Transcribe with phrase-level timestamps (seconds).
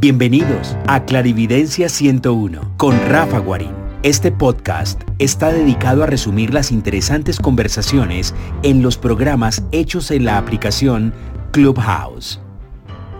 [0.00, 3.74] Bienvenidos a Clarividencia 101 con Rafa Guarín.
[4.02, 10.38] Este podcast está dedicado a resumir las interesantes conversaciones en los programas hechos en la
[10.38, 11.12] aplicación
[11.52, 12.40] Clubhouse.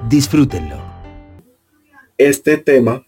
[0.09, 0.83] Disfrútenlo.
[2.17, 3.05] Este tema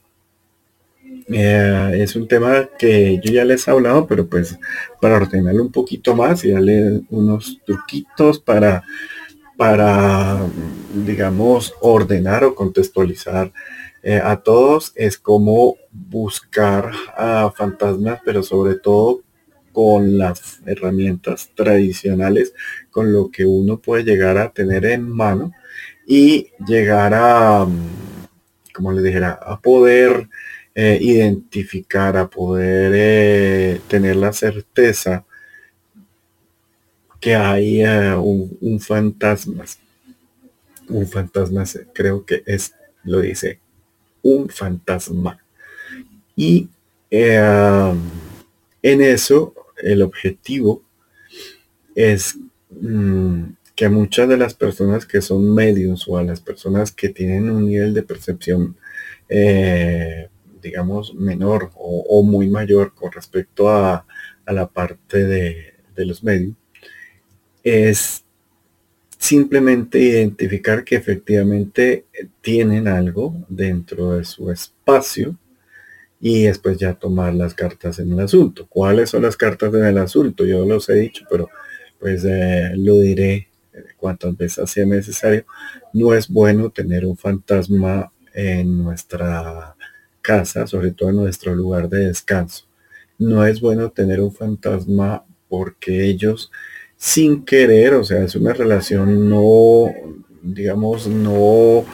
[1.29, 4.59] eh, es un tema que yo ya les he hablado, pero pues
[5.01, 8.85] para ordenarlo un poquito más y darle unos truquitos para
[9.57, 10.41] para,
[10.95, 13.53] digamos, ordenar o contextualizar
[14.03, 19.23] eh, a todos es como buscar a fantasmas, pero sobre todo
[19.73, 22.55] con las herramientas tradicionales,
[22.91, 25.53] con lo que uno puede llegar a tener en mano
[26.07, 27.67] y llegar a,
[28.75, 30.29] como le dijera, a poder
[30.75, 35.25] eh, identificar, a poder eh, tener la certeza
[37.23, 39.65] que hay eh, un, fantasma.
[40.89, 43.61] Un fantasma, creo que es, lo dice,
[44.23, 45.39] un fantasma.
[46.35, 46.69] Y
[47.13, 47.95] eh,
[48.83, 50.83] en eso el objetivo
[51.95, 52.37] es
[52.71, 53.45] mm,
[53.77, 57.69] que muchas de las personas que son medios o a las personas que tienen un
[57.69, 58.77] nivel de percepción,
[59.29, 60.29] eh,
[60.61, 64.07] digamos, menor o, muy mayor con respecto a,
[64.45, 66.57] la parte de, de los medios,
[67.63, 68.25] es
[69.19, 72.07] simplemente identificar que efectivamente
[72.41, 75.37] tienen algo dentro de su espacio
[76.21, 78.67] y después ya tomar las cartas en el asunto.
[78.69, 80.45] ¿Cuáles son las cartas en el asunto?
[80.45, 81.49] Yo los he dicho, pero
[81.99, 83.49] pues eh, lo diré
[83.97, 85.45] cuantas veces sea necesario.
[85.93, 89.75] No es bueno tener un fantasma en nuestra
[90.21, 92.67] casa, sobre todo en nuestro lugar de descanso.
[93.19, 96.51] No es bueno tener un fantasma porque ellos
[97.03, 99.93] sin querer, o sea, es una relación no,
[100.41, 101.85] digamos, no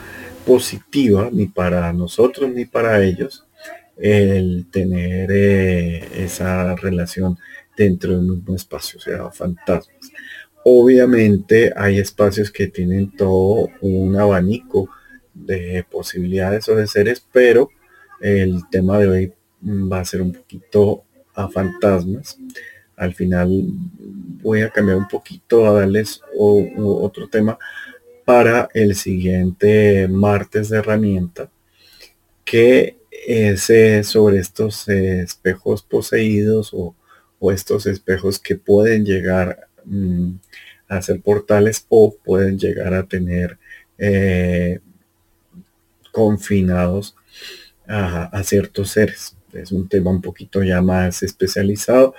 [0.45, 3.47] positiva ni para nosotros ni para ellos
[3.97, 7.38] el tener eh, esa relación
[7.75, 9.97] dentro de un mismo espacio, o sea, fantasmas.
[10.62, 14.91] Obviamente hay espacios que tienen todo un abanico
[15.32, 17.71] de posibilidades o de seres, pero
[18.21, 19.32] el tema de hoy
[19.91, 22.38] va a ser un poquito a fantasmas.
[22.94, 23.49] Al final
[24.43, 27.59] voy a cambiar un poquito a darles otro tema
[28.25, 31.50] para el siguiente martes de herramienta
[32.44, 36.94] que es eh, sobre estos espejos poseídos o,
[37.53, 40.32] estos espejos que pueden llegar mm,
[40.88, 43.59] a ser portales o pueden llegar a tener
[43.99, 44.81] eh,
[46.10, 47.15] confinados
[47.87, 49.37] a, ciertos seres.
[49.53, 52.15] Es un tema un poquito ya más especializado.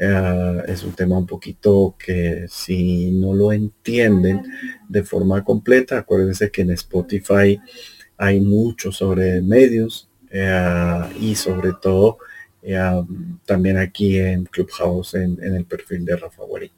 [0.00, 4.44] Eh, es un tema un poquito que si no lo entienden
[4.88, 7.60] de forma completa, acuérdense que en Spotify
[8.16, 12.18] hay mucho sobre medios eh, y sobre todo
[12.62, 12.78] eh,
[13.44, 16.70] también aquí en Clubhouse en, el perfil de Rafa Guarín.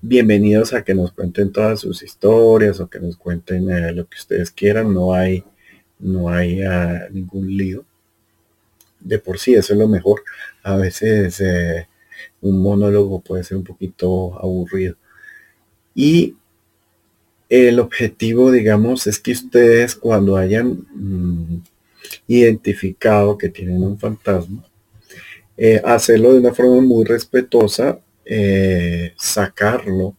[0.00, 4.50] bienvenidos a que nos cuenten todas sus historias o que nos cuenten lo que ustedes
[4.50, 4.94] quieran.
[4.94, 5.44] No hay,
[5.98, 6.62] no hay
[7.10, 7.84] ningún lío
[9.04, 10.22] de por sí, eso es lo mejor.
[10.62, 11.88] A veces eh,
[12.40, 14.96] un monólogo puede ser un poquito aburrido.
[15.94, 16.36] Y
[17.48, 21.62] el objetivo, digamos, es que ustedes cuando hayan mm,
[22.28, 24.64] identificado que tienen un fantasma,
[25.56, 30.16] eh, hacerlo de una forma muy respetuosa, eh, sacarlo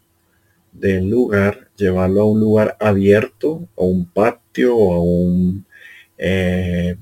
[0.72, 5.66] del lugar, llevarlo a un lugar abierto, a un patio o a un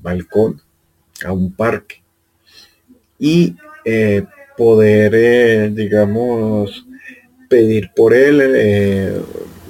[0.02, 0.60] balcón
[1.24, 2.02] a un parque
[3.18, 4.24] y eh,
[4.56, 6.84] poder, eh, digamos,
[7.48, 9.22] pedir por él eh,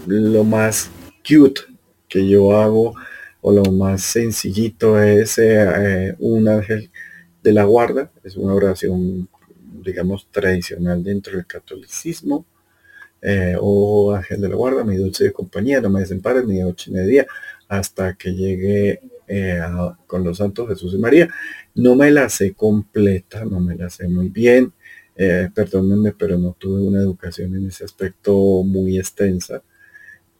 [0.07, 0.91] lo más
[1.27, 1.61] cute
[2.09, 2.95] que yo hago
[3.43, 5.39] o lo más sencillito es
[6.19, 6.91] un ángel
[7.43, 9.29] de la guarda, es una oración,
[9.85, 12.47] digamos, tradicional dentro del catolicismo.
[13.61, 17.27] o ángel de la guarda, mi dulce compañía, no me desempares ni noche ni día,
[17.69, 19.61] hasta que llegue eh,
[20.07, 21.29] con los santos Jesús y María.
[21.75, 24.73] No me la sé completa, no me la sé muy bien.
[25.17, 29.63] Eh, perdónenme, pero no tuve una educación en ese aspecto muy extensa.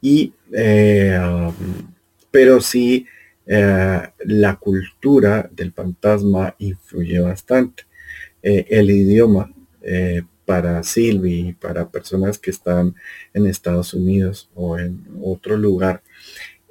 [0.01, 1.53] Y, eh, um,
[2.31, 3.05] pero sí,
[3.45, 7.83] la cultura del fantasma influye bastante.
[8.41, 9.51] el idioma
[10.45, 12.95] para Silvi para personas que están
[13.33, 16.01] en Estados Unidos o en otro lugar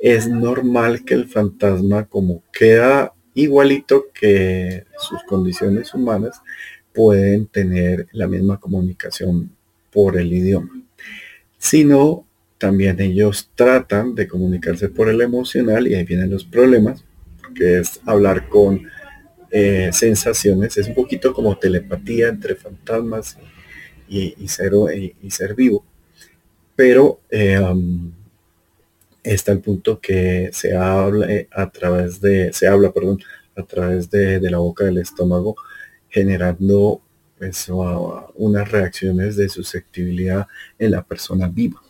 [0.02, 6.42] es normal que el fantasma, como queda igualito que sus condiciones humanas,
[6.92, 9.52] pueden tener la misma comunicación
[9.92, 10.82] por el idioma.
[11.56, 12.26] Si no,
[12.58, 17.04] también ellos tratan de comunicarse por el emocional y ahí vienen los problemas,
[17.54, 18.82] que es hablar con
[19.52, 23.38] eh, sensaciones, es un poquito como telepatía entre fantasmas
[24.08, 24.72] y, ser,
[25.22, 25.84] y, ser vivo.
[26.74, 28.10] Pero eh, um,
[29.22, 33.20] está el punto que se habla eh, a través de, se habla, perdón,
[33.56, 35.56] a través de, la boca del estómago,
[36.08, 37.02] generando
[37.38, 40.46] pues, unas reacciones de susceptibilidad
[40.78, 41.80] en la persona viva.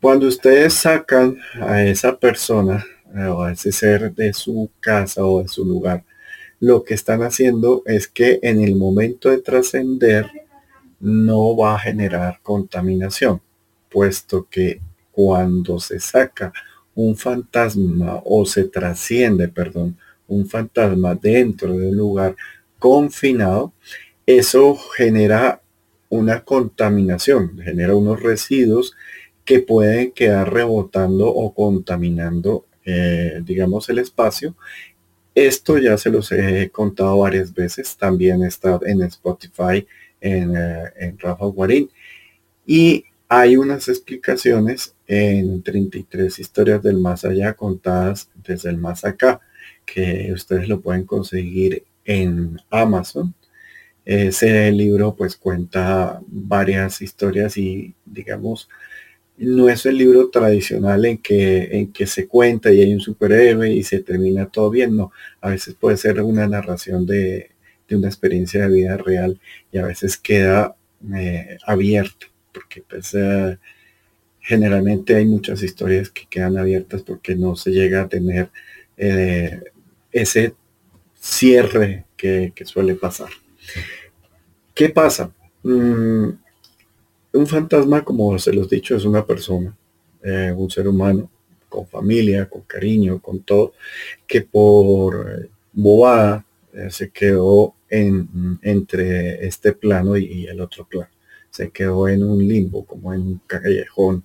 [0.00, 5.42] Cuando ustedes sacan a esa persona eh, o a ese ser de su casa o
[5.42, 6.04] de su lugar,
[6.58, 10.30] lo que están haciendo es que en el momento de trascender
[11.00, 13.40] no va a generar contaminación,
[13.88, 14.80] puesto que
[15.12, 16.52] cuando se saca
[16.94, 19.96] un fantasma o se trasciende, perdón,
[20.28, 22.36] un fantasma dentro de un lugar
[22.78, 23.72] confinado,
[24.26, 25.60] eso genera
[26.08, 28.94] una contaminación, genera unos residuos
[29.44, 34.54] que pueden quedar rebotando o contaminando, eh, digamos, el espacio.
[35.34, 39.86] Esto ya se los he contado varias veces, también está en Spotify,
[40.20, 41.90] en, eh, en Rafa Guarín.
[42.66, 49.40] Y hay unas explicaciones en 33 historias del más allá contadas desde el más acá,
[49.86, 53.34] que ustedes lo pueden conseguir en Amazon.
[54.04, 58.68] Ese libro pues cuenta varias historias y digamos
[59.38, 63.72] no es el libro tradicional en que, en que se cuenta y hay un superhéroe
[63.72, 65.10] y se termina todo bien, no.
[65.40, 67.50] A veces puede ser una narración de,
[67.90, 69.40] una experiencia de vida real
[69.70, 70.76] y a veces queda
[71.14, 73.58] eh, abierto, porque pues, eh,
[74.40, 78.50] generalmente hay muchas historias que quedan abiertas porque no se llega a tener
[78.96, 79.62] eh,
[80.10, 80.54] ese
[81.18, 83.30] cierre que, suele pasar.
[84.74, 85.32] ¿Qué pasa?
[85.62, 86.28] Mm,
[87.34, 89.76] un fantasma, como se los he dicho, es una persona,
[90.22, 91.30] eh, un ser humano,
[91.68, 93.72] con familia, con cariño, con todo,
[94.26, 96.44] que por bobada
[96.90, 101.10] se quedó en, entre este plano y, el otro plano.
[101.52, 104.24] Se quedó en un limbo, como en un callejón.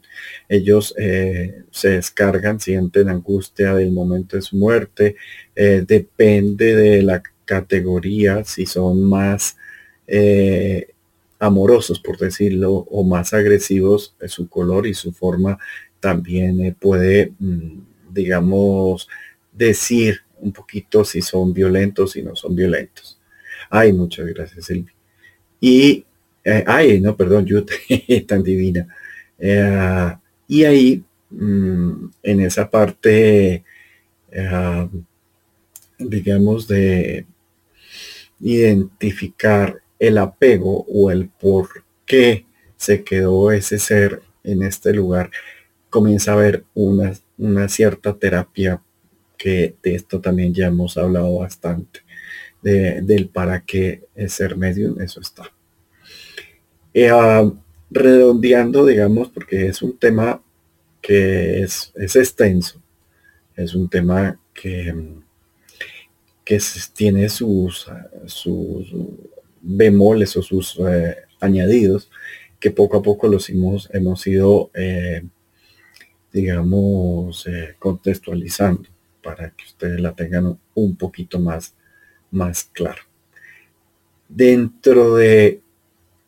[0.50, 5.16] Ellos se descargan, sienten angustia del momento de su muerte.
[5.54, 9.58] depende de la categoría, si son más
[11.40, 15.60] amorosos, por decirlo, o más agresivos, su color y su forma
[16.00, 17.80] también eh, puede, mm,
[18.12, 19.08] digamos,
[19.52, 23.20] decir un poquito si son violentos, y no son violentos.
[23.70, 24.92] Ay, muchas gracias, Silvi.
[25.60, 26.06] Y,
[26.48, 27.66] eh, ay, no, perdón, yo
[28.28, 28.88] tan divina.
[29.38, 30.16] Eh,
[30.48, 33.64] y ahí, mm, en esa parte,
[36.00, 37.26] digamos, de
[38.40, 41.68] identificar el apego o el por
[42.06, 42.46] qué
[42.78, 45.32] se quedó ese ser en este lugar,
[45.90, 48.82] comienza a haber una, una cierta terapia
[49.38, 52.02] que de esto también ya hemos hablado bastante,
[52.62, 55.57] del para qué ser medium, eso está.
[57.00, 57.48] Eh, ah,
[57.92, 60.42] redondeando, digamos, porque es un tema
[61.00, 62.82] que es, es extenso,
[63.56, 64.96] es un tema que,
[66.44, 66.60] que
[66.96, 67.88] tiene sus,
[68.26, 68.92] sus
[69.62, 72.10] bemoles o sus eh, añadidos
[72.60, 75.22] que poco a poco los hemos, hemos ido, eh,
[76.34, 77.46] digamos,
[77.78, 78.90] contextualizando
[79.22, 81.76] para que ustedes la tengan un poquito más,
[82.32, 83.04] más claro.
[84.28, 85.62] Dentro de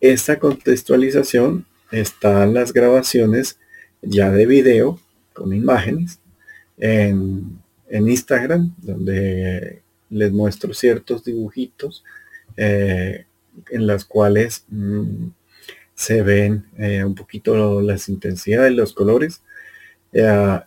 [0.02, 3.60] esta contextualización están las grabaciones
[4.02, 5.00] ya de video
[5.34, 6.20] con imágenes
[6.78, 12.04] en, en Instagram, donde les muestro ciertos dibujitos
[12.58, 13.26] eh,
[13.70, 15.28] en las cuales mm,
[15.94, 19.42] se ven eh, un poquito las intensidades, los colores,
[20.14, 20.60] eh,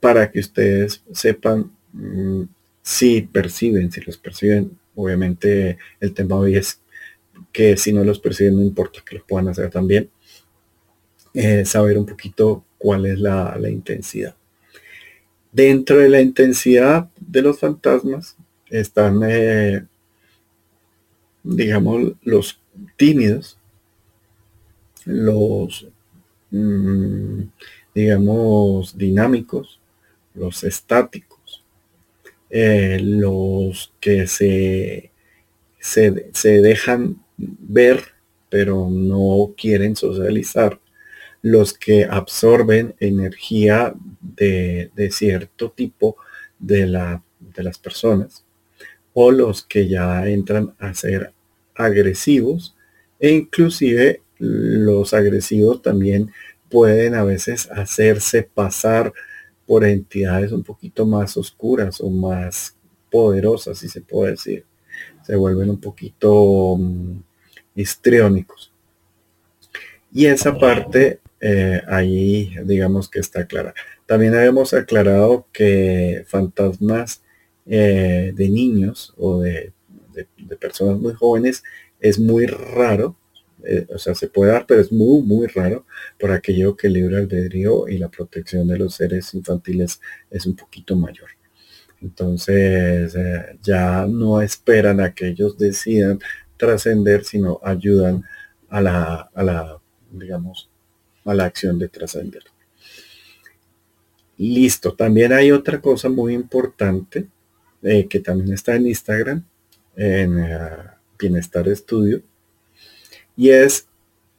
[0.00, 2.42] para que ustedes sepan mm,
[2.82, 4.78] si perciben, si los perciben.
[4.94, 6.81] Obviamente el tema hoy es
[7.52, 10.10] que si no los perciben no importa que lo puedan hacer también.
[11.64, 14.34] saber un poquito cuál es la, intensidad.
[15.52, 18.36] Dentro de la intensidad de los fantasmas
[18.68, 19.22] están
[21.42, 22.60] digamos, los
[22.96, 23.58] tímidos,
[25.04, 25.88] los,
[26.50, 27.42] mm,
[27.94, 29.80] digamos, dinámicos,
[30.34, 31.64] los estáticos,
[32.50, 35.10] eh, los que se,
[35.78, 37.21] se, se, dejan
[37.58, 38.02] ver,
[38.48, 40.80] pero no quieren socializar,
[41.42, 46.16] los que absorben energía de, de cierto tipo
[46.58, 48.44] de, la, de las personas,
[49.12, 51.32] o los que ya entran a ser
[51.74, 52.76] agresivos
[53.18, 56.32] e inclusive los agresivos también
[56.68, 59.12] pueden a veces hacerse pasar
[59.66, 62.76] por entidades un poquito más oscuras o más
[63.10, 64.64] poderosas, si se puede decir.
[65.24, 67.11] Se vuelven un poquito mm,
[67.74, 68.72] histriónicos.
[70.12, 73.74] Y esa parte eh, ahí digamos que está clara.
[74.06, 77.22] También habíamos aclarado que fantasmas
[77.66, 79.72] eh, de niños o de,
[80.60, 81.64] personas muy jóvenes
[81.98, 83.16] es muy raro,
[83.64, 85.86] eh, o sea, se puede dar, pero es muy, muy raro
[86.18, 90.00] por aquello que el libre albedrío y la protección de los seres infantiles
[90.30, 91.30] es un poquito mayor.
[92.02, 96.20] Entonces, eh, ya no esperan a que ellos decidan
[96.62, 98.22] trascender, sino ayudan
[98.68, 99.80] a la, a la,
[100.12, 100.70] digamos,
[101.24, 102.44] a la acción de trascender.
[104.38, 107.26] Listo, también hay otra cosa muy importante
[107.82, 109.44] eh, que también está en Instagram,
[109.96, 110.58] en eh,
[111.18, 112.22] Bienestar Estudio,
[113.36, 113.88] y es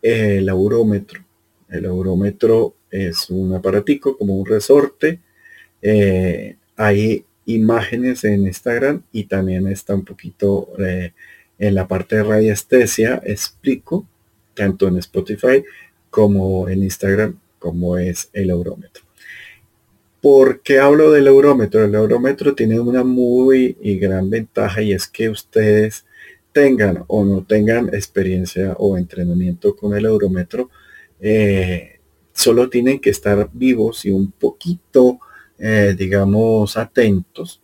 [0.02, 1.26] el aurómetro.
[1.68, 5.20] El aurómetro es un aparatico como un resorte.
[5.82, 10.70] Eh, hay imágenes en Instagram y también está un poquito
[11.68, 13.22] en la parte de radiestesia.
[13.26, 14.06] Explico
[14.54, 15.64] tanto en Spotify
[16.10, 19.04] como en Instagram como es el aurómetro.
[20.22, 21.84] ¿Por qué hablo del eurómetro?
[21.84, 26.06] El eurómetro tiene una muy y gran ventaja y es que ustedes
[26.52, 30.70] tengan o no tengan experiencia o entrenamiento con el eurómetro,
[31.20, 32.00] eh,
[32.34, 35.20] solo tienen que estar vivos y un poquito,
[35.58, 37.62] eh, digamos, atentos,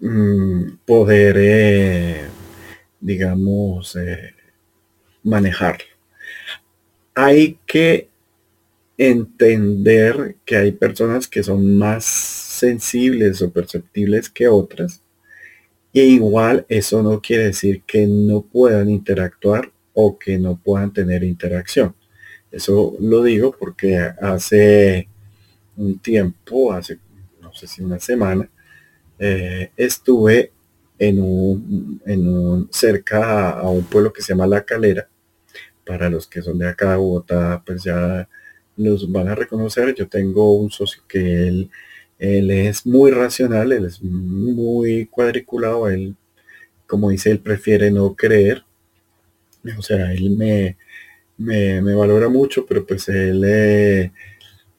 [0.00, 2.24] mm, poder, eh,
[3.04, 3.96] digamos,
[5.22, 5.84] manejarlo.
[7.14, 8.08] Hay que
[8.96, 15.02] entender que hay personas que son más sensibles o perceptibles que otras.
[15.92, 21.22] E igual eso no quiere decir que no puedan interactuar o que no puedan tener
[21.22, 21.94] interacción.
[22.50, 25.08] Eso lo digo porque hace
[25.76, 26.98] un tiempo, hace
[27.40, 28.48] no sé si una semana,
[29.18, 30.52] eh, estuve
[31.08, 35.08] en un, en un cerca a, un pueblo que se llama La Calera.
[35.84, 38.28] Para los que son de acá de Bogotá, pues ya
[38.76, 39.94] los van a reconocer.
[39.94, 41.70] Yo tengo un socio que él,
[42.18, 46.16] él es muy racional, él es muy cuadriculado, él,
[46.86, 48.64] como dice, él prefiere no creer.
[49.78, 50.76] O sea, él me,
[51.38, 54.12] me, valora mucho, pero pues él, eh,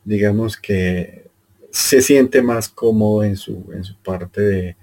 [0.03, 1.25] digamos que
[1.71, 4.75] se siente más cómodo en su, en su parte de,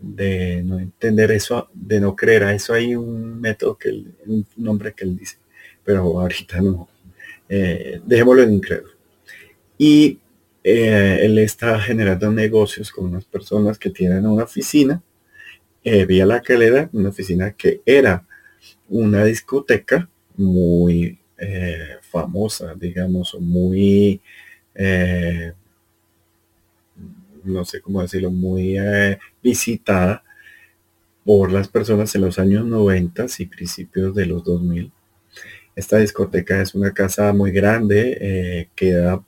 [0.00, 2.44] de no entender eso, de no creer.
[2.44, 3.90] A eso hay un método que
[4.26, 5.36] un nombre que él dice,
[5.84, 6.88] pero ahorita no,
[7.48, 8.92] eh, dejémoslo en incrédulo.
[9.76, 10.18] Y
[10.62, 15.02] eh, él está generando negocios con unas personas que tienen una oficina,
[15.84, 18.26] eh, vía la calera, una oficina que era
[18.88, 21.18] una discoteca muy
[22.02, 24.20] famosa, digamos, muy,
[27.48, 28.76] no sé cómo decirlo, muy
[29.42, 30.24] visitada
[31.24, 34.92] por las personas en los años 90 y principios de los 2000
[35.78, 39.24] esta discoteca es una casa muy grande, eh, queda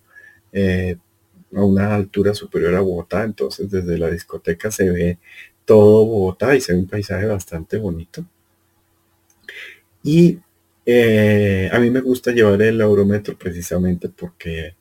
[0.52, 0.96] eh,
[1.54, 5.18] a una altura superior a Bogotá, entonces desde la discoteca se ve
[5.64, 8.26] todo Bogotá y se ve un paisaje bastante bonito.
[10.02, 10.40] Y
[10.84, 14.74] eh, a mí me gusta llevar el aurómetro precisamente porque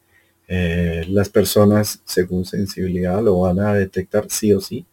[0.49, 4.85] las personas según sensibilidad lo van a detectar sí o sí.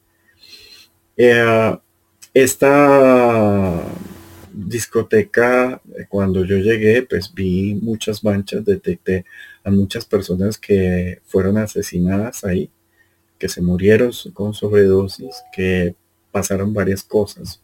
[2.34, 3.82] esta
[4.56, 9.26] discoteca, eh, cuando yo llegué, pues vi muchas manchas, detecté
[9.62, 12.70] a muchas personas que fueron asesinadas ahí,
[13.38, 15.94] que se murieron con sobredosis, que
[16.32, 17.60] pasaron varias cosas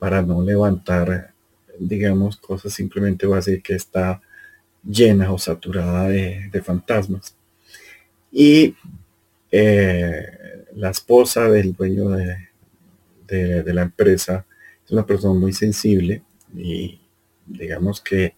[0.00, 1.32] para no levantar,
[1.78, 4.20] digamos, cosas, simplemente voy a decir que está
[4.84, 7.36] llena o saturada de, fantasmas.
[8.32, 8.74] Y
[9.50, 14.46] eh, la esposa del dueño de la empresa
[14.90, 16.22] una persona muy sensible
[16.56, 17.00] y
[17.46, 18.34] digamos que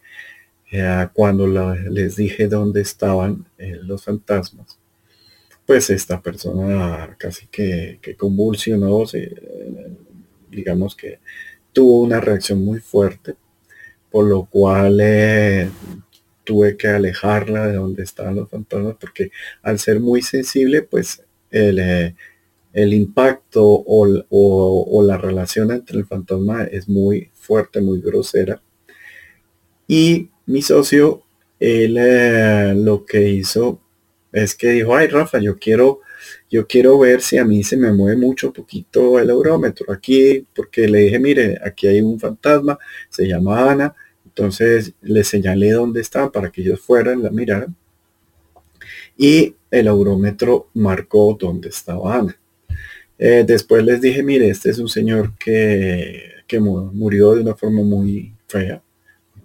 [0.71, 4.79] eh, cuando les dije dónde estaban eh, los fantasmas,
[5.67, 9.05] pues esta persona casi que, convulsionó,
[10.51, 11.21] digamos que
[11.73, 13.37] tuvo una reacción muy fuerte,
[14.11, 15.01] por lo cual
[16.45, 19.31] tuve que alejarla de donde estaban los fantasmas, porque
[19.63, 22.15] al ser muy sensible, pues el,
[22.73, 28.63] el impacto o, la relación entre el fantasma es muy fuerte, muy grosera.
[29.87, 31.23] Y mi socio,
[31.61, 33.81] él eh, lo que hizo
[34.33, 36.01] es que dijo, ay Rafa, yo quiero,
[36.51, 40.89] yo quiero ver si a mí se me mueve mucho poquito el eurómetro aquí, porque
[40.89, 42.79] le dije, mire, aquí hay un fantasma,
[43.11, 43.95] se llama Ana,
[44.35, 47.77] Entonces les señalé dónde estaban para que ellos fueran, la miraran.
[49.17, 52.37] Y el eurómetro marcó dónde estaba Ana.
[53.19, 58.35] Eh, después les dije, mire, este es un señor que, murió de una forma muy
[58.47, 58.83] fea,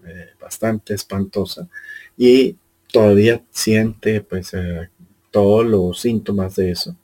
[0.06, 1.70] eh, bastante espantosa,
[2.18, 2.58] y
[2.92, 4.90] todavía siente pues eh,
[5.32, 6.98] todos los síntomas de eso.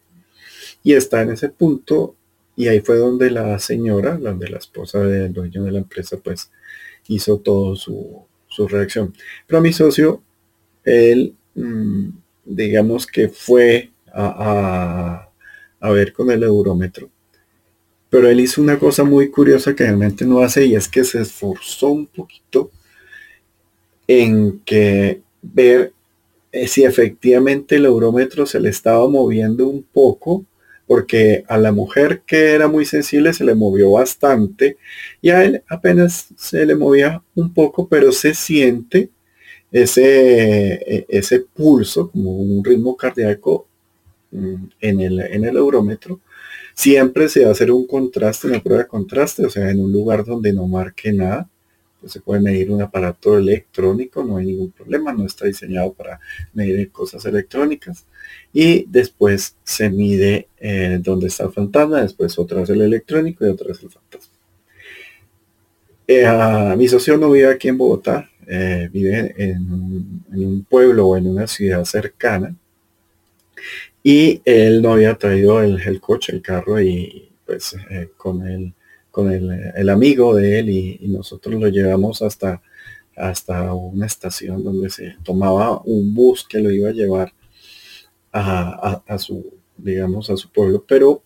[0.84, 2.16] Y está en ese punto,
[2.56, 6.52] y ahí fue donde la señora, donde la esposa del dueño de la empresa, pues
[7.08, 8.26] hizo todo su,
[8.68, 9.14] reacción.
[9.48, 10.22] Pero a mi socio,
[10.84, 12.10] él, mm,
[12.46, 15.28] digamos que fue a,
[15.80, 17.10] a, ver con el eurómetro.
[18.10, 21.22] Pero él hizo una cosa muy curiosa que realmente no hace y es que se
[21.22, 22.70] esforzó un poquito
[24.08, 25.94] en que ver
[26.52, 30.46] eh, si efectivamente el eurómetro se le estaba moviendo un poco
[30.94, 34.78] porque a la mujer que era muy sensible se le movió bastante
[35.24, 39.10] y a él apenas se le movía un poco, pero se siente
[39.72, 43.68] ese, e, ese pulso, como un ritmo cardíaco
[44.30, 46.20] mm, en el, en el eurómetro.
[46.76, 49.92] Siempre se va a hacer un contraste, una prueba de contraste, o sea, en un
[49.92, 51.50] lugar donde no marque nada
[52.08, 56.20] se puede medir un aparato electrónico, no hay ningún problema, no está diseñado para
[56.54, 58.06] medir cosas electrónicas.
[58.52, 63.50] Y después se mide eh, dónde está el fantasma, después otra vez el electrónico y
[63.50, 64.34] otra vez el fantasma.
[66.08, 71.28] Eh, mi socio no vive aquí en Bogotá, eh, vive en un, pueblo o en
[71.28, 72.56] una ciudad cercana.
[74.04, 77.76] Y él no había traído el, el coche, el carro y pues
[78.18, 78.74] con el
[79.14, 82.64] con el, amigo de él y, nosotros lo llevamos hasta,
[83.16, 87.32] hasta una estación donde se tomaba un bus que lo iba a llevar
[88.34, 90.84] a, su, digamos, a su pueblo.
[90.88, 91.24] Pero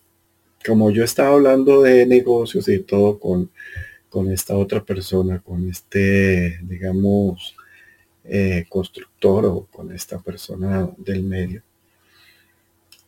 [0.64, 3.50] como yo estaba hablando de negocios y todo con,
[4.08, 7.56] con esta otra persona, con este, digamos,
[8.24, 11.62] eh, constructor o con esta persona del medio,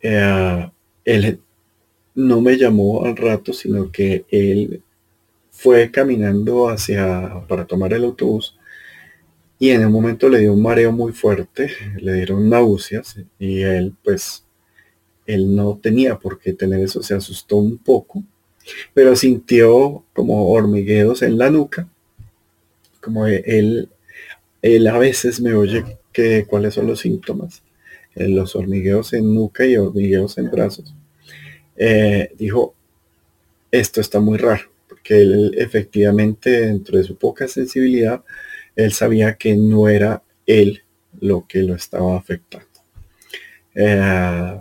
[0.00, 0.70] eh,
[1.04, 1.40] él
[2.14, 4.82] no me llamó al rato, sino que él
[5.50, 8.56] fue caminando hacia para tomar el autobús
[9.60, 11.70] y en el momento le dio un mareo muy fuerte,
[12.00, 14.44] le dieron náuseas y él pues
[15.26, 18.24] él no tenía por qué tener eso, se asustó un poco,
[18.94, 21.88] pero sintió como hormigueos en la nuca,
[23.00, 23.90] como él,
[24.62, 27.62] él a veces me oye que cuáles son los síntomas,
[28.16, 30.94] eh, los hormigueos en nuca y hormigueos en brazos.
[31.76, 32.74] Eh, dijo,
[33.70, 38.24] esto está muy raro, porque él efectivamente dentro de su poca sensibilidad,
[38.76, 40.82] él sabía que no era él
[41.20, 42.66] lo que lo estaba afectando.
[43.74, 44.60] Eh,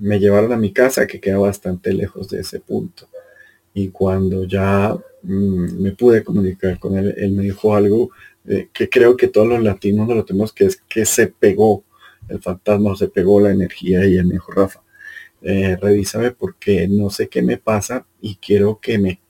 [0.00, 3.08] me llevaron a mi casa que queda bastante lejos de ese punto.
[3.74, 8.10] Y cuando ya mm, me pude comunicar con él, él me dijo algo
[8.46, 11.84] eh, que creo que todos los latinos no lo tenemos, que es que se pegó
[12.28, 14.82] el fantasma, se pegó la energía y él me dijo, Rafa,
[15.42, 19.20] eh, revísame porque no sé qué me pasa y quiero que me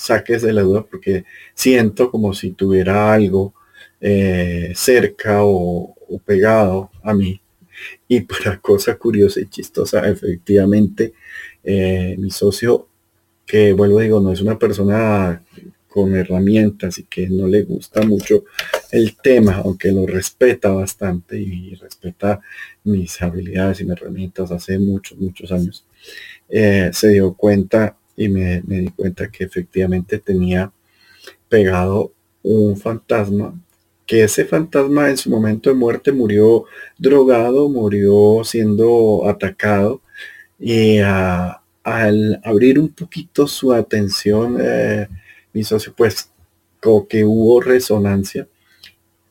[0.00, 3.54] saques de la duda porque siento como si tuviera algo
[4.00, 7.40] eh, cerca o, pegado a mí.
[8.08, 11.12] Y para cosa curiosa y chistosa, efectivamente,
[11.62, 12.88] eh, mi socio,
[13.46, 15.42] que vuelvo digo, no es una persona
[15.88, 18.44] con herramientas y que no le gusta mucho
[18.92, 22.40] el tema, aunque lo respeta bastante y respeta
[22.84, 25.84] mis habilidades y mis herramientas hace muchos, muchos años,
[26.48, 30.70] eh, se dio cuenta y me, di cuenta que efectivamente tenía
[31.48, 33.58] pegado un fantasma,
[34.06, 36.66] que ese fantasma en su momento de muerte murió
[36.98, 40.02] drogado, murió siendo atacado
[40.58, 45.08] y al abrir un poquito su atención, eh,
[45.54, 46.30] mi socio pues
[46.78, 48.46] como que hubo resonancia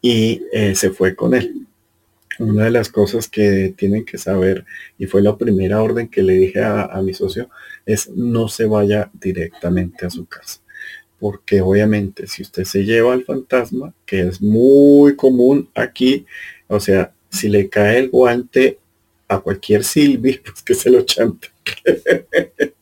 [0.02, 1.68] y eh, se fue con él.
[2.40, 4.66] Una de las cosas que tienen que saber,
[4.98, 7.50] y fue la primera orden que le dije a, mi socio,
[7.94, 10.60] es no se vaya directamente a su casa.
[11.20, 16.26] Porque obviamente si usted se lleva al fantasma, que es muy común aquí,
[16.68, 18.80] o sea, si le cae el guante
[19.28, 21.50] a cualquier Silvi, pues que se lo chante.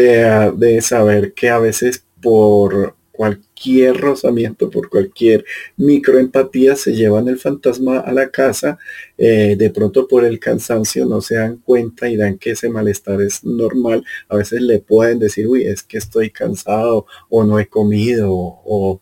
[0.00, 5.44] Eh, de saber que a veces por cualquier rozamiento, por cualquier
[5.76, 8.78] microempatía, se llevan el fantasma a la casa,
[9.18, 13.20] eh, de pronto por el cansancio no se dan cuenta y dan que ese malestar
[13.20, 14.04] es normal.
[14.28, 19.00] A veces le pueden decir, uy, es que estoy cansado o no he comido o,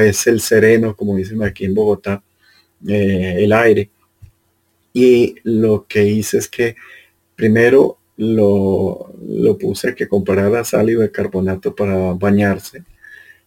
[0.00, 2.22] es el sereno, como dicen aquí en Bogotá,
[2.88, 3.90] eh, el aire.
[4.94, 6.76] Y lo que hice es que
[7.36, 12.84] primero lo, lo puse a que comprara sal y bicarbonato para bañarse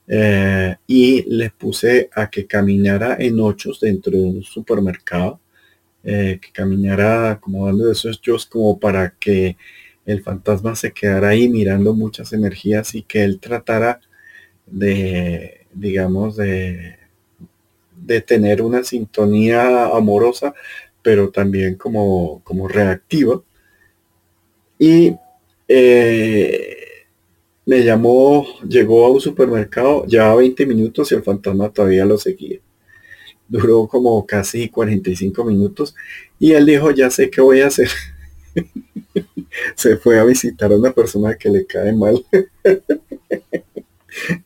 [0.08, 5.39] eh, y le puse a que caminara en ochos dentro de un supermercado,
[6.04, 9.58] eh, que caminara como dando esos yo como para que
[10.06, 14.02] el fantasma se quedara ahí mirando muchas energías y que él tratara
[14.66, 16.98] de, digamos, de,
[17.96, 20.54] de tener una sintonía amorosa,
[21.02, 23.42] pero también como, como reactiva.
[24.78, 25.16] Y
[25.68, 26.73] eh,
[27.65, 32.60] me llamó, llegó a un supermercado, llevaba 20 minutos y el fantasma todavía lo seguía.
[33.47, 35.95] Duró como casi 45 minutos
[36.39, 37.89] y él dijo, ya sé qué voy a hacer.
[39.76, 42.23] Se fue a visitar a una persona que le cae mal.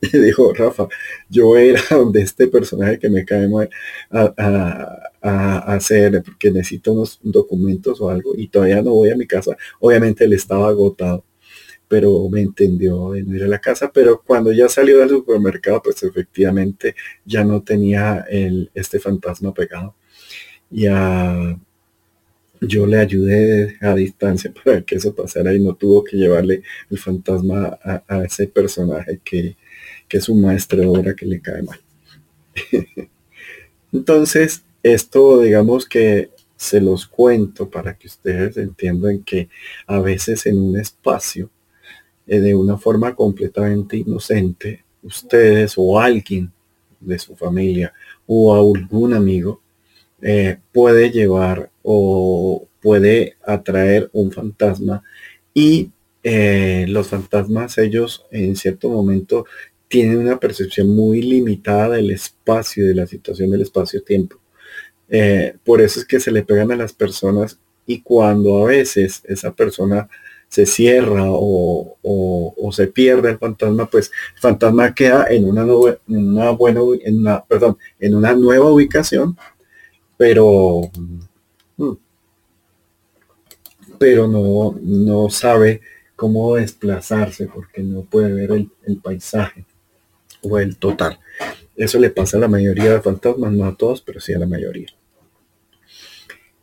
[0.02, 0.88] y dijo, Rafa,
[1.30, 3.70] yo voy a ir a donde este personaje que me cae mal
[4.10, 4.34] a,
[5.22, 9.58] a, hacer, porque necesito unos documentos o algo, y todavía no voy a mi casa.
[9.80, 11.24] Obviamente él estaba agotado
[11.88, 16.04] pero me entendió en ir a la casa, pero cuando ya salió del supermercado, pues
[16.04, 16.96] efectivamente
[17.26, 19.96] ya no tenía el, este fantasma pegado.
[20.72, 20.88] Y
[22.62, 26.98] yo le ayudé a distancia para que eso pasara y no tuvo que llevarle el
[26.98, 29.56] fantasma a, ese personaje que,
[30.08, 31.80] que, es un maestro de obra que le cae mal.
[33.94, 39.50] Entonces, esto digamos que se los cuento para que ustedes entiendan que
[39.86, 41.52] a veces en un espacio
[42.28, 46.52] eh, de una forma completamente inocente, ustedes o alguien
[47.00, 47.94] de su familia
[48.26, 49.62] o algún amigo
[50.22, 55.04] eh, puede llevar o puede atraer un fantasma
[55.54, 55.92] y
[56.24, 59.46] eh, los fantasmas ellos en cierto momento
[59.88, 64.38] tienen una percepción muy limitada del espacio, de la situación del espacio-tiempo.
[65.64, 69.54] por eso es que se le pegan a las personas y cuando a veces esa
[69.56, 70.10] persona
[70.50, 71.98] se cierra o,
[72.72, 77.44] se pierde el fantasma, pues el fantasma queda en una, en una buena, en una,
[77.44, 79.38] perdón, en una nueva ubicación,
[80.16, 80.82] pero,
[81.78, 81.92] mm,
[83.98, 85.82] pero no, no sabe
[86.16, 89.66] cómo desplazarse porque no puede ver el, paisaje
[90.42, 91.20] o el total.
[91.76, 94.48] Eso le pasa a la mayoría de fantasmas, no a todos, pero sí a la
[94.48, 94.88] mayoría.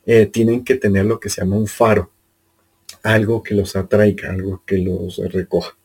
[0.06, 2.10] Eh, tienen que tener lo que se llama un faro
[3.04, 5.76] algo que los atraiga, algo que los recoja.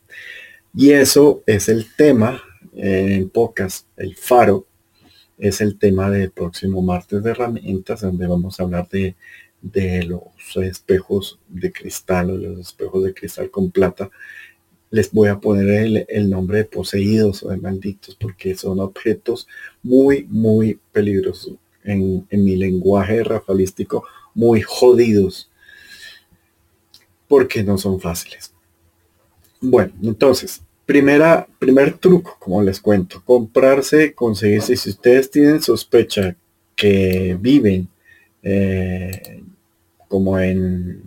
[0.74, 2.42] Y eso es el tema
[2.74, 4.66] en pocas, el faro
[5.38, 9.16] es el tema del próximo martes de herramientas, donde vamos a hablar de,
[10.06, 10.22] los
[10.64, 14.10] espejos de cristal o los espejos de cristal con plata.
[14.90, 19.48] Les voy a poner el, nombre de poseídos o de malditos porque son objetos
[19.84, 21.56] muy, muy peligrosos.
[21.84, 25.49] En, en mi lenguaje rafalístico, muy jodidos
[27.30, 28.52] porque no son fáciles.
[29.62, 36.36] Bueno, entonces, primera, primer truco, como les cuento, comprarse, conseguirse, si ustedes tienen sospecha
[36.76, 37.88] que viven
[38.42, 39.44] eh,
[40.08, 41.04] como en,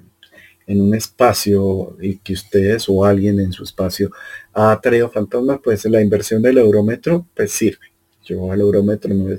[0.66, 4.10] en un espacio y que ustedes o alguien en su espacio
[4.54, 7.86] ha traído fantasmas, pues la inversión del eurómetro pues sirve.
[8.24, 9.36] Yo al eurómetro no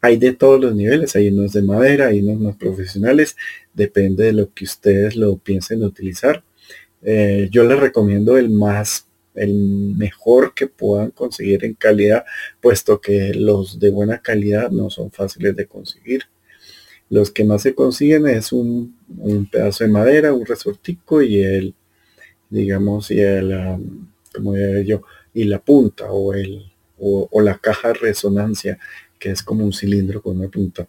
[0.00, 3.36] hay de todos los niveles, hay unos de madera, hay unos más profesionales,
[3.80, 6.44] depende de lo que ustedes lo piensen utilizar.
[7.02, 9.54] Eh, yo les recomiendo el más, el
[9.96, 12.24] mejor que puedan conseguir en calidad,
[12.60, 16.24] puesto que los de buena calidad no son fáciles de conseguir.
[17.08, 18.96] Los que más se consiguen es un,
[19.50, 21.74] pedazo de madera, un resortico y el,
[22.50, 23.48] digamos, y el,
[24.34, 28.78] como yo, y la punta o el, o la caja de resonancia,
[29.18, 30.86] que es como un cilindro con una punta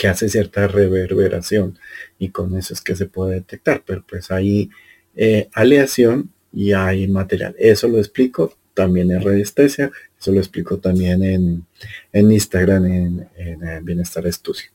[0.00, 1.78] que hace cierta reverberación
[2.18, 4.70] y con eso es que se puede detectar, pero pues hay
[5.14, 7.54] eh, aleación y hay material.
[7.58, 11.66] Eso lo explico también en radiestesia, eso lo explico también en,
[12.14, 14.70] en Instagram, en, en, Bienestar Estudio.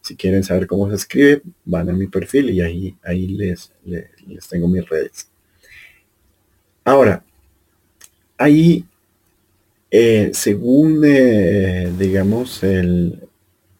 [0.00, 4.46] Si quieren saber cómo se escribe, van a mi perfil y ahí, ahí les, les,
[4.48, 5.28] tengo mis redes.
[6.84, 7.24] Ahora,
[8.36, 8.84] ahí,
[9.90, 13.27] eh, según, eh, digamos, el,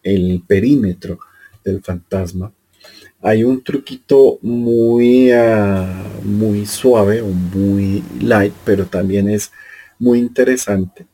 [0.03, 1.19] el perímetro
[1.63, 2.51] del fantasma,
[3.21, 9.51] hay un truquito muy, ah, muy suave o muy light, pero también es
[9.97, 11.05] muy interesante.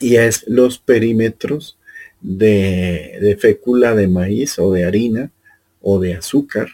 [0.00, 1.78] Y es los perímetros
[2.20, 5.30] de, de fécula de maíz o de harina
[5.80, 6.68] o de azúcar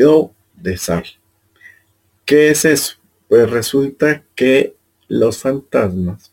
[0.00, 1.04] o de sal.
[2.24, 2.96] ¿Qué es eso?
[3.28, 4.74] Pues resulta que
[5.08, 6.32] los fantasmas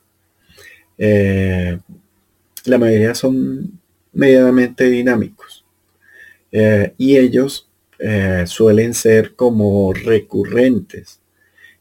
[0.98, 1.80] eh,
[2.65, 3.80] la mayoría son
[4.13, 5.65] medianamente dinámicos.
[6.51, 11.19] Eh, y ellos eh, suelen ser como recurrentes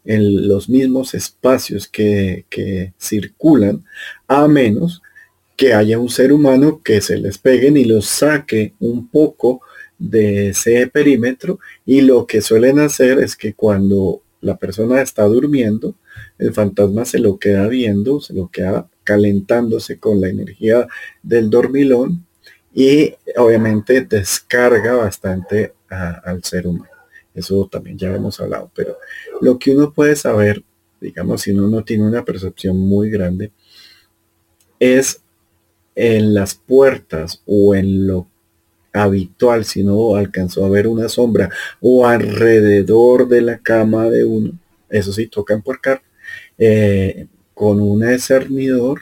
[0.05, 3.85] en los mismos espacios que, que circulan,
[4.29, 5.03] a menos
[5.57, 9.61] que haya un ser humano que se les peguen y los saque un poco
[9.99, 15.95] de ese perímetro y lo que suelen hacer es que cuando la persona está durmiendo,
[16.39, 20.89] el fantasma se lo queda viendo, se lo queda calentándose con la energía
[21.23, 22.27] del dormilón
[22.73, 26.91] y obviamente descarga bastante al ser humano.
[27.35, 28.97] Eso también ya hemos hablado, pero
[29.41, 30.63] lo que uno puede saber,
[31.01, 33.53] digamos, si uno no tiene una percepción muy grande,
[34.79, 35.21] es
[35.95, 38.27] en las puertas o en lo
[38.93, 44.53] habitual, si no alcanzó a ver una sombra o alrededor de la cama de uno,
[44.89, 46.03] eso sí, toca empuercar,
[46.59, 49.01] eh, con un cernidor,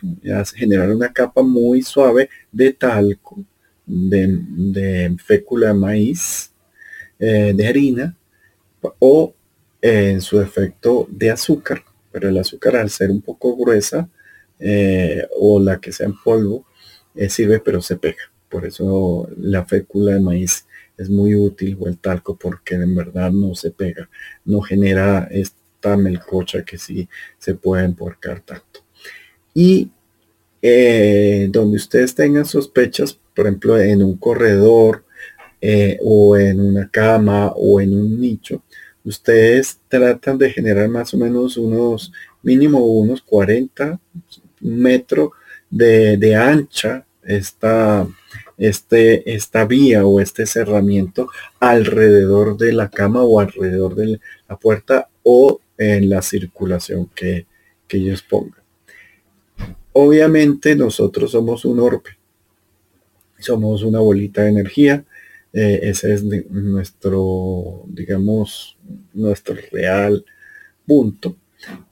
[0.54, 3.42] generar una capa muy suave de talco,
[3.86, 6.52] de, fécula de maíz,
[7.18, 8.16] eh, de harina,
[8.98, 9.34] o
[9.80, 14.08] en su efecto de azúcar, pero el azúcar al ser un poco gruesa,
[14.58, 16.66] eh, o la que sea en polvo,
[17.28, 18.22] sirve pero se pega.
[18.48, 20.66] Por eso la fécula de maíz
[20.98, 24.08] es muy útil o el talco porque en verdad no se pega,
[24.44, 25.28] no genera
[25.82, 28.80] esta melcocha que sí se puede emporcar tanto.
[29.52, 29.90] Y
[30.62, 35.04] eh, donde ustedes tengan sospechas, por ejemplo, en un corredor
[35.60, 38.62] eh, o en una cama o en un nicho,
[39.04, 43.98] ustedes tratan de generar más o menos unos mínimo unos 40
[44.60, 45.30] metros
[45.68, 48.06] de, de ancha esta,
[48.56, 55.08] este, esta vía o este cerramiento alrededor de la cama o alrededor de la puerta
[55.22, 57.46] o en la circulación que,
[57.94, 58.62] ellos pongan.
[59.92, 62.16] Obviamente nosotros somos un orbe,
[63.38, 65.04] somos una bolita de energía,
[65.52, 68.78] eh, ese es nuestro, digamos,
[69.12, 70.24] nuestro real
[70.86, 71.36] punto.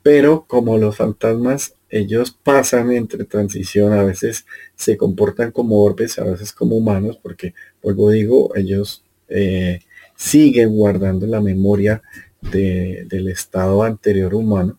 [0.02, 6.24] Pero como los fantasmas ellos pasan entre transición, a veces se comportan como orbes, a
[6.24, 9.80] veces como humanos, porque, vuelvo digo, ellos eh,
[10.16, 12.02] siguen guardando la memoria
[12.40, 14.78] del estado anterior humano.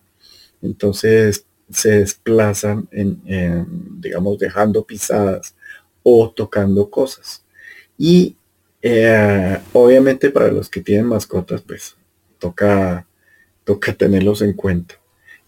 [0.60, 3.20] Entonces se desplazan en,
[4.00, 5.54] digamos, dejando pisadas
[6.02, 7.44] o tocando cosas.
[7.96, 8.36] Y
[8.82, 11.96] eh, obviamente para los que tienen mascotas, pues
[12.38, 13.06] toca,
[13.64, 14.96] toca tenerlos en cuenta.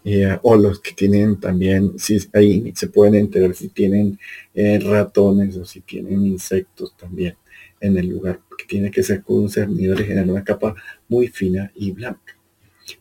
[0.06, 4.18] Eh, o los que tienen también, si ahí se pueden enterar si tienen
[4.54, 7.36] eh, ratones o si tienen insectos también
[7.84, 10.74] en el lugar, porque tiene que ser con un cernidor y generar una capa
[11.08, 12.36] muy fina y blanca,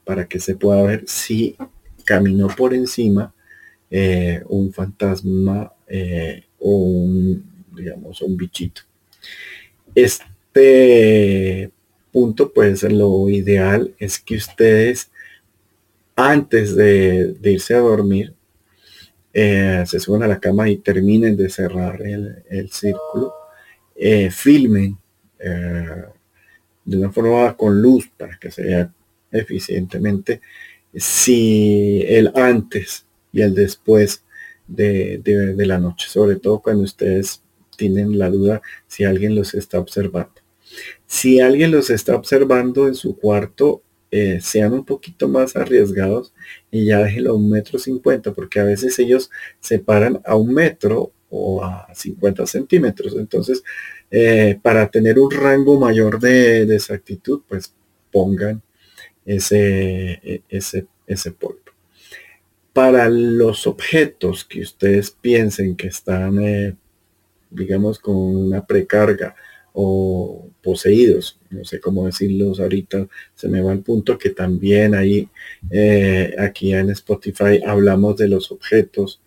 [0.04, 1.56] para que se pueda ver si
[2.06, 3.34] caminó por encima
[3.90, 5.72] eh, un fantasma
[6.60, 7.44] o un,
[7.76, 8.82] digamos, un bichito.
[9.94, 11.72] Este
[12.12, 15.12] punto, pues lo ideal es que ustedes
[16.16, 18.34] antes de, irse a dormir,
[19.34, 23.34] eh, se suban a la cama y terminen de cerrar el, círculo,
[24.06, 24.98] eh, filmen
[25.40, 26.04] eh,
[26.84, 28.94] de una forma con luz para que se vea
[29.32, 30.42] eficientemente
[30.94, 34.26] si el antes y el después
[34.68, 37.44] de, de, la noche, sobre todo cuando ustedes
[37.78, 40.34] tienen la duda si alguien los está observando.
[41.06, 46.34] Si alguien los está observando en su cuarto, eh, sean un poquito más arriesgados
[46.70, 50.54] y ya déjenlo a un metro cincuenta, porque a veces ellos se paran a un
[50.54, 53.16] metro o a 50 centímetros.
[53.16, 53.64] Entonces,
[54.12, 57.74] eh, para tener un rango mayor de, exactitud, pues
[58.12, 58.62] pongan
[59.26, 61.60] ese, e, ese, ese polvo.
[62.72, 66.76] Para los objetos que ustedes piensen que están, eh,
[67.50, 69.36] digamos, con una precarga
[69.74, 75.28] o poseídos, no sé cómo decirlos ahorita, se me va el punto que también ahí,
[75.72, 79.20] eh, aquí en Spotify hablamos de los objetos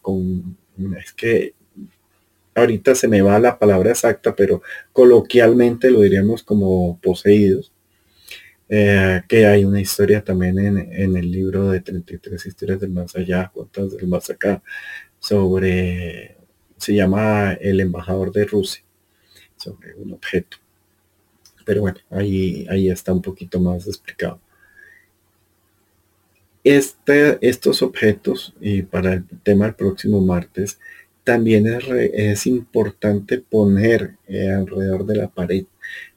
[0.00, 0.56] con,
[0.98, 1.54] es que
[2.54, 4.62] ahorita se me va la palabra exacta, pero
[4.92, 7.72] coloquialmente lo diríamos como poseídos.
[8.72, 13.16] Eh, que hay una historia también en, en, el libro de 33 historias del más
[13.16, 14.62] allá, cuentas del más acá,
[15.18, 16.36] sobre,
[16.76, 18.84] se llama El embajador de Rusia
[19.60, 20.56] sobre un objeto.
[21.64, 24.40] Pero bueno, ahí, ahí está un poquito más explicado.
[26.62, 30.78] Este, estos objetos, y para el tema del próximo martes,
[31.24, 35.64] también es, importante poner eh, alrededor de la pared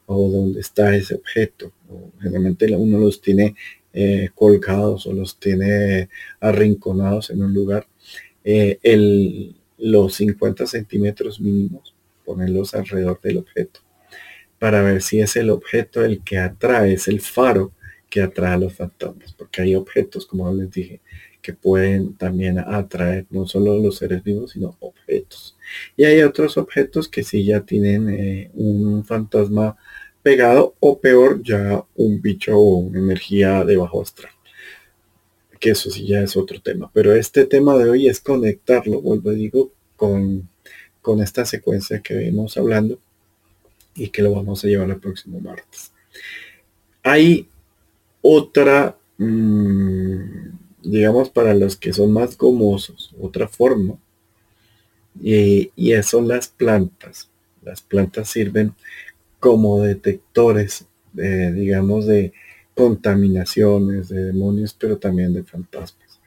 [0.06, 1.72] o donde está ese objeto.
[2.20, 3.54] generalmente uno los tiene
[3.92, 6.08] eh, colgados o los tiene
[6.40, 7.86] arrinconados en un lugar.
[8.44, 8.78] Eh,
[9.78, 13.80] los 50 centímetros mínimos ponerlos alrededor del objeto
[14.58, 17.72] para ver si es el objeto el que atrae, es el faro
[18.14, 21.00] que atrae a los fantasmas, porque hay objetos, como les dije,
[21.42, 25.56] que pueden también atraer no solo los seres vivos, sino objetos.
[25.96, 29.76] Y hay otros objetos que sí ya tienen eh, un fantasma
[30.22, 34.30] pegado o peor ya un bicho o una energía de bajo astral.
[35.58, 36.88] Que eso sí ya es otro tema.
[36.94, 40.48] Pero este tema de hoy es conectarlo, vuelvo a digo, con,
[41.02, 43.00] con esta secuencia que vemos hablando
[43.96, 45.90] y que lo vamos a llevar el próximo martes.
[47.02, 47.48] Hay
[48.26, 50.48] otra, mm,
[50.82, 53.98] digamos, para los que son más gomosos, otra forma,
[55.20, 57.30] y, y son las plantas.
[57.62, 58.74] Las plantas sirven
[59.40, 62.32] como detectores, de, digamos, de
[62.74, 66.18] contaminaciones, de demonios, pero también de fantasmas.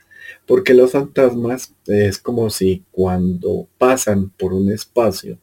[0.46, 5.40] Porque los fantasmas es como si cuando pasan por un espacio,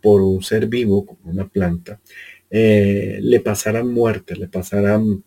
[0.00, 2.00] por un ser vivo, como una planta,
[2.48, 5.24] eh, le pasarán muerte, le pasarán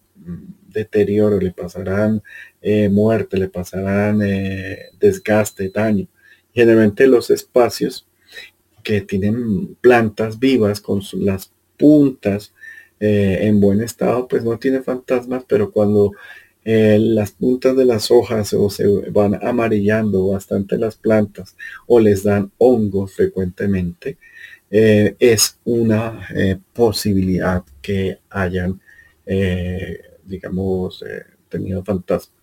[0.71, 2.21] deterioro, le pasarán
[2.61, 6.07] eh, muerte, le pasarán eh, desgaste, daño.
[6.53, 8.07] Generalmente los espacios
[8.83, 12.53] que tienen plantas vivas con las puntas
[12.99, 16.11] eh, en buen estado, pues no tiene fantasmas, pero cuando
[16.61, 21.55] las puntas de las hojas o se van amarillando bastante las plantas
[21.87, 24.19] o les dan hongos frecuentemente,
[24.69, 26.27] es una
[26.73, 28.79] posibilidad que hayan
[30.29, 32.39] digamos, eh, tenido fantasmas.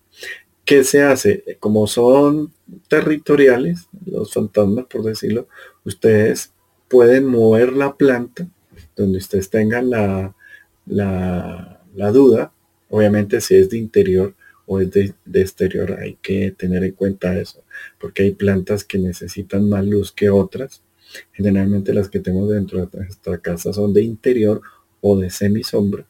[0.65, 1.45] ¿Qué se hace?
[1.61, 2.53] Como son
[2.89, 5.47] territoriales, los fantasmas, por decirlo,
[5.85, 6.53] ustedes
[6.89, 8.49] pueden mover la planta
[8.97, 10.35] donde ustedes tengan la,
[10.87, 12.53] la, duda.
[12.89, 14.35] Obviamente si es de interior
[14.67, 17.63] o es de, de, exterior, hay que tener en cuenta eso,
[18.01, 20.83] porque hay plantas que necesitan más luz que otras.
[21.33, 24.61] Generalmente las que tenemos dentro de nuestra casa son de interior
[25.01, 26.07] o de semisombra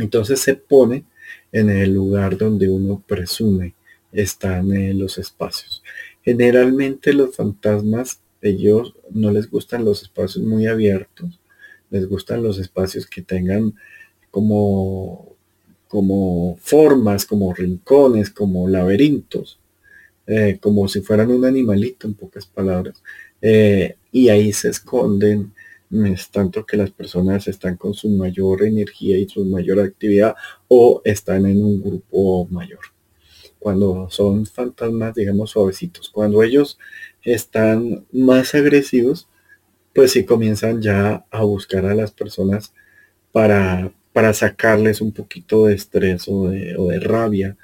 [0.00, 1.04] entonces se pone
[1.52, 3.74] en el lugar donde uno presume
[4.12, 5.82] están en los espacios.
[6.22, 11.40] Generalmente los fantasmas, ellos no les gustan los espacios muy abiertos,
[11.90, 13.74] les gustan los espacios que tengan
[14.30, 15.34] como,
[15.88, 19.58] como formas, como rincones, como laberintos,
[20.26, 23.02] eh, como si fueran un animalito, en pocas palabras.
[23.42, 25.52] Eh, y ahí se esconden
[25.90, 30.36] es tanto que las personas están con su mayor energía y su mayor actividad
[30.68, 32.80] o están en un grupo mayor.
[33.58, 36.08] Cuando son fantasmas, digamos, suavecitos.
[36.08, 36.78] Cuando ellos
[37.22, 39.28] están más agresivos,
[39.94, 42.72] pues sí comienzan ya a buscar a las personas
[43.32, 47.56] para, para sacarles un poquito de estrés o de, rabia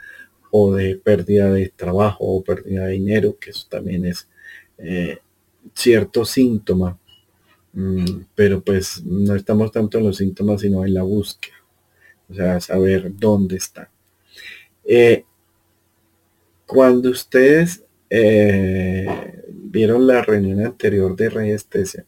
[0.50, 4.28] o de pérdida de trabajo o pérdida de dinero, que eso también es
[4.78, 5.18] eh,
[5.74, 6.98] cierto síntoma
[8.34, 11.56] pero pues no estamos tanto en los síntomas, sino en la búsqueda.
[12.28, 13.90] O sea, saber dónde está.
[14.84, 15.24] Eh,
[16.64, 19.06] cuando ustedes eh,
[19.50, 22.04] vieron la reunión anterior de radiestesia,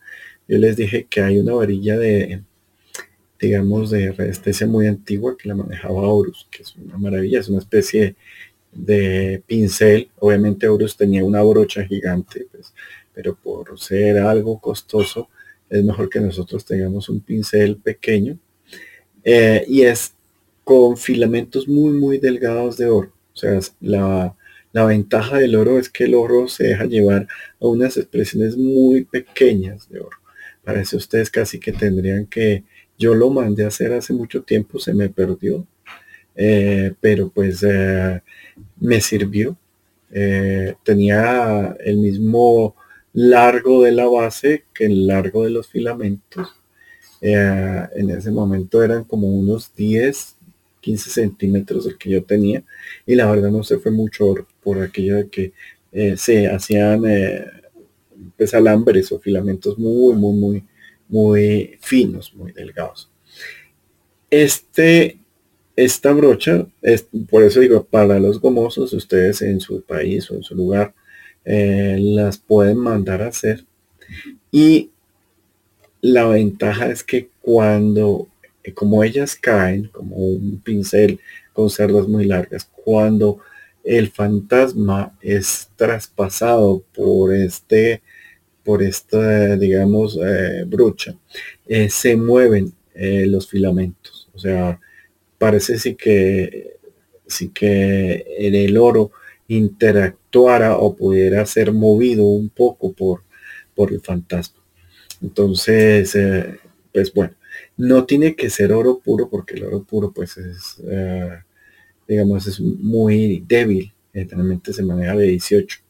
[0.48, 2.42] yo les dije que hay una varilla de,
[3.38, 7.59] digamos, de radiestesia muy antigua que la manejaba Horus, que es una maravilla, es una
[7.59, 8.16] especie
[8.72, 10.11] de pincel.
[10.18, 12.72] Obviamente Horus tenía una brocha gigante, pues,
[13.12, 15.28] pero por ser algo costoso,
[15.70, 18.38] es mejor que nosotros tengamos un pincel pequeño
[19.24, 20.14] eh, y es
[20.64, 23.12] con filamentos muy muy delgados de oro.
[23.35, 24.35] O sea, la,
[24.72, 27.28] la ventaja del oro es que el oro se deja llevar
[27.61, 30.18] a unas expresiones muy pequeñas de oro.
[30.64, 32.64] Para eso ustedes casi que tendrían que,
[32.98, 35.66] yo lo mandé a hacer hace mucho tiempo, se me perdió,
[36.35, 38.20] eh, pero pues eh,
[38.81, 39.57] me sirvió.
[40.83, 42.74] tenía el mismo
[43.18, 46.54] largo de la base que el largo de los filamentos.
[47.20, 50.37] Eh, en ese momento eran como unos 10,
[50.81, 52.62] 15 centímetros el que yo tenía
[53.04, 55.52] y la verdad no se fue mucho por aquello de que
[55.90, 57.44] eh, se hacían eh,
[58.37, 60.64] pues, alambres o filamentos muy, muy, muy,
[61.09, 63.11] muy finos, muy delgados.
[64.31, 65.18] Este,
[65.74, 70.42] esta brocha, es, por eso digo, para los gomosos, ustedes en su país o en
[70.45, 70.95] su lugar,
[71.45, 73.64] eh, las pueden mandar a hacer.
[74.51, 74.91] Y
[76.01, 78.28] la ventaja es que cuando,
[78.62, 81.20] eh, como ellas caen, como un pincel
[81.53, 83.41] con cerdas muy largas, cuando
[83.84, 88.03] el fantasma es traspasado por este,
[88.64, 91.16] por esta, digamos, eh, brucha,
[91.89, 94.28] se mueven los filamentos.
[94.34, 94.80] O sea,
[95.39, 96.78] parece sí que,
[97.26, 99.12] sí que en el oro
[100.29, 103.22] interactuara o pudiera ser movido un poco por,
[103.74, 104.62] por el fantasma.
[105.22, 106.59] Entonces, eh,
[106.93, 107.35] pues bueno,
[107.76, 111.39] No tiene que ser oro puro porque el oro puro pues es, eh,
[112.09, 113.93] digamos, es muy débil.
[114.12, 115.81] Generalmente se maneja de 18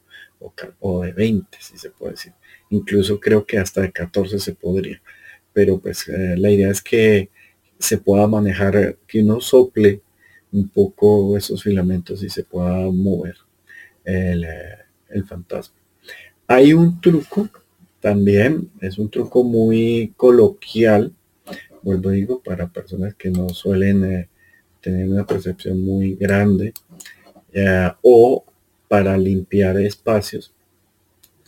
[0.81, 2.33] o, de 20, si se puede decir.
[2.71, 5.01] Incluso creo que hasta de 14 se podría.
[5.53, 7.31] Pero pues eh, la idea es que
[7.79, 10.03] se pueda manejar, que uno sople
[10.53, 13.37] un poco esos filamentos y se pueda mover
[14.09, 14.79] el, eh,
[15.11, 15.77] el fantasma.
[16.47, 17.49] Hay un truco
[18.01, 21.13] también, es un truco muy coloquial,
[21.83, 24.29] vuelvo digo, para personas que no suelen eh,
[24.81, 26.73] tener una percepción muy grande
[27.53, 28.45] eh, o
[28.89, 30.55] para limpiar espacios.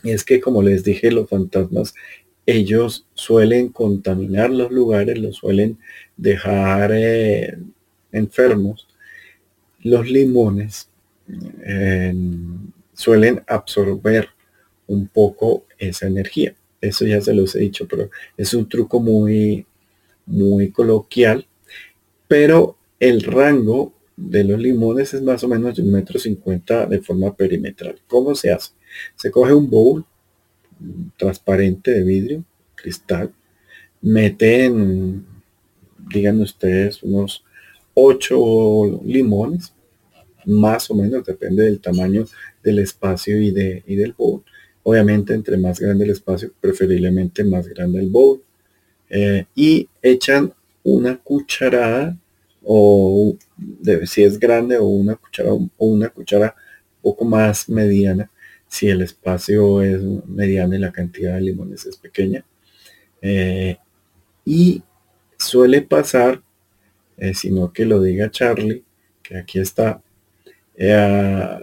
[0.03, 1.95] Y es que como les dije, los fantasmas,
[2.45, 5.79] ellos suelen contaminar los lugares, los suelen
[6.17, 6.91] dejar
[8.11, 8.87] enfermos.
[9.83, 10.90] Los limones
[12.93, 14.29] suelen absorber
[14.87, 16.55] un poco esa energía.
[16.79, 19.65] Eso ya se los he dicho, pero es un truco muy,
[20.25, 21.45] muy coloquial.
[22.27, 26.99] Pero el rango de los limones es más o menos de un metro cincuenta de
[26.99, 27.99] forma perimetral.
[28.07, 28.71] ¿Cómo se hace?
[29.15, 30.05] Se coge un bowl
[31.17, 32.43] transparente de vidrio,
[32.75, 33.31] cristal,
[34.01, 35.25] meten,
[36.11, 37.43] digan ustedes, unos
[37.93, 39.73] ocho limones,
[40.45, 42.25] más o menos, depende del tamaño
[42.63, 44.43] del espacio y, de, y del bowl.
[44.83, 48.41] Obviamente, entre más grande el espacio, preferiblemente más grande el bowl.
[49.09, 52.17] Eh, y echan una cucharada
[52.63, 53.35] o
[54.05, 56.55] si es grande o una cuchara o una cuchara
[57.01, 58.29] poco más mediana
[58.67, 62.45] si el espacio es mediano y la cantidad de limones es pequeña
[63.21, 63.77] eh,
[64.45, 64.81] y
[65.37, 66.41] suele pasar
[67.17, 68.83] eh, sino que lo diga Charlie
[69.23, 70.01] que aquí está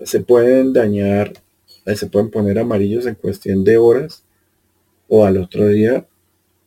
[0.05, 1.33] se pueden dañar
[1.97, 4.25] se pueden poner amarillos en cuestión de horas
[5.09, 6.07] o al otro día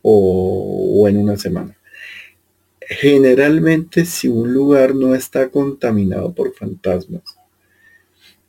[0.02, 1.78] o, en una semana.
[2.82, 7.24] Generalmente si un lugar no está contaminado por fantasmas,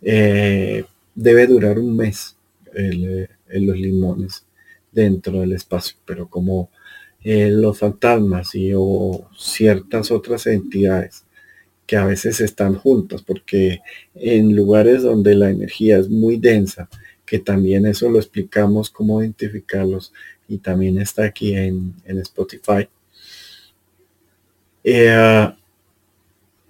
[0.00, 0.84] eh,
[1.14, 2.36] debe durar un mes
[2.74, 4.46] en los limones
[4.90, 6.70] dentro del espacio, pero como
[7.22, 11.24] eh, los fantasmas y o ciertas otras entidades
[11.86, 13.80] que a veces están juntas, porque
[14.14, 16.88] en lugares donde la energía es muy densa,
[17.26, 20.12] que también eso lo explicamos cómo identificarlos
[20.48, 22.88] y también está aquí en, Spotify.
[24.84, 25.52] Eh,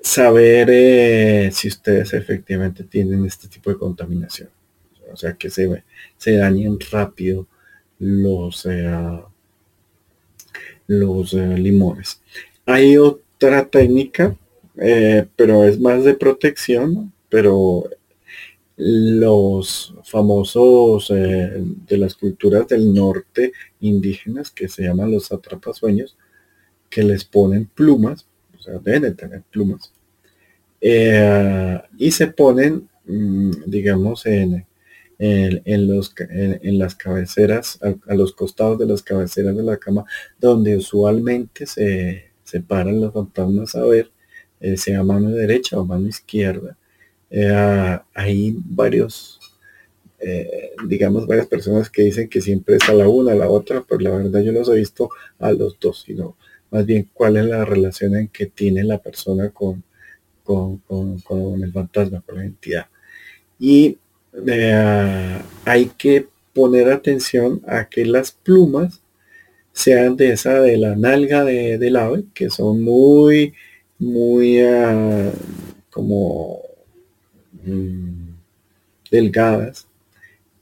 [0.01, 4.51] saber eh, si ustedes efectivamente tienen este tipo de contaminación.
[5.13, 5.85] O sea, que se,
[6.17, 7.47] se dañen rápido
[7.99, 9.21] los, eh,
[10.87, 12.21] los limones.
[12.67, 14.37] Hay otra técnica
[14.77, 17.85] eh, pero es más de protección, pero
[18.77, 26.17] los famosos eh, de las culturas del norte indígenas que se llaman los atrapasueños,
[26.89, 28.27] que les ponen plumas,
[28.59, 29.93] o sea, deben de tener plumas,
[30.81, 34.67] eh, y se ponen, mm, digamos, en,
[35.19, 40.05] en, los, en, las cabeceras, a, los costados de las cabeceras de la cama,
[40.41, 44.12] donde usualmente se, se paran los fantasmas a ver
[44.63, 46.77] eh, sea mano derecha o mano izquierda.
[47.29, 49.41] Eh, hay varios,
[50.21, 53.83] eh, digamos, varias personas que dicen que siempre es a la una, a la otra,
[53.87, 55.11] pero la verdad yo los he visto
[55.41, 56.37] a los dos, sino
[56.71, 59.83] más bien cuál es la relación en que tiene la persona con,
[60.45, 60.81] con,
[61.61, 62.87] el fantasma, con la entidad.
[63.59, 63.99] Y
[65.65, 69.03] hay que poner atención a que las plumas
[69.73, 73.55] sean de esa de la nalga de, del ave, que son muy
[74.03, 75.31] muy ah,
[75.91, 76.61] como
[77.65, 78.31] mm,
[79.11, 79.87] delgadas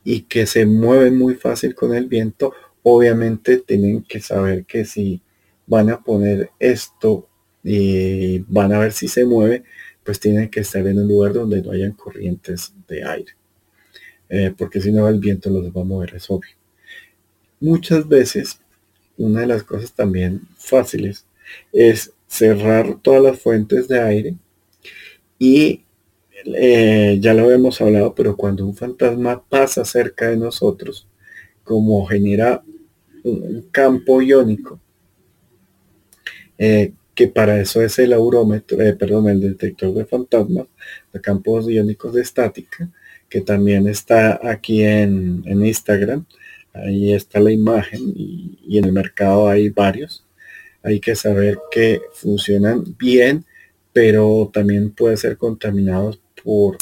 [0.04, 5.22] y que se mueven muy fácil con el viento, obviamente tienen que saber que si
[5.66, 7.28] van a poner esto
[7.64, 9.64] y van a ver si se mueve,
[10.04, 13.32] pues tienen que estar en un lugar donde no hayan corrientes de aire.
[14.28, 16.50] Eh, porque si no el viento los va a mover, es obvio.
[17.60, 18.60] Muchas veces,
[19.16, 21.26] una de las cosas también fáciles
[21.72, 24.36] es cerrar todas las fuentes de aire
[25.38, 25.84] y
[26.46, 31.08] eh, ya lo hemos hablado, pero cuando un fantasma pasa cerca de nosotros,
[31.64, 32.62] como genera
[33.24, 34.80] un campo iónico,
[36.56, 40.66] eh, que para eso es el aurómetro, eh, perdón, el detector de fantasmas,
[41.12, 42.88] de campos iónicos de estática,
[43.28, 46.24] que también está aquí en, Instagram.
[46.72, 50.24] Ahí está la imagen y en el mercado hay varios
[50.82, 53.44] hay que saber que funcionan bien,
[53.92, 56.78] pero también pueden ser contaminados por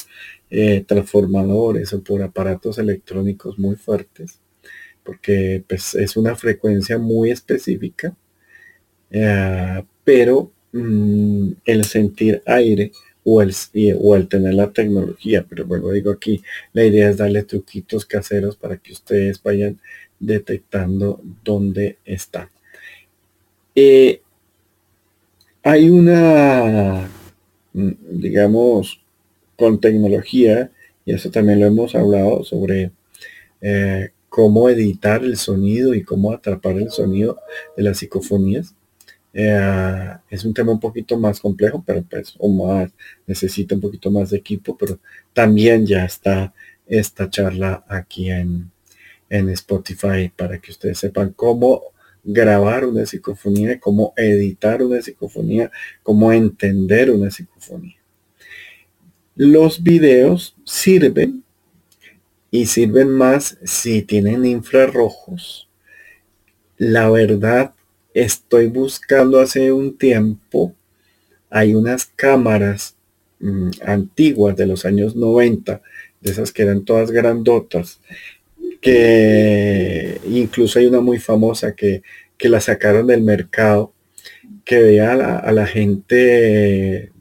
[0.50, 4.40] eh, transformadores o por aparatos electrónicos muy fuertes,
[5.04, 8.16] porque pues, es una frecuencia muy específica
[9.10, 12.92] Eh, pero mm, el sentir aire
[13.24, 13.52] o el,
[14.00, 16.42] o tener la tecnología, pero bueno, digo aquí,
[16.72, 19.80] la idea es darle truquitos caseros para que ustedes vayan
[20.18, 22.50] detectando dónde está.
[23.80, 24.22] Eh,
[25.62, 27.08] hay una,
[27.72, 29.00] mm, digamos,
[29.56, 30.72] con tecnología,
[31.04, 32.90] y eso también lo hemos hablado sobre
[33.60, 37.38] eh, cómo editar el sonido y cómo atrapar el sonido
[37.76, 38.74] de las psicofonías.
[39.32, 42.90] Eh, es un tema un poquito más complejo, pero pues, o más,
[43.28, 44.98] necesita un poquito más de equipo, pero
[45.32, 46.52] también ya está
[46.88, 48.72] esta charla aquí en,
[49.30, 51.92] en Spotify para que ustedes sepan cómo
[52.30, 55.70] grabar una psicofonía, cómo editar una psicofonía,
[56.02, 57.96] cómo entender una psicofonía.
[59.34, 61.42] Los videos sirven
[62.50, 65.70] y sirven más si tienen infrarrojos.
[66.76, 67.74] La verdad,
[68.12, 70.74] estoy buscando hace un tiempo,
[71.48, 72.94] hay unas cámaras
[73.40, 75.80] mm, antiguas de los años 90,
[76.20, 78.00] de esas que eran todas grandotas,
[78.80, 82.02] que incluso hay una muy famosa que,
[82.40, 83.92] la sacaron del mercado,
[84.64, 87.12] que veía a la, gente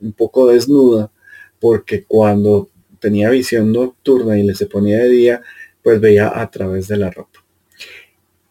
[0.00, 1.10] un poco desnuda,
[1.58, 5.42] porque cuando tenía visión nocturna y le se ponía de día,
[5.82, 7.44] pues veía a través de la ropa.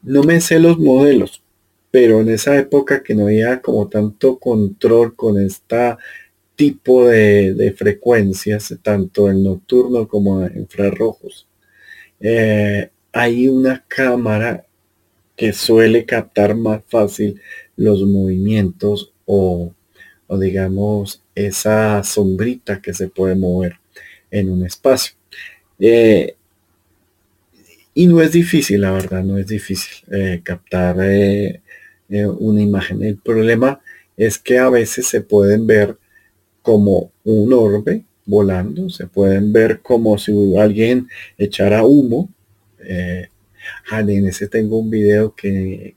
[0.01, 1.43] No me sé los modelos,
[1.91, 5.95] pero en esa época que no había como tanto control con este
[6.55, 11.48] tipo de, de frecuencias, tanto en nocturno como infrarrojos,
[12.19, 14.65] eh, hay una cámara
[15.35, 17.41] que suele captar más fácil
[17.75, 19.73] los movimientos o,
[20.39, 23.77] digamos esa sombrita que se puede mover
[24.29, 25.15] en un espacio.
[25.79, 26.35] Eh,
[27.93, 30.97] y no es difícil, la verdad, no es difícil eh, captar
[32.09, 33.03] una imagen.
[33.03, 33.81] El problema
[34.17, 35.97] es que a veces se pueden ver
[36.61, 42.29] como un orbe volando, se pueden ver como si alguien echara humo.
[42.79, 43.27] Eh,
[43.91, 45.95] en ese tengo un video que,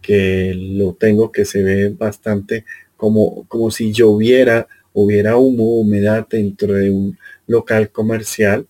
[0.00, 2.64] que lo tengo que se ve bastante
[2.96, 8.66] como, como si lloviera, hubiera humo, humedad dentro de un local comercial.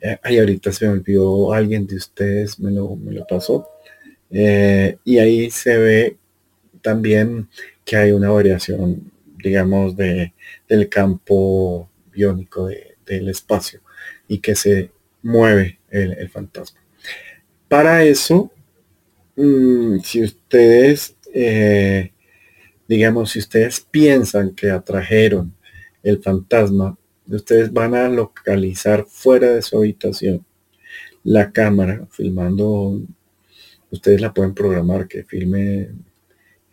[0.00, 3.68] Eh, ay, ahorita se me olvidó alguien de ustedes, me lo, me lo pasó.
[4.30, 6.16] Eh, y ahí se ve
[6.80, 7.48] también
[7.84, 9.11] que hay una variación,
[9.42, 10.32] digamos, de,
[10.68, 12.68] del campo biónico
[13.06, 13.80] del espacio
[14.28, 14.90] y que se
[15.22, 16.80] mueve el, fantasma.
[17.68, 18.50] Para eso,
[19.36, 22.12] mm, si ustedes, eh,
[22.88, 25.54] digamos, si ustedes piensan que atrajeron
[26.02, 30.44] el fantasma, ustedes van a localizar fuera de su habitación
[31.24, 33.00] la cámara filmando,
[33.90, 35.90] ustedes la pueden programar que filme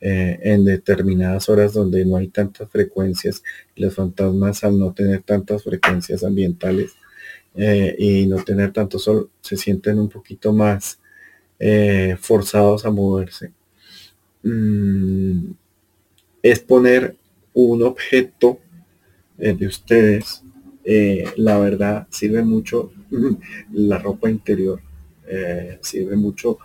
[0.02, 3.44] eh, en determinadas horas donde no hay tantas frecuencias.
[3.76, 6.94] Los fantasmas al no tener tantas frecuencias ambientales
[7.56, 11.00] eh, y no tener tanto sol, se sienten un poquito más
[11.60, 13.52] eh, forzados a moverse.
[14.44, 15.52] Mm,
[16.44, 17.18] es poner
[17.54, 18.60] un objeto
[19.38, 20.44] de ustedes.
[21.38, 22.92] la verdad sirve mucho
[23.74, 24.82] la ropa interior,
[25.82, 26.60] sirve mucho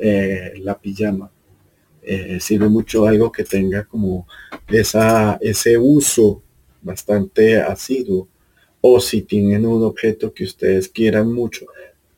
[0.00, 1.30] la pijama
[2.02, 4.26] eh, sirve mucho algo que tenga como
[4.68, 6.42] esa, ese uso
[6.82, 8.28] bastante asiduo.
[8.80, 11.66] O si tienen un objeto que ustedes quieran mucho,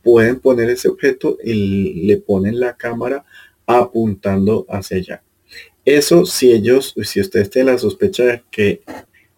[0.02, 3.24] pueden poner ese objeto y le ponen la cámara
[3.66, 5.22] apuntando hacia allá.
[5.84, 8.82] Eso si ellos, si ustedes tienen la sospecha de que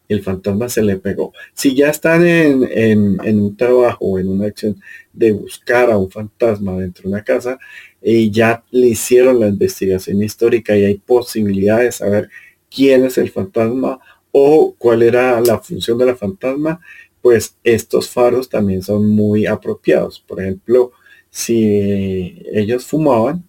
[0.09, 1.32] el fantasma se le pegó.
[1.55, 4.80] Si ya están en, en, un trabajo, en una acción
[5.14, 7.58] de buscar a un fantasma dentro de una casa,
[8.02, 12.28] y ya le hicieron la investigación histórica y hay posibilidad de saber
[12.70, 13.98] quién es el fantasma
[14.32, 16.80] o cuál era la función de la fantasma,
[17.22, 20.20] pues estos faros también son muy apropiados.
[20.20, 20.92] Por ejemplo,
[21.30, 23.44] si ellos fumaban,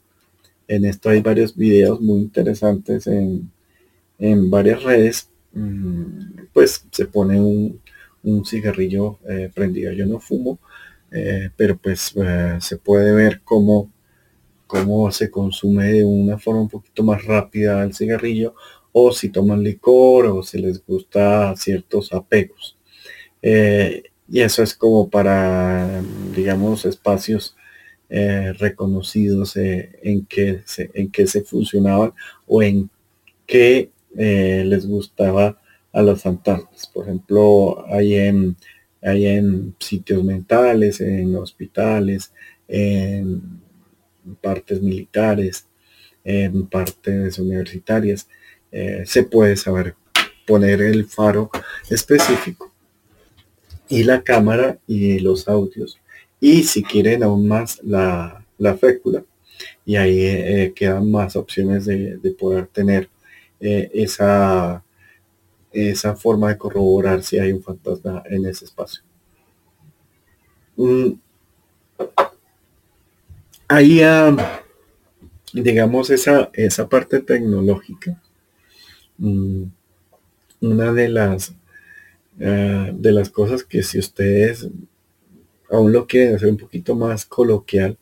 [0.67, 3.51] en esto hay varios videos muy interesantes en,
[4.49, 7.81] varias redes, mm, pues se pone un,
[8.45, 9.91] cigarrillo eh, prendido.
[9.91, 10.59] Yo no fumo,
[11.17, 13.89] eh, pero pues eh, se puede ver cómo
[14.67, 18.55] cómo se consume de una forma un poquito más rápida el cigarrillo
[18.91, 22.77] o si toman licor o si les gusta ciertos apegos.
[23.41, 26.01] Eh, y eso es como para,
[26.35, 27.55] digamos, espacios
[28.59, 32.13] reconocidos en, que se, en que se funcionaban
[32.47, 32.89] o en
[33.45, 35.59] que les gustaba
[35.91, 36.87] a los fantasmas.
[36.87, 38.57] Por ejemplo, hay en,
[39.05, 42.33] hay en sitios mentales, en hospitales,
[42.67, 43.61] en
[44.41, 45.67] partes militares,
[46.23, 48.27] en partes universitarias.
[48.71, 49.95] Eh, se puede saber
[50.45, 51.49] poner el faro
[51.89, 52.73] específico
[53.87, 55.99] y la cámara y los audios.
[56.39, 59.23] Y si quieren aún más la, la fécula.
[59.85, 63.09] Y ahí eh, quedan más opciones de, poder tener
[63.59, 64.83] eh, esa,
[65.75, 69.03] esa forma de corroborar si hay un fantasma en ese espacio.
[70.77, 71.13] Mm.
[73.67, 74.61] Ahí, ah,
[75.53, 78.21] digamos, esa, esa parte tecnológica.
[79.17, 79.63] Mm,
[80.61, 81.53] una de las
[82.41, 84.67] ah, de las cosas que si ustedes
[85.69, 87.97] aún lo quieren hacer un poquito más coloquial,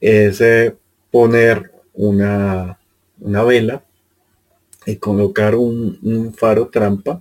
[0.00, 0.76] es eh,
[1.10, 2.78] poner una,
[3.20, 3.84] una, vela
[4.86, 7.20] y colocar un, faro trampa.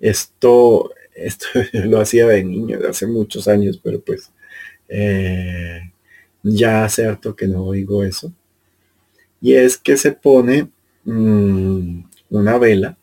[0.00, 4.30] Esto, esto lo hacía de niño, de hace muchos años, pero pues
[4.88, 5.92] eh,
[6.42, 8.32] ya hace harto que no oigo eso.
[9.40, 10.68] Y es que se pone
[11.04, 12.98] mm, una vela.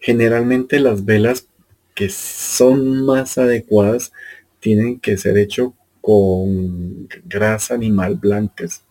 [0.00, 1.48] Generalmente las velas
[1.94, 4.12] que son más adecuadas
[4.60, 8.84] tienen que ser hechos con grasa animal blancas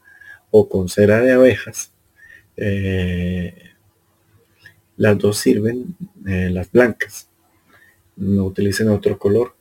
[0.51, 1.91] o con cera de abejas.
[2.57, 3.66] Eh,
[4.97, 5.95] las dos sirven,
[6.25, 7.29] eh, las blancas.
[8.15, 9.55] No utilicen otro color.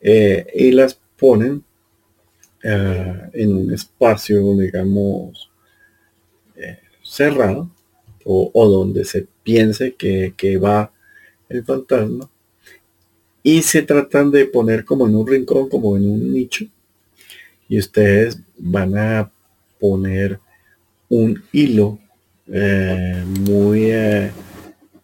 [0.00, 1.64] Eh, y las ponen
[2.62, 5.50] en un espacio, digamos,
[7.02, 7.70] cerrado
[8.24, 10.90] o, donde se piense que, que va
[11.50, 12.30] el fantasma
[13.42, 16.64] y se tratan de poner como en un rincón, como en un nicho.
[17.68, 19.30] Y ustedes van a
[19.78, 20.40] poner
[21.10, 21.98] un hilo
[22.50, 24.30] eh, muy, eh,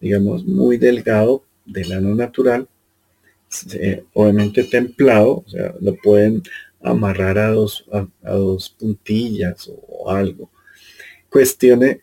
[0.00, 2.68] digamos, muy delgado de lana natural,
[4.14, 6.42] obviamente templado, o sea, lo pueden
[6.82, 10.50] amarrar a dos, a, dos puntillas o algo.
[11.28, 12.00] Cuestione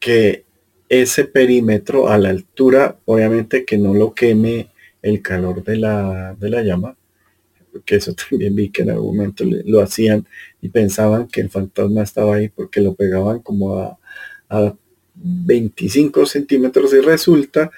[0.00, 0.44] que
[0.88, 4.70] ese perímetro a la altura, obviamente que no lo queme
[5.02, 6.96] el calor de la, de la llama,
[7.84, 10.26] que eso también vi que en algún momento lo hacían
[10.60, 13.98] y pensaban que el fantasma estaba ahí porque lo pegaban como a,
[15.16, 17.70] 25 centímetros y resulta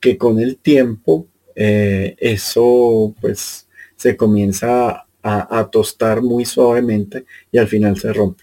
[0.00, 7.68] que con el tiempo eh, eso pues se comienza a, tostar muy suavemente y al
[7.68, 8.42] final se rompe.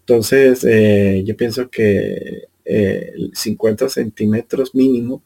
[0.00, 2.48] Entonces eh, yo pienso que
[3.32, 5.22] 50 eh, centímetros mínimo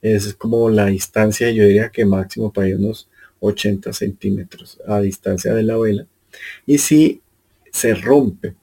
[0.00, 5.62] es como la distancia, yo diría que máximo para unos 80 centímetros a distancia de
[5.62, 6.06] la vela.
[6.64, 7.20] Y si
[7.70, 8.54] se rompe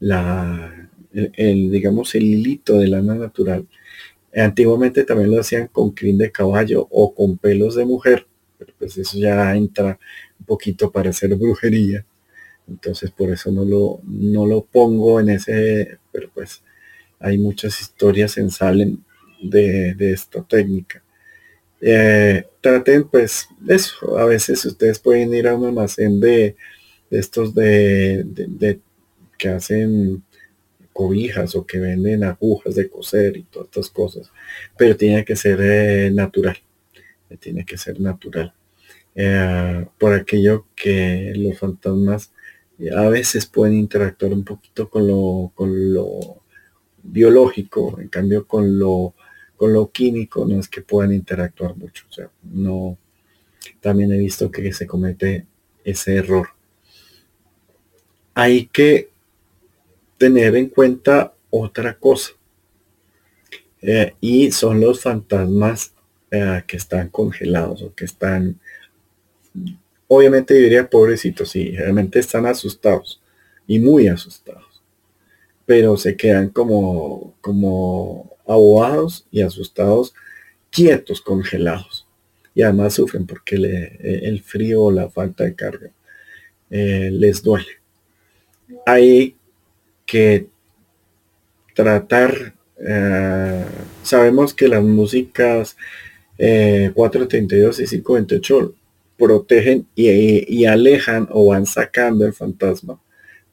[0.00, 3.66] la, el, digamos, el hilito de lana natural,
[4.34, 8.26] antiguamente también lo hacían con crin de caballo o con pelos de mujer,
[8.58, 9.98] pero pues eso ya entra
[10.38, 12.04] un poquito para hacer brujería.
[12.68, 16.62] Entonces por eso no lo, no lo pongo en ese, pero pues
[17.18, 18.98] hay muchas historias en Salem
[19.42, 21.02] de, esta técnica.
[21.80, 26.56] Eh, traten pues eso, a veces ustedes pueden ir a un almacén de,
[27.10, 28.80] estos de,
[29.36, 30.22] que hacen
[30.92, 34.30] cobijas o que venden agujas de coser y todas estas cosas,
[34.76, 36.58] pero tiene que ser eh, natural,
[37.40, 38.52] tiene que ser natural.
[39.14, 42.32] Eh, por aquello que los fantasmas
[42.96, 46.42] a veces pueden interactuar un poquito con lo, con lo
[47.02, 49.14] biológico, en cambio con lo
[49.62, 52.04] con lo químico no es que puedan interactuar mucho.
[52.10, 52.98] O sea, no,
[53.80, 55.46] también he visto que se comete
[55.84, 56.48] ese error.
[58.34, 59.11] Hay que
[60.22, 62.30] tener en cuenta otra cosa.
[63.80, 65.94] Eh, y son los fantasmas
[66.30, 68.60] eh, que están congelados o que están,
[70.06, 73.20] obviamente diría pobrecitos, sí, realmente están asustados
[73.66, 74.80] y muy asustados,
[75.66, 80.14] pero se quedan como, como abogados y asustados,
[80.70, 82.06] quietos, congelados.
[82.54, 85.90] Y además sufren porque eh, el frío o la falta de carga
[86.70, 87.82] les duele.
[88.86, 89.36] Hay
[90.12, 90.46] que
[91.74, 93.64] tratar, eh,
[94.02, 95.76] sabemos que las músicas
[96.36, 98.74] 432 y 528
[99.16, 102.98] protegen y alejan o van sacando el fantasma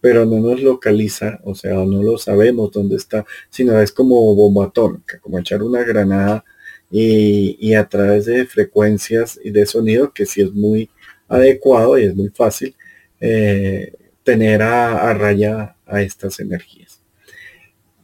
[0.01, 4.65] pero no nos localiza, o sea, no lo sabemos dónde está, sino es como bomba
[4.65, 6.45] atómica, como echar una granada
[6.91, 10.89] y, a través de frecuencias y de sonido, que sí es muy
[11.27, 12.75] adecuado y es muy fácil
[13.19, 13.93] eh,
[14.23, 17.01] tener a, raya a estas energías.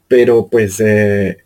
[0.08, 1.38] Pero pues eh,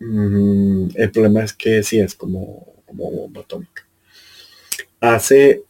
[0.00, 3.86] mm, el problema es que sí es como, como bomba atómica.
[5.00, 5.62] Hace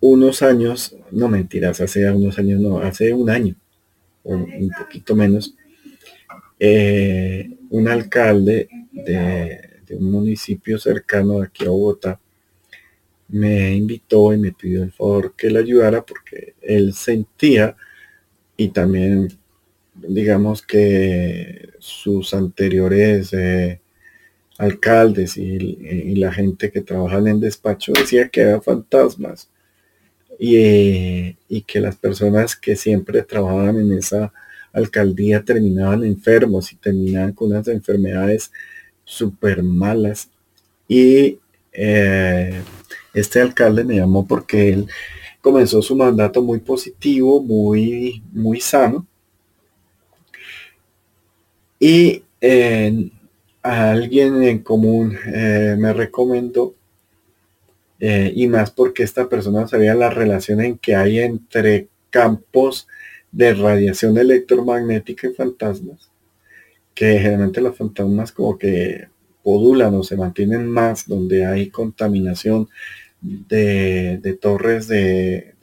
[0.00, 3.54] unos años, no mentiras, hace unos años, no, hace un año,
[4.22, 5.54] o un poquito menos,
[6.58, 12.20] eh, un alcalde de, un municipio cercano aquí a Bogotá
[13.28, 17.76] me invitó y me pidió el favor que le ayudara porque él sentía
[18.60, 19.28] y también
[19.94, 23.80] digamos que sus anteriores eh,
[24.58, 29.48] alcaldes y, la gente que trabaja en despacho decía que había fantasmas
[30.38, 34.30] y, y, que las personas que siempre trabajaban en esa
[34.74, 38.52] alcaldía terminaban enfermos y terminaban con unas enfermedades
[39.04, 40.28] súper malas.
[40.86, 41.38] Y
[41.72, 42.60] eh,
[43.14, 44.86] este alcalde me llamó porque él
[45.40, 49.06] comenzó su mandato muy positivo, muy, muy sano.
[51.78, 52.22] Y
[53.62, 56.74] a alguien en común eh, me recomendó,
[57.98, 62.88] eh, y más porque esta persona sabía la relación en que hay entre campos
[63.30, 66.10] de radiación electromagnética y fantasmas,
[66.94, 69.08] que generalmente los fantasmas como que
[69.42, 72.68] podulan o se mantienen más donde hay contaminación
[73.20, 75.54] de, torres de,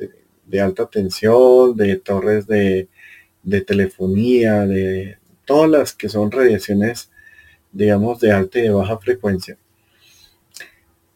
[0.61, 2.87] alta tensión, de torres de,
[3.65, 7.09] telefonía, de todas las que son radiaciones,
[7.71, 9.57] digamos, de alta y de baja frecuencia.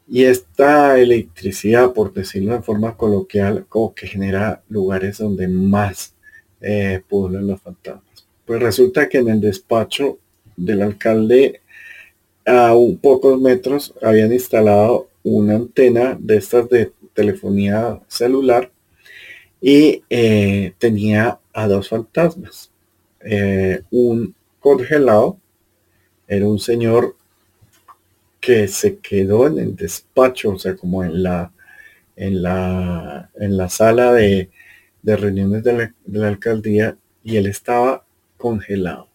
[0.07, 6.15] Y esta electricidad, por decirlo de forma coloquial, como que genera lugares donde más
[6.59, 8.27] eh, los fantasmas.
[8.45, 10.19] Pues resulta que en el despacho
[10.57, 11.61] del alcalde
[12.45, 18.71] a un pocos metros habían instalado una antena de estas de telefonía celular
[19.61, 22.71] y eh, tenía a dos fantasmas.
[23.21, 25.37] Eh, un congelado
[26.27, 27.15] era un señor
[28.39, 31.51] que se quedó en el despacho, o sea, como en la
[32.15, 34.49] en la en la sala de,
[35.01, 38.05] de reuniones de la, alcaldía y él estaba
[38.37, 39.10] congelado.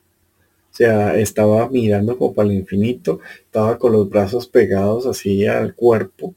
[0.77, 6.35] Sea, estaba mirando como para el infinito, estaba con los brazos pegados así al cuerpo,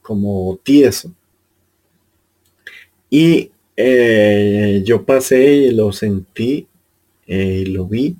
[0.00, 1.12] como tieso.
[3.10, 6.68] Y eh, yo pasé y lo sentí,
[7.26, 8.16] eh, y lo vi,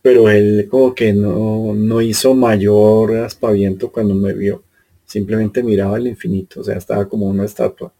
[0.00, 4.62] pero él como que no, no hizo mayor aspaviento cuando me vio.
[5.04, 7.92] Simplemente miraba al infinito, o sea, estaba como una estatua.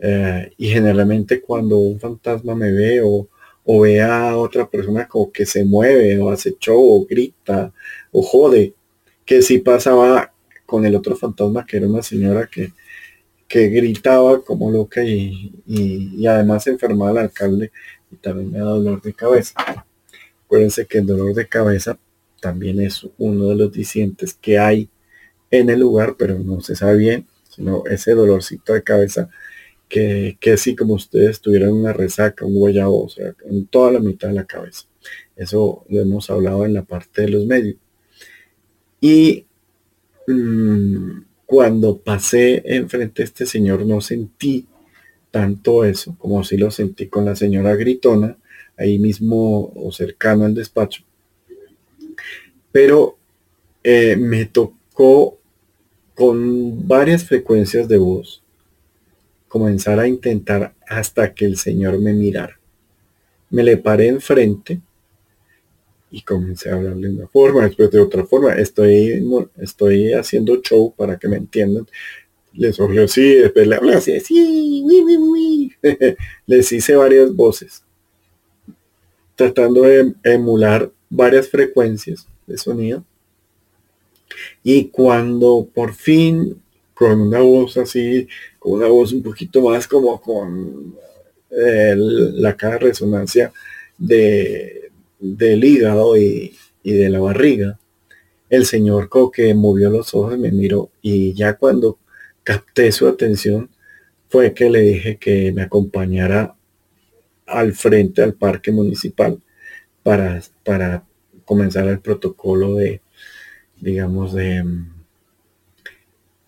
[0.00, 3.28] Eh, y generalmente cuando un fantasma me ve o,
[3.66, 7.72] ve a otra persona como que se mueve o hace show o grita
[8.12, 8.74] o jode,
[9.24, 10.32] que si pasaba
[10.66, 12.72] con el otro fantasma que era una señora que,
[13.48, 17.72] que gritaba como loca y, y, además enfermaba al alcalde
[18.10, 19.54] y también me da dolor de cabeza.
[20.44, 21.98] Acuérdense que el dolor de cabeza
[22.40, 24.88] también es uno de los disientes que hay
[25.50, 29.30] en el lugar, pero no se sabe bien, sino ese dolorcito de cabeza
[29.88, 34.00] que, que así como ustedes tuvieran una resaca, un guayabo, o sea, en toda la
[34.00, 34.86] mitad de la cabeza.
[35.36, 37.76] Eso lo hemos hablado en la parte de los medios.
[39.00, 39.46] Y
[40.26, 44.66] mm, cuando pasé enfrente a este señor no sentí
[45.30, 48.38] tanto eso, como si lo sentí con la señora gritona,
[48.76, 51.02] ahí mismo o cercano al despacho.
[52.70, 53.18] Pero
[53.82, 55.38] eh, me tocó
[56.14, 58.43] con varias frecuencias de voz
[59.54, 62.58] comenzar a intentar hasta que el Señor me mirara.
[63.50, 64.80] Me le paré enfrente
[66.10, 68.54] y comencé a hablarle de una forma, después de otra forma.
[68.54, 69.24] Estoy,
[69.58, 71.86] estoy haciendo show para que me entiendan.
[72.52, 74.84] Les así, después le hablé así, sí,
[76.46, 77.84] Les hice varias voces,
[79.36, 83.04] tratando de emular varias frecuencias de sonido.
[84.64, 86.60] Y cuando por fin
[86.94, 88.28] con una voz así,
[88.64, 90.94] una voz un poquito más como con
[91.50, 93.52] la cara resonancia
[93.96, 94.90] de,
[95.20, 97.78] del hígado y, de la barriga.
[98.50, 101.98] El señor Coque movió los ojos, me miró y ya cuando
[102.42, 103.70] capté su atención
[104.28, 106.56] fue que le dije que me acompañara
[107.46, 109.40] al frente al parque municipal
[110.02, 111.04] para, para
[111.44, 113.00] comenzar el protocolo de,
[113.80, 114.62] digamos, de,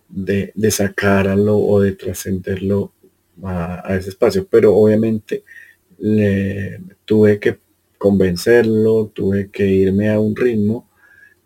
[0.09, 2.93] de, de sacarlo o de trascenderlo
[3.43, 4.47] a, ese espacio.
[4.49, 5.43] Pero obviamente
[5.99, 7.59] le, tuve que
[7.97, 10.89] convencerlo, tuve que irme a un ritmo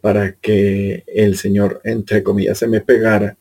[0.01, 3.37] para que el señor, entre comillas, se me pegara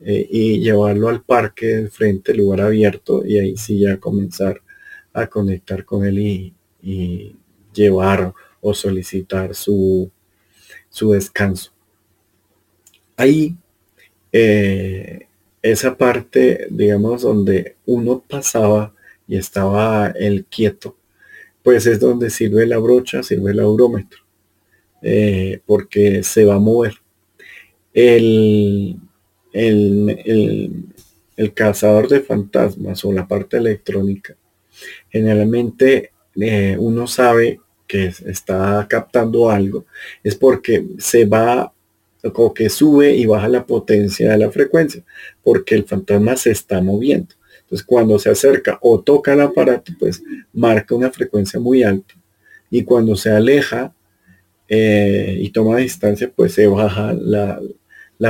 [0.00, 4.62] eh, y llevarlo al parque del frente, lugar abierto, y ahí sí ya comenzar
[5.12, 7.36] a conectar con él y, y
[7.74, 8.32] llevar
[8.62, 10.10] o solicitar su,
[10.88, 11.72] su descanso.
[13.16, 13.56] Ahí
[14.32, 15.26] eh,
[15.62, 18.94] esa parte, digamos, donde uno pasaba
[19.26, 20.96] y estaba el quieto,
[21.62, 24.20] pues es donde sirve la brocha, sirve el aurómetro,
[25.02, 26.94] eh, porque se va a mover.
[27.92, 28.96] El,
[29.52, 30.86] el,
[31.36, 34.36] el, cazador de fantasmas o la parte electrónica,
[35.10, 39.86] generalmente eh, uno sabe que está captando algo,
[40.22, 41.72] es porque se va
[42.22, 45.02] o que sube y baja la potencia de la frecuencia,
[45.42, 47.34] porque el fantasma se está moviendo.
[47.62, 52.14] Entonces cuando se acerca o toca el aparato, pues marca una frecuencia muy alta.
[52.70, 53.94] Y cuando se aleja
[54.68, 57.60] eh, y toma distancia, pues se baja la,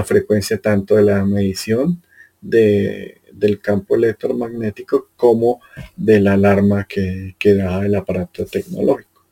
[0.04, 2.02] frecuencia tanto de la medición
[2.40, 5.60] del campo electromagnético como
[5.96, 9.24] de la alarma que, que da el aparato tecnológico.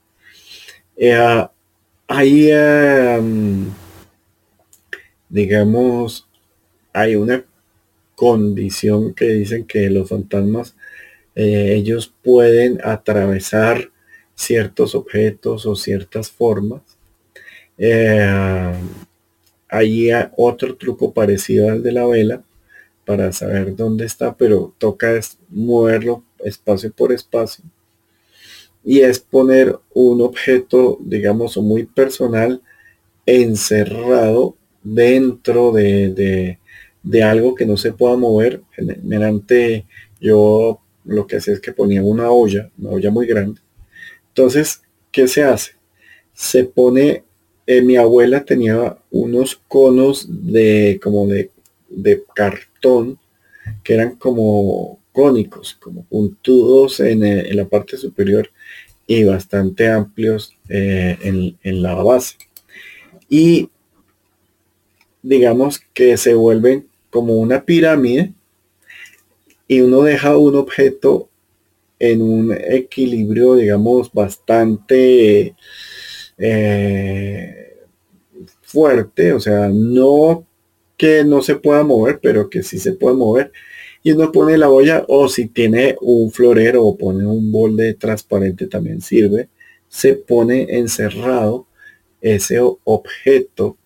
[0.97, 1.47] Eh,
[2.09, 3.71] ahí em,
[5.29, 6.29] digamos,
[6.93, 7.45] hay una
[8.15, 10.75] condición que dicen que los fantasmas,
[11.35, 13.91] eh, ellos pueden atravesar
[14.35, 16.83] ciertos objetos o ciertas formas.
[17.77, 18.73] Eh,
[19.69, 22.43] hay otro truco parecido al de la vela
[23.05, 27.65] para saber dónde está, pero toca moverlo espacio por espacio.
[28.85, 32.63] Y es poner un objeto, digamos, muy personal
[33.27, 36.59] encerrado dentro de,
[37.23, 38.63] algo que no se pueda mover.
[38.73, 39.87] Generalmente
[40.21, 43.61] yo lo que hacía es que ponía una olla, una olla muy grande.
[44.29, 45.73] Entonces, ¿qué se hace?
[46.35, 47.25] Se pone,
[47.67, 51.51] eh, mi abuela tenía unos conos de como de,
[52.35, 53.19] cartón
[53.83, 58.51] que eran como cónicos, como puntudos en, eh, la parte superior
[59.07, 62.37] y bastante amplios eh, en, en, la base.
[63.29, 63.71] Y
[65.23, 68.33] digamos que se vuelven como una pirámide
[69.67, 71.29] y uno deja un objeto
[71.99, 75.55] en un equilibrio, digamos, bastante
[76.39, 77.77] eh,
[78.63, 80.47] fuerte, o sea, no
[80.97, 83.53] que no se pueda mover, pero que sí se puede mover.
[84.03, 88.67] Y uno pone la olla o si tiene un florero o pone un bolde transparente
[88.67, 89.49] también sirve.
[89.89, 91.67] Se pone encerrado
[92.21, 93.78] ese objeto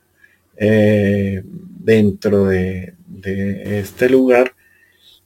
[0.64, 2.94] eh, dentro de,
[3.80, 4.54] este lugar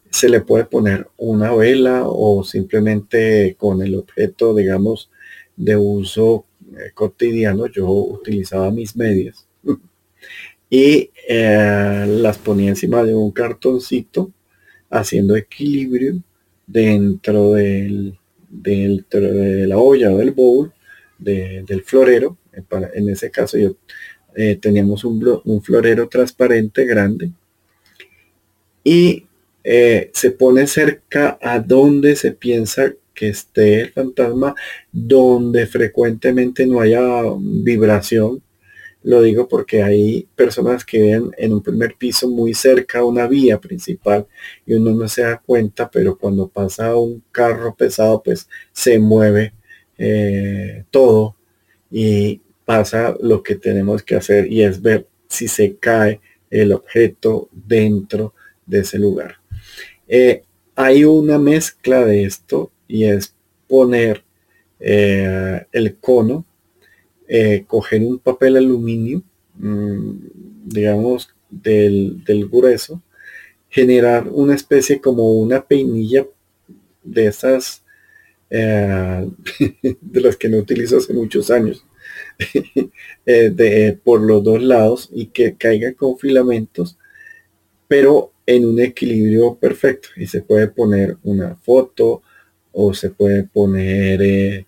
[0.08, 5.10] se le puede poner una vela o simplemente con el objeto, digamos,
[5.54, 6.46] de uso
[6.78, 9.46] eh, cotidiano, yo utilizaba mis medias
[10.70, 14.32] y eh, las ponía encima de un cartoncito
[14.88, 16.14] haciendo equilibrio
[16.66, 18.18] dentro del,
[18.48, 20.72] de la olla o del bowl
[21.18, 22.38] del florero.
[22.94, 23.76] en ese caso yo
[24.38, 27.32] eh, teníamos un, florero transparente grande
[28.84, 29.26] y
[29.64, 34.54] eh, se pone cerca a donde se piensa que esté el fantasma,
[34.92, 38.42] donde frecuentemente no haya vibración.
[39.02, 43.58] Lo digo porque hay personas que ven en un primer piso muy cerca una vía
[43.58, 44.26] principal
[44.66, 49.54] y uno no se da cuenta, pero cuando pasa un carro pesado, pues se mueve
[49.96, 51.36] eh, todo
[51.90, 57.48] y pasa lo que tenemos que hacer y es ver si se cae el objeto
[57.52, 58.34] dentro
[58.66, 59.36] de ese lugar.
[60.08, 60.42] Eh,
[60.74, 63.34] hay una mezcla de esto y es
[63.68, 64.24] poner
[64.80, 66.44] eh, el cono,
[67.28, 69.22] eh, coger un papel aluminio,
[69.54, 70.10] mm,
[70.64, 73.00] digamos, del, del, grueso,
[73.70, 76.26] generar una especie como una peinilla
[77.04, 77.82] de esas,
[78.48, 81.84] de las que no utilizo hace muchos años,
[83.26, 86.98] de, por los dos lados y que caiga con filamentos,
[87.88, 90.08] pero en un equilibrio perfecto.
[90.16, 92.22] Y se puede poner una foto
[92.72, 94.66] o se puede poner, eh,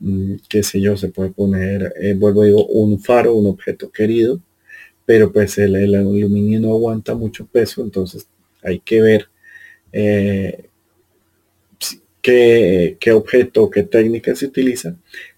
[0.00, 4.40] mm, qué sé yo, se puede poner, eh, vuelvo digo, un faro, un objeto querido,
[5.06, 8.28] pero pues el, aluminio no aguanta mucho peso, entonces
[8.62, 9.28] hay que ver
[12.22, 14.96] qué, qué objeto, qué técnica se utiliza.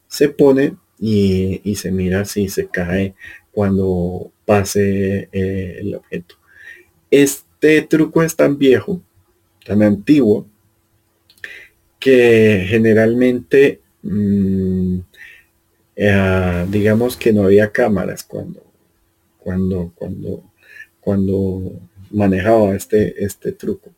[0.09, 3.15] Se pone y, se mira si se cae
[3.51, 6.37] cuando pase eh, el objeto.
[7.11, 9.03] Este truco es tan viejo,
[9.65, 10.47] tan antiguo,
[12.03, 14.99] que generalmente mm,
[15.95, 18.65] eh, digamos que no había cámaras cuando
[19.39, 20.43] cuando cuando
[21.01, 21.81] cuando
[22.11, 23.91] manejaba este este truco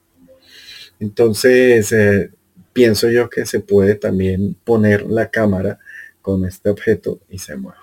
[1.00, 2.30] entonces eh,
[2.74, 5.78] pienso yo que se puede también poner la cámara
[6.24, 7.78] con este objeto y se mueve.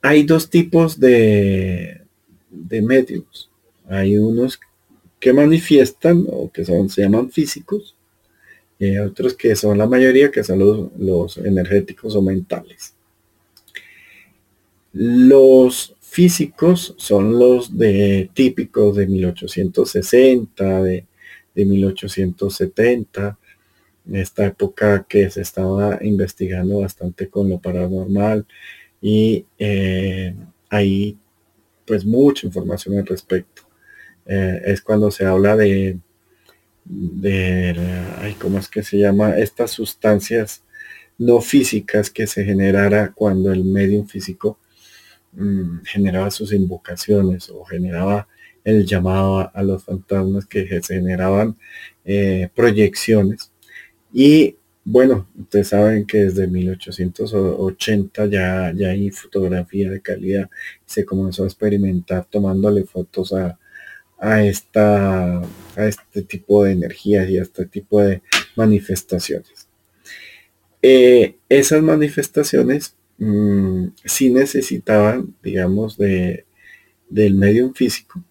[0.00, 2.00] Hay dos tipos de,
[2.48, 3.50] de medios.
[3.86, 4.58] Hay unos
[5.20, 7.94] que manifiestan o que son, se llaman físicos,
[8.78, 12.94] y otros que son la mayoría, que son los, los energéticos o mentales.
[14.94, 21.04] Los físicos son los de típicos de 1860, de,
[21.54, 23.38] de 1870,
[24.12, 28.46] esta época que se estaba investigando bastante con lo paranormal
[29.00, 30.34] y eh,
[30.68, 31.18] hay
[31.86, 33.62] pues mucha información al respecto.
[34.26, 35.98] Eh, es cuando se habla de,
[36.84, 37.74] de
[38.18, 39.36] ay, ¿cómo es que se llama?
[39.38, 40.62] Estas sustancias
[41.18, 44.58] no físicas que se generara cuando el medium físico
[45.32, 48.28] mm, generaba sus invocaciones o generaba
[48.64, 51.56] el llamado a, los fantasmas que se generaban
[52.04, 53.49] eh, proyecciones
[54.12, 60.50] y bueno, ustedes saben que desde 1880 ya, ya hay fotografía de calidad.
[60.86, 63.58] Se comenzó a experimentar tomándole fotos a,
[64.44, 68.22] esta, a este tipo de energías y a este tipo de
[68.56, 69.68] manifestaciones.
[70.82, 76.46] Eh, esas manifestaciones mm, sí necesitaban, digamos, de,
[77.10, 78.24] del medio físico,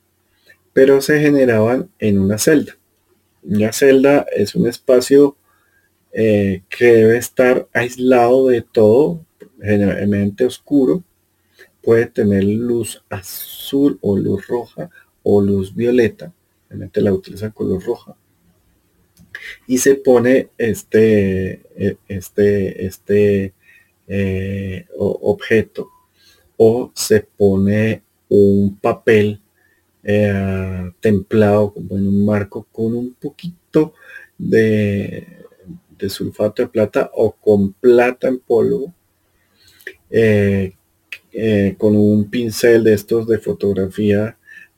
[0.74, 2.76] pero se generaban en una celda.
[3.44, 5.38] Una celda es un espacio
[6.12, 9.26] eh, que debe estar aislado de todo,
[9.62, 11.04] generalmente oscuro,
[11.84, 14.90] puede tener luz azul o luz roja
[15.24, 16.34] o luz violeta,
[16.68, 18.16] generalmente la utilizan con luz roja,
[19.68, 23.54] y se pone este, e, este, este
[24.08, 25.90] eh, objeto
[26.58, 29.42] o se pone un papel
[30.04, 33.94] eh, templado como en un marco con un poquito
[34.38, 35.46] de
[36.00, 38.94] de sulfato de plata o con plata en polvo,
[40.10, 40.74] eh,
[41.32, 44.38] eh, con un pincel de estos de fotografía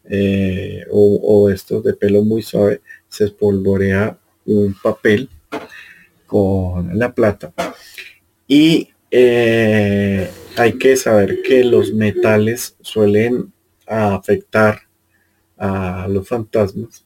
[0.09, 5.29] eh, o, estos de pelo muy suave, se espolvorea un papel
[6.25, 7.53] con la plata.
[8.47, 13.53] Y hay que saber que los metales suelen
[13.85, 14.81] afectar
[15.57, 17.05] a los fantasmas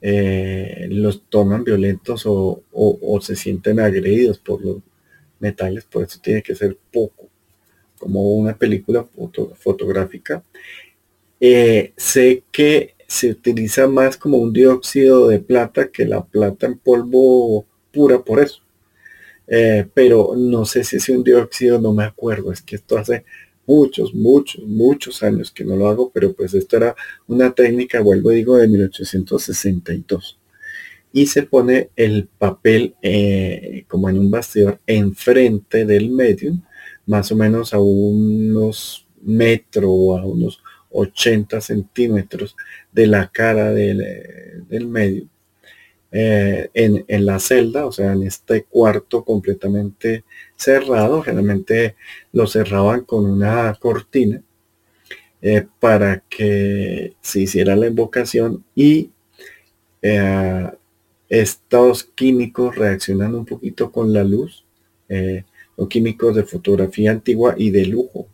[0.00, 2.62] eh, los toman violentos o,
[3.20, 4.78] se sienten agredidos por los
[5.40, 7.28] metales, por eso tiene que ser poco,
[7.98, 9.06] como una película
[9.54, 10.42] fotográfica.
[11.40, 16.78] Eh, sé que se utiliza más como un dióxido de plata que la plata en
[16.78, 18.62] polvo pura por eso.
[19.46, 23.24] Eh, pero no sé si es un dióxido, no me acuerdo, es que esto hace
[23.68, 26.96] muchos, muchos, muchos años que no lo hago, pero pues esto era
[27.26, 30.38] una técnica, vuelvo digo, de 1862.
[31.12, 36.62] Y se pone el papel eh, como en un bastidor enfrente del medium,
[37.06, 42.56] más o menos a unos metros o a unos 80 centímetros
[42.90, 45.28] de la cara del, eh, del medium.
[46.10, 50.24] Eh, en, en, la celda, o sea, en este cuarto completamente
[50.58, 51.22] cerrado.
[51.22, 51.96] Generalmente
[52.32, 54.42] lo cerraban con una cortina
[55.40, 59.10] eh, para que se hiciera la invocación y
[60.02, 60.68] eh,
[61.28, 64.64] estos químicos reaccionan un poquito con la luz,
[65.08, 65.44] eh,
[65.76, 68.28] los químicos de fotografía antigua y de lujo.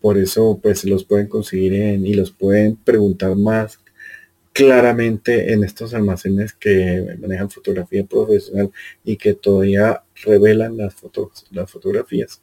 [0.00, 3.80] por eso pues los pueden conseguir en, y los pueden preguntar más
[4.52, 8.70] claramente en estos almacenes que manejan fotografía profesional
[9.04, 12.42] y que todavía revelan las, fotos, las fotografías.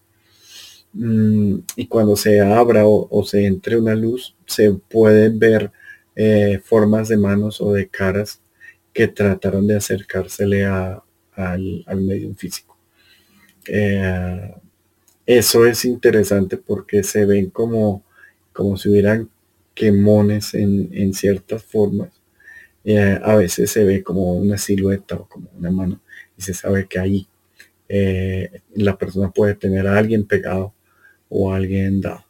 [0.93, 5.71] Mm, y cuando se abra o, se entre una luz, se pueden ver
[6.15, 8.41] eh, formas de manos o de caras
[8.93, 11.03] que trataron de acercársele al,
[11.35, 12.77] al medio físico.
[13.67, 14.53] Eh,
[15.25, 18.03] eso es interesante porque se ven como,
[18.53, 19.29] como si hubieran
[19.73, 22.09] quemones en, en ciertas formas.
[22.83, 26.01] Eh, a veces se ve como una silueta o como una mano
[26.37, 27.27] y se sabe que ahí
[27.87, 30.73] eh, la persona puede tener a alguien pegado
[31.29, 32.25] o a alguien dado.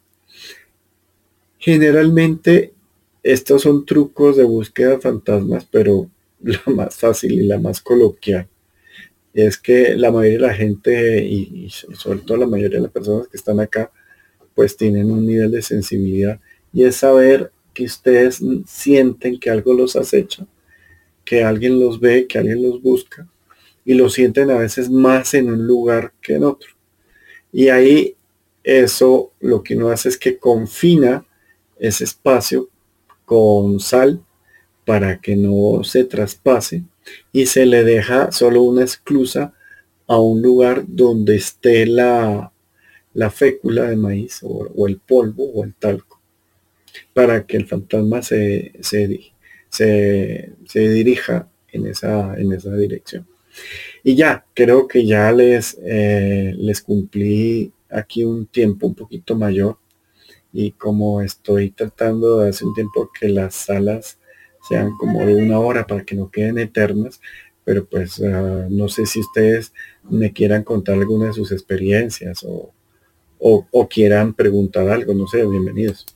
[1.58, 2.74] Generalmente
[3.22, 6.10] estos son trucos de búsqueda de fantasmas, pero
[6.42, 8.48] la más fácil y la más coloquial
[9.34, 12.92] es que la mayoría de la gente y, y sobre todo la mayoría de las
[12.92, 13.90] personas que están acá
[14.54, 16.40] pues tienen un nivel de sensibilidad
[16.72, 20.46] y es saber que ustedes sienten que algo los acecha,
[21.24, 23.28] que alguien los ve, que alguien los busca
[23.86, 26.70] y lo sienten a veces más en un lugar que en otro.
[27.52, 28.16] Y ahí
[28.62, 31.24] eso lo que uno hace es que confina
[31.78, 32.68] ese espacio
[33.24, 34.22] con sal
[34.84, 36.82] para que no se traspase
[37.32, 39.54] y se le deja solo una esclusa
[40.06, 42.52] a un lugar donde esté la,
[43.14, 46.20] la fécula de maíz o, el polvo o el talco
[47.14, 49.32] para que el fantasma se, se
[49.76, 53.26] se, dirija en esa, en esa dirección.
[54.02, 59.78] Y ya, creo que ya les, eh, les cumplí aquí un tiempo un poquito mayor
[60.52, 64.18] y como estoy tratando de hace un tiempo que las salas
[64.68, 67.20] sean como de una hora para que no queden eternas,
[67.64, 69.72] pero pues ah, no sé si ustedes
[70.08, 72.72] me quieran contar alguna de sus experiencias o,
[73.38, 76.06] o, quieran preguntar algo, no sé, bienvenidos.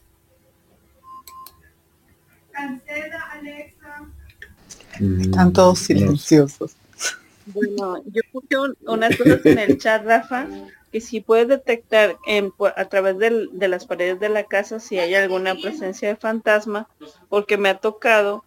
[4.99, 6.80] Están todos silenciosos.
[7.55, 10.47] Bueno, yo puse unas cosas en el chat, Rafa,
[10.93, 12.17] que si puedes detectar
[12.77, 16.89] a través de las paredes de la casa si hay alguna presencia de fantasma,
[17.29, 18.45] porque me ha tocado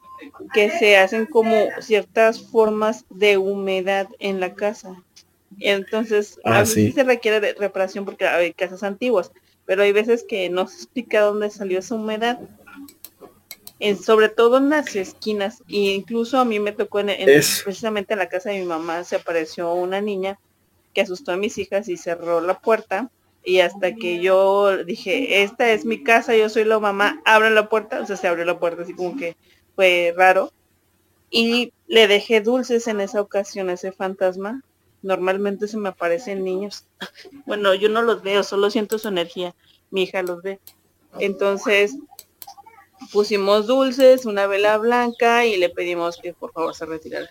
[0.53, 5.01] que se hacen como ciertas formas de humedad en la casa.
[5.59, 9.31] Entonces, a ah, veces se requiere de reparación porque hay casas antiguas,
[9.65, 12.39] pero hay veces que no se explica dónde salió esa humedad.
[14.01, 17.07] Sobre todo en las esquinas, e incluso a mí me tocó en,
[17.63, 20.39] precisamente en la casa de mi mamá se apareció una niña
[20.93, 23.09] que asustó a mis hijas y cerró la puerta
[23.43, 27.67] y hasta que yo dije, esta es mi casa, yo soy la mamá, abre la
[27.67, 29.35] puerta, o sea, se abrió la puerta así como que
[29.75, 30.53] fue raro.
[31.29, 34.63] Y le dejé dulces en esa ocasión a ese fantasma.
[35.01, 36.85] Normalmente se me aparecen niños.
[37.45, 39.53] Bueno, yo no los veo, solo siento su energía.
[39.91, 40.59] Mi hija los ve.
[41.19, 41.97] Entonces
[43.11, 47.29] pusimos dulces, una vela blanca y le pedimos que por favor se retirara.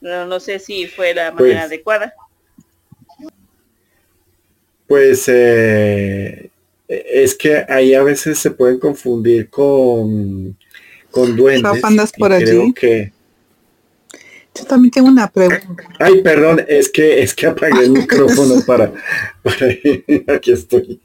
[0.00, 2.14] Pero no sé si fue la manera pues adecuada.
[4.86, 6.50] Pues eh,
[6.88, 10.56] es que ahí a veces se pueden confundir con
[11.10, 11.84] con duendes.
[11.84, 12.72] andas por allí?
[12.72, 13.12] Que...
[14.54, 15.84] Yo también tengo una pregunta.
[15.98, 18.92] Ay, perdón, es que es que apagué el micrófono para,
[20.34, 21.00] aquí estoy.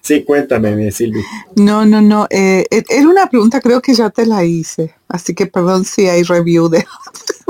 [0.00, 1.22] Sí, cuéntame, mi Silvia.
[1.56, 2.26] No, no, no.
[2.30, 4.94] Eh, e, era una pregunta, creo que ya te la hice.
[5.08, 6.86] Así que perdón si hay review de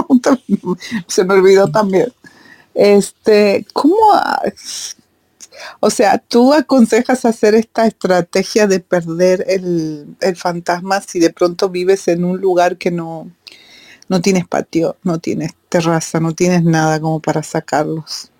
[1.07, 2.13] Se me olvidó también.
[2.75, 3.97] Este, ¿cómo,
[5.81, 12.09] o sea, tú aconsejas hacer esta estrategia de perder el, fantasma si de pronto vives
[12.09, 13.31] en un lugar que no,
[14.09, 18.31] no tienes patio, no tienes terraza, no tienes nada como para sacarlos.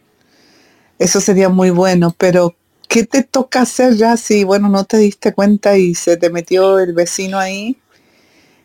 [0.99, 2.55] Eso sería muy bueno, pero
[2.93, 6.79] ¿qué te toca hacer ya si, bueno, no te diste cuenta y se te metió
[6.79, 7.79] el vecino ahí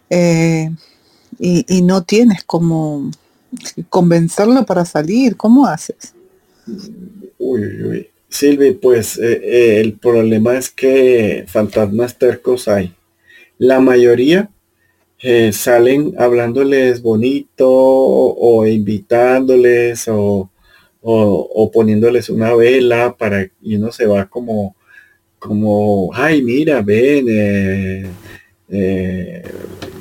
[0.09, 0.69] eh,
[1.39, 3.09] y, no tienes como
[3.89, 5.37] convencerlo para salir?
[5.37, 6.13] ¿Cómo haces?
[7.37, 8.07] Uy, uy.
[8.27, 12.93] Silvi, pues eh, eh, el problema es que fantasmas tercos hay.
[13.57, 14.49] La mayoría
[15.51, 20.51] salen hablándoles bonito o invitándoles o,
[21.01, 24.75] o, poniéndoles una vela para y uno se va como
[25.39, 27.27] como ay mira ven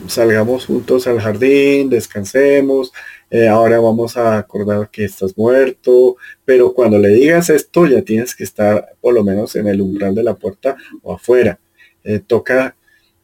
[0.08, 2.92] salgamos juntos al jardín descansemos
[3.28, 8.36] eh, ahora vamos a acordar que estás muerto, pero cuando le digas esto ya tienes
[8.36, 11.58] que estar por lo menos en el umbral de la puerta o afuera.
[12.04, 12.76] Eh, toca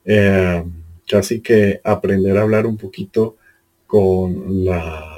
[0.04, 0.64] eh,
[1.06, 3.36] casi que aprender a hablar un poquito
[3.86, 5.11] con la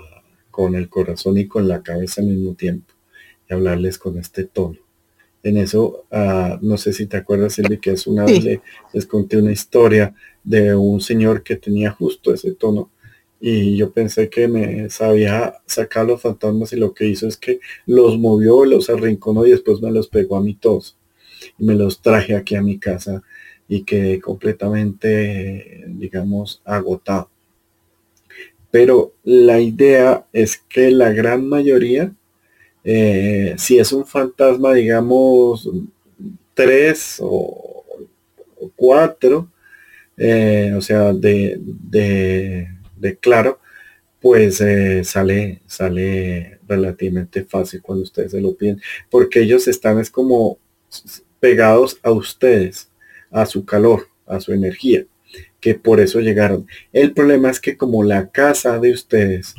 [0.55, 2.95] con el corazón y con la cabeza al mismo tiempo
[3.51, 4.79] y hablarles con este tono.
[5.43, 8.61] En eso, ah, no sé si te acuerdas, Silvi, que es una vez
[8.93, 12.93] les conté una historia de un señor que tenía justo ese tono
[13.41, 17.59] y yo pensé que me sabía sacar los fantasmas y lo que hizo es que
[17.85, 20.97] los movió, los arrinconó y después me los pegó a mí todos.
[21.59, 23.25] Y me los traje aquí a mi casa
[23.69, 27.34] y quedé completamente, digamos, agotado.
[28.75, 32.13] Pero la idea es que la gran mayoría,
[32.83, 35.71] eh, si es un fantasma, digamos,
[36.55, 37.85] tres o,
[38.75, 39.49] cuatro,
[40.17, 41.61] eh, o sea, de
[42.97, 43.61] de claro,
[44.21, 50.11] pues eh, sale, sale relativamente fácil cuando ustedes se lo piden, porque ellos están es
[50.11, 50.59] como
[51.39, 52.91] pegados a ustedes,
[53.31, 55.05] a su calor, a su energía,
[55.65, 56.67] que por eso llegaron.
[56.93, 59.55] El problema es que como la casa de ustedes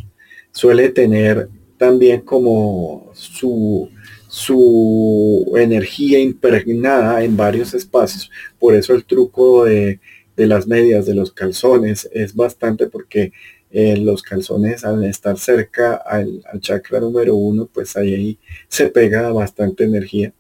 [0.52, 1.50] suele tener
[1.80, 3.90] también como su,
[4.28, 8.30] su energía impregnada en varios espacios,
[8.60, 10.00] por eso el truco de
[10.36, 13.32] de las medias, de los calzones, es bastante porque
[13.72, 19.86] eh, los calzones al estar cerca al, chakra número uno, pues ahí, se pega bastante
[19.86, 20.34] energía.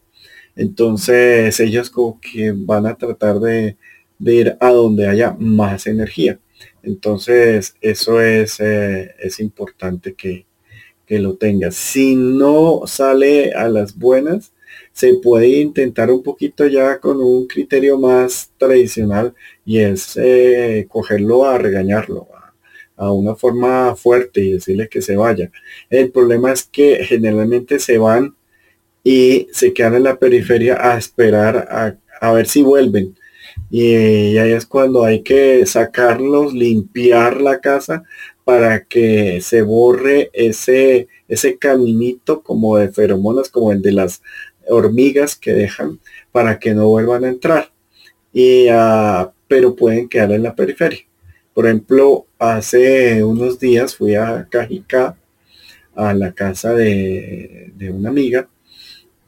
[0.55, 3.77] Entonces ellos como que van a tratar de,
[4.19, 6.39] ir a donde haya más energía.
[6.83, 10.45] Entonces eso es, eh, es importante que,
[11.05, 11.75] que lo tengas.
[11.75, 14.53] Si no sale a las buenas,
[14.91, 19.33] se puede intentar un poquito ya con un criterio más tradicional
[19.65, 22.29] y es eh, cogerlo a regañarlo,
[22.95, 25.51] a, una forma fuerte y decirle que se vaya.
[25.89, 28.35] El problema es que generalmente se van
[29.03, 33.15] y se quedan en la periferia a esperar a, a ver si vuelven.
[33.77, 38.03] Y, ahí es cuando hay que sacarlos, limpiar la casa
[38.45, 44.21] para que se borre ese, ese caminito como de feromonas, como el de las
[44.69, 45.99] hormigas que dejan
[46.31, 47.69] para que no vuelvan a entrar.
[48.31, 51.01] Y, uh, pero pueden quedar en la periferia.
[51.53, 55.17] Por ejemplo, hace unos días fui a Cajica,
[55.95, 58.47] a la casa de, de una amiga,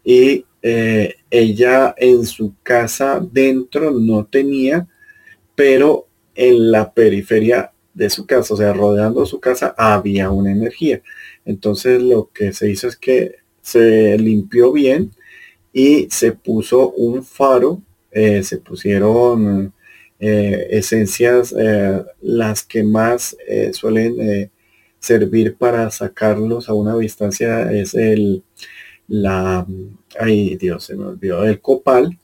[0.08, 4.88] y eh, ella en su casa dentro no tenía,
[5.54, 11.02] pero en la periferia de su casa, o sea, rodeando su casa, había una energía.
[11.44, 15.12] Entonces lo que se hizo es que se limpió bien
[15.74, 19.74] y se puso un faro, eh, se pusieron
[20.22, 21.54] eh, esencias,
[22.22, 23.36] las que más
[23.74, 24.50] suelen
[25.00, 28.44] servir para sacarlos a una distancia es el,
[29.08, 29.66] la,
[30.20, 32.18] ay Dios, se me olvidó, el copal,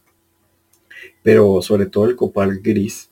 [1.21, 3.09] pero sobre todo el copal gris,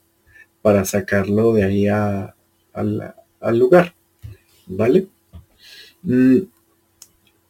[0.61, 2.35] para sacarlo de ahí a,
[2.73, 3.95] al lugar,
[4.67, 5.07] ¿vale?
[6.03, 6.41] Mm,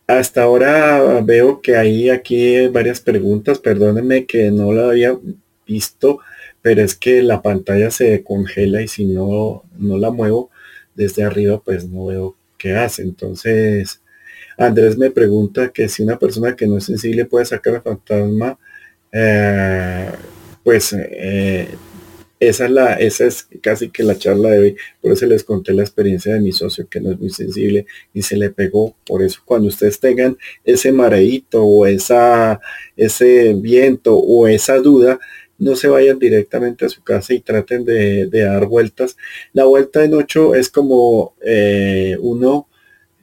[0.07, 5.17] hasta ahora veo que hay aquí varias preguntas, perdónenme que no la había
[5.65, 6.19] visto,
[6.61, 10.49] pero es que la pantalla se congela y si no, no la muevo
[10.95, 13.03] desde arriba, pues no veo qué hace.
[13.03, 14.00] Entonces,
[14.67, 18.57] Andrés me pregunta que si una persona que no es sensible puede sacar al fantasma,
[19.11, 20.09] eh,
[20.63, 21.67] pues eh,
[22.39, 24.75] esa es la, es casi que la charla de hoy.
[24.99, 28.23] Por eso les conté la experiencia de mi socio que no es muy sensible y
[28.23, 28.95] se le pegó.
[29.05, 32.59] Por eso cuando ustedes tengan ese mareíto o esa,
[32.97, 35.19] ese viento o esa duda,
[35.59, 39.15] no se vayan directamente a su casa y traten de, dar vueltas.
[39.53, 42.67] La vuelta en ocho es como eh, uno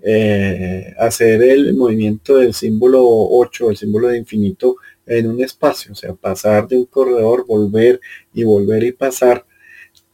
[0.03, 4.77] eh, hacer el movimiento del símbolo 8, el símbolo de infinito
[5.07, 8.01] en un espacio, o sea, pasar de un corredor, volver
[8.33, 9.45] y volver y pasar.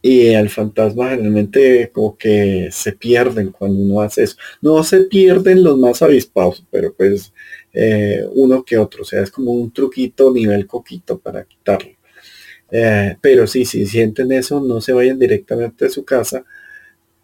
[0.01, 4.37] Y el fantasma generalmente como que se pierden cuando uno hace eso.
[4.61, 7.33] No se pierden los más avispados, pero pues
[7.73, 9.03] eh, uno que otro.
[9.03, 11.93] O sea, es como un truquito nivel coquito para quitarlo.
[12.71, 16.45] Eh, pero sí, si sienten eso, no se vayan directamente a su casa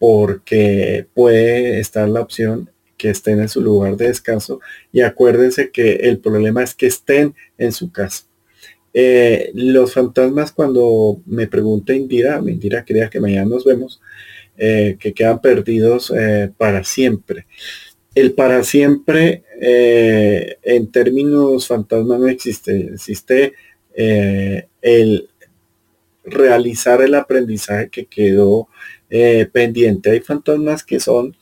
[0.01, 4.59] porque puede estar la opción que estén en su lugar de descanso
[4.93, 8.24] y acuérdense que el problema es que estén en su casa.
[8.94, 14.01] Eh, los fantasmas cuando me pregunta Indira, Indira quería que mañana nos vemos,
[14.56, 17.47] eh, que quedan perdidos eh, para siempre.
[18.14, 23.52] El para siempre en términos fantasma no existe, existe
[23.94, 25.28] el
[26.24, 28.68] realizar el aprendizaje que quedó
[29.11, 30.11] eh, pendiente.
[30.11, 31.37] Hay fantasmas que son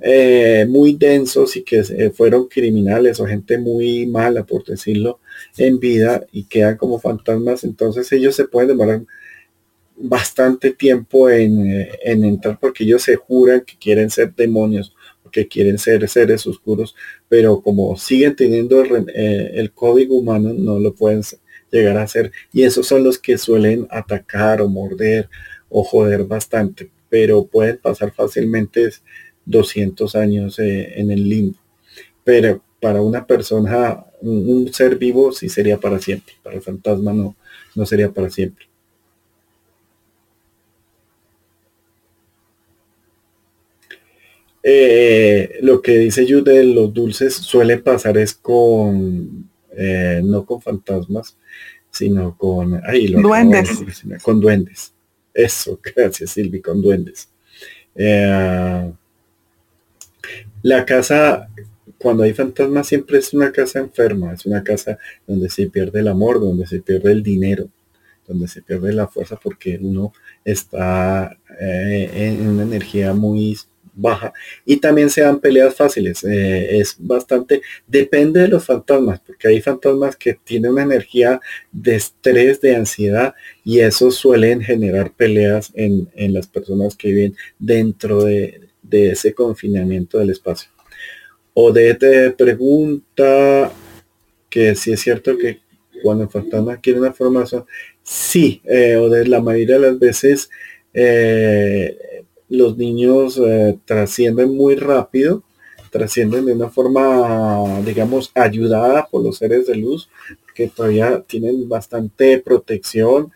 [0.00, 5.20] eh, muy densos y que eh, fueron criminales o gente muy mala, por decirlo,
[5.56, 7.64] en vida y quedan como fantasmas.
[7.64, 9.02] Entonces ellos se pueden demorar
[9.96, 14.94] bastante tiempo en, entrar porque ellos se juran que quieren ser demonios
[15.30, 16.94] que quieren ser seres oscuros,
[17.26, 21.22] pero como siguen teniendo el, el código humano, no lo pueden
[21.72, 22.30] llegar a hacer.
[22.52, 25.28] Y esos son los que suelen atacar o morder
[25.72, 28.90] o joder bastante, pero pueden pasar fácilmente
[29.46, 31.58] 200 años eh, en el limbo.
[32.24, 37.34] Pero para una persona, un, ser vivo sí sería para siempre, para el fantasma no,
[37.74, 38.66] no sería para siempre.
[44.64, 50.60] Eh, lo que dice yo de los dulces suele pasar es con, eh, no con
[50.60, 51.36] fantasmas,
[51.90, 52.80] sino con,
[53.20, 53.82] duendes.
[54.22, 54.92] con duendes.
[55.34, 57.28] Eso, gracias Silvi, con duendes.
[57.94, 58.92] Eh,
[60.62, 61.48] la casa,
[61.98, 66.08] cuando hay fantasmas, siempre es una casa enferma, es una casa donde se pierde el
[66.08, 67.68] amor, donde se pierde el dinero,
[68.26, 70.12] donde se pierde la fuerza porque uno
[70.44, 73.58] está eh, en una energía muy
[73.94, 74.32] baja.
[74.64, 79.60] Y también se dan peleas fáciles eh, es bastante depende de los fantasmas porque hay
[79.60, 81.40] fantasmas que tienen una energía
[81.70, 88.24] de estrés de ansiedad y eso suelen generar peleas en, las personas que viven dentro
[88.24, 88.60] de,
[88.90, 90.70] ese confinamiento del espacio.
[91.54, 93.72] Odette te pregunta
[94.50, 95.60] que si es cierto que
[96.02, 97.64] cuando el fantasma quiere una formación
[98.02, 100.50] sí eh, de la mayoría de las veces
[100.92, 101.96] eh,
[102.52, 105.42] los niños eh, trascienden muy rápido
[105.90, 110.08] trascienden de una forma, digamos, ayudada por los seres de luz,
[110.54, 113.30] que todavía tienen bastante protección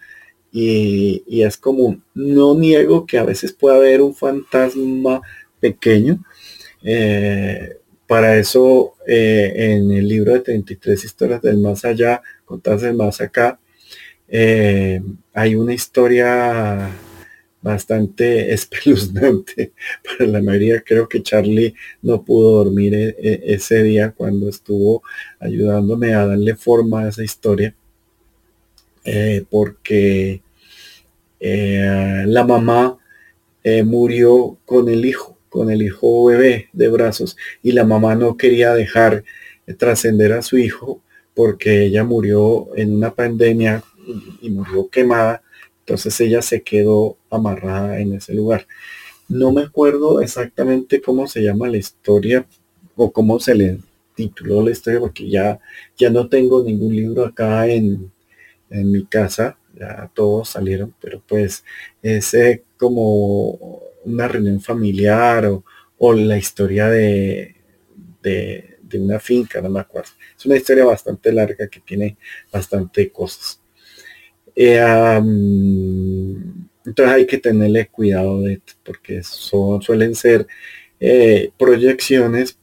[0.50, 2.02] y, es común.
[2.14, 5.20] No niego que a veces pueda haber un fantasma
[5.60, 6.24] pequeño.
[6.82, 7.76] Eh,
[8.06, 13.20] para eso, eh, en el libro de 33 historias del más allá, contadas del más
[13.20, 13.60] acá,
[15.34, 16.90] hay una historia
[17.66, 19.72] bastante espeluznante
[20.04, 20.80] para la mayoría.
[20.80, 25.02] Creo que Charlie no pudo dormir e, e, ese día cuando estuvo
[25.40, 27.74] ayudándome a darle forma a esa historia.
[29.04, 30.42] Eh, porque
[31.38, 32.98] eh, la mamá
[33.62, 38.36] eh, murió con el hijo, con el hijo bebé de brazos y la mamá no
[38.36, 39.22] quería dejar
[39.78, 41.02] trascender a su hijo
[41.34, 43.82] porque ella murió en una pandemia
[44.40, 45.42] y murió quemada
[45.86, 48.66] entonces ella se quedó amarrada en ese lugar.
[49.28, 52.44] No me acuerdo exactamente cómo se llama la historia
[52.96, 53.78] o cómo se le
[54.16, 55.60] tituló la historia porque ya,
[55.96, 58.10] ya no tengo ningún libro acá en,
[58.68, 61.62] mi casa, ya todos salieron, pero pues
[62.02, 62.36] es
[62.76, 67.54] como una reunión familiar o, la historia de,
[68.22, 70.10] de, de, una finca, no me acuerdo.
[70.36, 72.16] Es una historia bastante larga que tiene
[72.52, 73.60] bastante cosas.
[74.56, 74.80] Eh,
[76.86, 80.46] entonces hay que tenerle cuidado de porque son, suelen ser
[81.00, 82.58] eh, proyecciones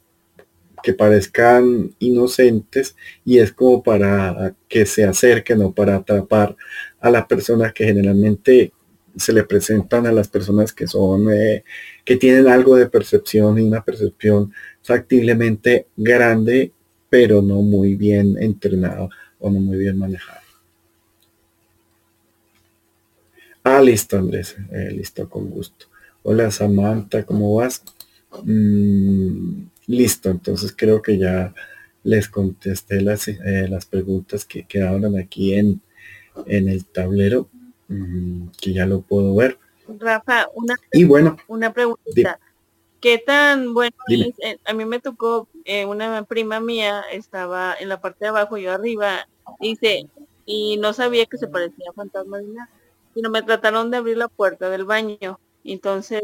[0.81, 6.55] que parezcan inocentes y es como para que se acerquen o para atrapar
[6.99, 8.73] a las personas que generalmente
[9.15, 11.63] se le presentan a las personas que son eh,
[12.03, 14.51] que tienen algo de percepción y una percepción
[14.81, 16.71] factiblemente grande
[17.09, 19.09] pero no muy bien entrenado
[19.39, 20.42] o no muy bien manejado
[23.63, 24.57] Ah, listo, Andrés.
[24.71, 25.85] Eh, listo, con gusto.
[26.23, 27.81] Hola, Samantha, ¿cómo vas?
[28.43, 31.53] Mm, listo, entonces creo que ya
[32.03, 35.81] les contesté las, eh, las preguntas que quedaron aquí en,
[36.45, 37.47] en el tablero,
[37.87, 39.57] mm, que ya lo puedo ver.
[39.97, 42.39] Rafa, una, y bueno, una pregunta.
[42.99, 45.47] ¿Qué tan bueno eh, A mí me tocó,
[45.87, 49.27] una prima mía estaba en la parte de abajo, yo arriba,
[49.61, 50.09] dice,
[50.45, 52.69] y no sabía que se parecía a fantasma de nada
[53.13, 55.39] sino me trataron de abrir la puerta del baño.
[55.63, 56.23] Entonces,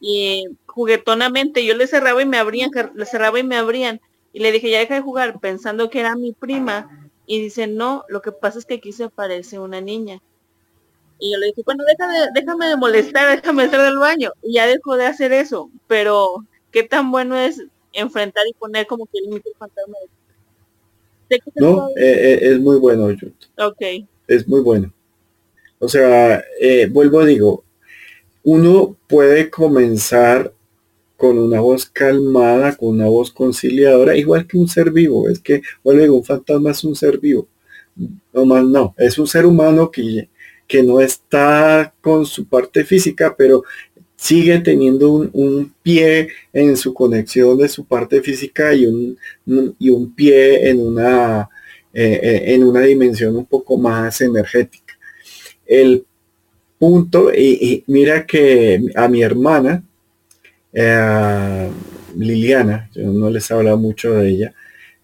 [0.00, 4.00] y juguetonamente yo le cerraba y me abrían, le cerraba y me abrían.
[4.32, 7.10] Y le dije, ya deja de jugar, pensando que era mi prima.
[7.26, 10.20] Y dice, no, lo que pasa es que aquí se aparece una niña.
[11.18, 11.84] Y yo le dije, bueno,
[12.34, 14.32] déjame de molestar, déjame estar del baño.
[14.42, 15.70] Y ya dejó de hacer eso.
[15.86, 19.96] Pero, ¿qué tan bueno es enfrentar y poner como que el fantasma?
[21.54, 23.06] No, eh, eh, es muy bueno,
[23.58, 23.82] Ok.
[24.26, 24.92] Es muy bueno.
[25.82, 27.64] O sea, eh, vuelvo a digo,
[28.44, 30.52] uno puede comenzar
[31.16, 35.28] con una voz calmada, con una voz conciliadora, igual que un ser vivo.
[35.28, 37.48] Es que, vuelvo un fantasma es un ser vivo.
[38.32, 40.28] No más no, es un ser humano que,
[40.68, 43.64] que no está con su parte física, pero
[44.14, 49.18] sigue teniendo un, pie en su conexión de su parte física y un,
[49.80, 51.48] y un pie en una,
[51.92, 54.91] eh, eh, en una dimensión un poco más energética
[55.80, 56.06] el
[56.78, 59.84] punto, y, mira que a mi hermana,
[60.72, 61.70] eh,
[62.16, 64.54] Liliana, yo no les he hablado mucho de ella,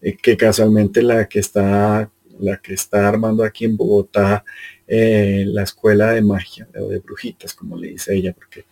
[0.03, 4.45] eh, que casualmente la que está, la que está armando aquí en Bogotá,
[4.87, 8.65] eh, la escuela de magia, o de brujitas, como le dice ella, porque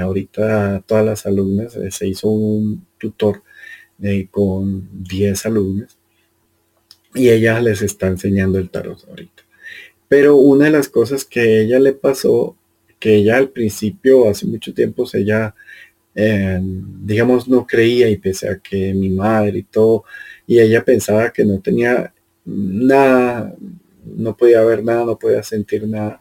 [0.00, 3.42] ahorita todas las alumnas se hizo un tutor
[4.30, 5.96] con 10 alumnas
[7.14, 9.49] y ella les está enseñando el tarot ahorita.
[10.10, 12.56] Pero una de las cosas que ella le pasó,
[12.98, 15.54] que ella al principio, hace mucho tiempo, ella,
[16.16, 20.04] em, digamos, no creía y pese a que mi madre y todo,
[20.48, 22.12] y ella pensaba que no tenía
[22.44, 23.54] nada,
[24.04, 26.20] no podía ver nada, no podía sentir nada.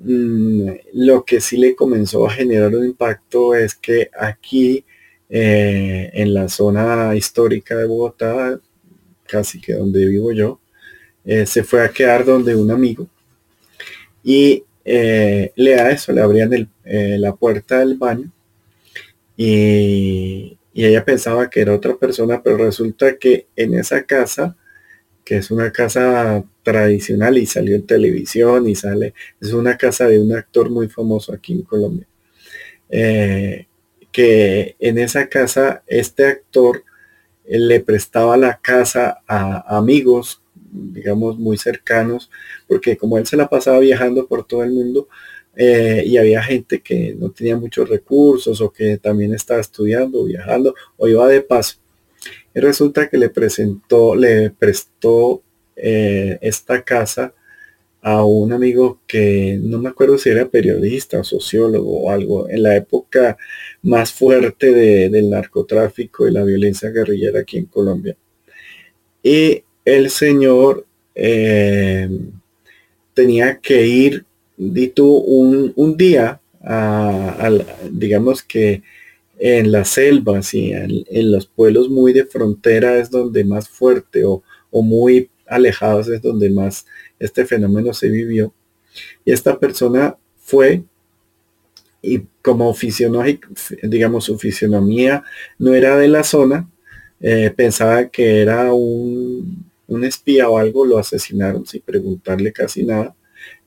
[0.00, 4.84] Mm, lo que sí le comenzó a generar un impacto es que aquí,
[5.28, 8.60] eh, en la zona histórica de Bogotá,
[9.26, 10.60] casi que donde vivo yo,
[11.24, 13.06] eh, se fue a quedar donde un amigo
[14.22, 18.30] y eh, le da eso, le abrían eh, la puerta del baño
[19.36, 24.56] y, ella pensaba que era otra persona, pero resulta que en esa casa,
[25.24, 30.18] que es una casa tradicional y salió en televisión y sale, es una casa de
[30.18, 32.06] un actor muy famoso aquí en Colombia,
[32.88, 36.82] que en esa casa este actor
[37.44, 40.39] le prestaba la casa a amigos
[40.72, 42.30] digamos, muy cercanos,
[42.68, 45.08] porque como él se la pasaba viajando por todo el mundo,
[45.56, 50.74] eh, y había gente que no tenía muchos recursos o que también estaba estudiando, viajando
[50.96, 51.76] o iba de paso.
[52.54, 55.42] Y resulta que le presentó, le prestó
[55.76, 57.34] eh, esta casa
[58.02, 62.62] a un amigo que no me acuerdo si era periodista o sociólogo o algo, en
[62.62, 63.36] la época
[63.82, 68.16] más fuerte del narcotráfico y la violencia guerrillera aquí en Colombia.
[69.22, 69.64] Y
[69.96, 72.08] el señor eh,
[73.14, 74.24] tenía que ir,
[74.56, 77.50] dito un, un día, a,
[77.90, 78.82] digamos que
[79.38, 84.42] en las selvas y en, los pueblos muy de frontera es donde más fuerte o,
[84.70, 86.86] muy alejados es donde más
[87.18, 88.52] este fenómeno se vivió.
[89.24, 90.84] Y esta persona fue
[92.02, 92.74] y como
[93.82, 95.22] digamos, su fisionomía
[95.58, 96.70] no era de la zona,
[97.20, 99.69] eh, pensaba que era un,
[100.04, 103.14] espía o algo, lo asesinaron sin preguntarle casi nada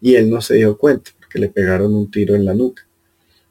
[0.02, 2.88] y él no se dio cuenta porque le pegaron un tiro en la nuca.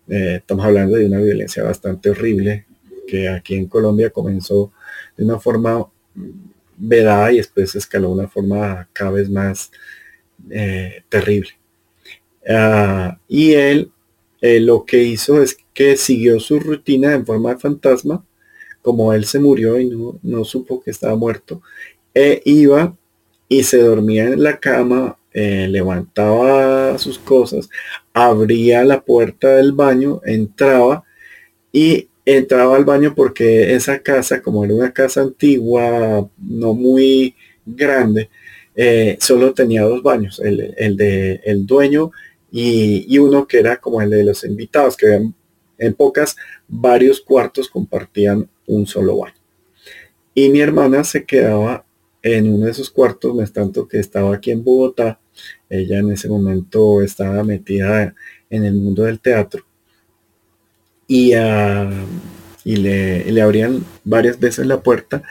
[0.09, 2.67] Eh, estamos hablando de una violencia bastante horrible
[3.07, 4.73] que aquí en Colombia comenzó
[5.17, 5.87] de una forma
[6.77, 9.71] vedada y después escaló de una forma cada vez más
[10.51, 11.51] eh, terrible.
[12.49, 13.93] Ah, y él
[14.41, 18.25] eh, lo que hizo es que siguió su rutina en forma de fantasma,
[18.83, 19.89] como él se murió y
[20.23, 21.63] no, supo que estaba muerto,
[22.15, 22.97] e iba
[23.49, 27.69] y se dormía en la cama, eh, levantaba sus cosas,
[28.13, 31.05] abría la puerta del baño, entraba
[31.73, 37.35] y entraba al baño porque esa casa, como era una casa antigua, no muy
[37.67, 38.31] grande,
[38.75, 42.11] eh, solo tenía dos baños, el, el de el dueño
[42.53, 45.31] y, uno que era como el de los invitados, que
[45.79, 46.37] en pocas,
[46.69, 49.35] varios cuartos compartían un solo baño.
[50.35, 51.85] Y mi hermana se quedaba
[52.23, 55.21] en uno de esos cuartos, es tanto que estaba aquí en Bogotá,
[55.69, 58.15] ella en ese momento estaba metida
[58.51, 59.65] en el mundo del teatro.
[61.09, 61.91] Y, ah,
[62.65, 65.23] y le, abrían varias veces la puerta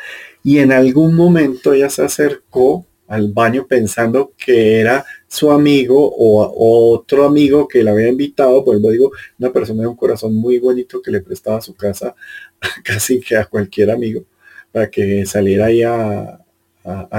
[0.43, 6.93] y en algún momento ella se acercó al baño pensando que era su amigo o,
[6.93, 10.59] otro amigo que le había invitado, pues lo digo, una persona de un corazón muy
[10.59, 12.15] bonito que le prestaba su casa
[12.83, 14.23] casi que a cualquier amigo
[14.71, 16.40] para que saliera ahí a,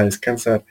[0.04, 0.64] descansar.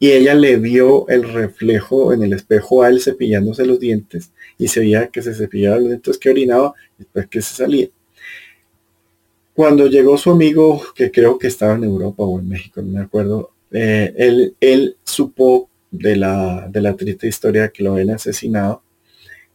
[0.00, 4.68] Y ella le vio el reflejo en el espejo a él cepillándose los dientes y
[4.68, 7.88] se veía que se cepillaba los dientes que orinaba después que se salía.
[9.54, 13.00] Cuando llegó su amigo, que creo que estaba en Europa o en México, no me
[13.00, 18.82] acuerdo, eh, él, él, supo de la, de la triste historia que lo habían asesinado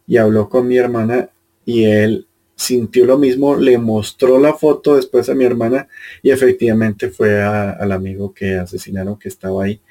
[0.06, 1.30] y habló con mi hermana
[1.66, 2.28] y él
[2.64, 5.88] sintió lo mismo, le mostró la foto después a mi hermana
[6.22, 9.82] y efectivamente fue al amigo que asesinaron que estaba ahí.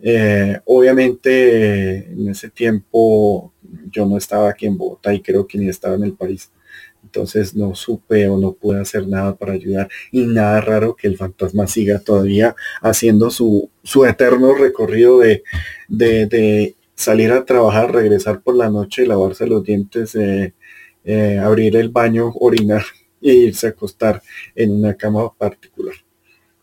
[0.00, 3.52] Eh, obviamente en ese tiempo
[3.90, 6.50] yo no estaba aquí en Bogotá y creo que ni estaba en el país.
[7.04, 9.88] Entonces no supe o no pude hacer nada para ayudar.
[10.10, 15.42] Y nada raro que el fantasma siga todavía haciendo su, su eterno recorrido de,
[15.88, 20.54] de, salir a trabajar, regresar por la noche, lavarse los dientes, eh,
[21.04, 22.84] eh, abrir el baño, orinar
[23.20, 24.22] e irse a acostar
[24.54, 25.94] en una cama particular.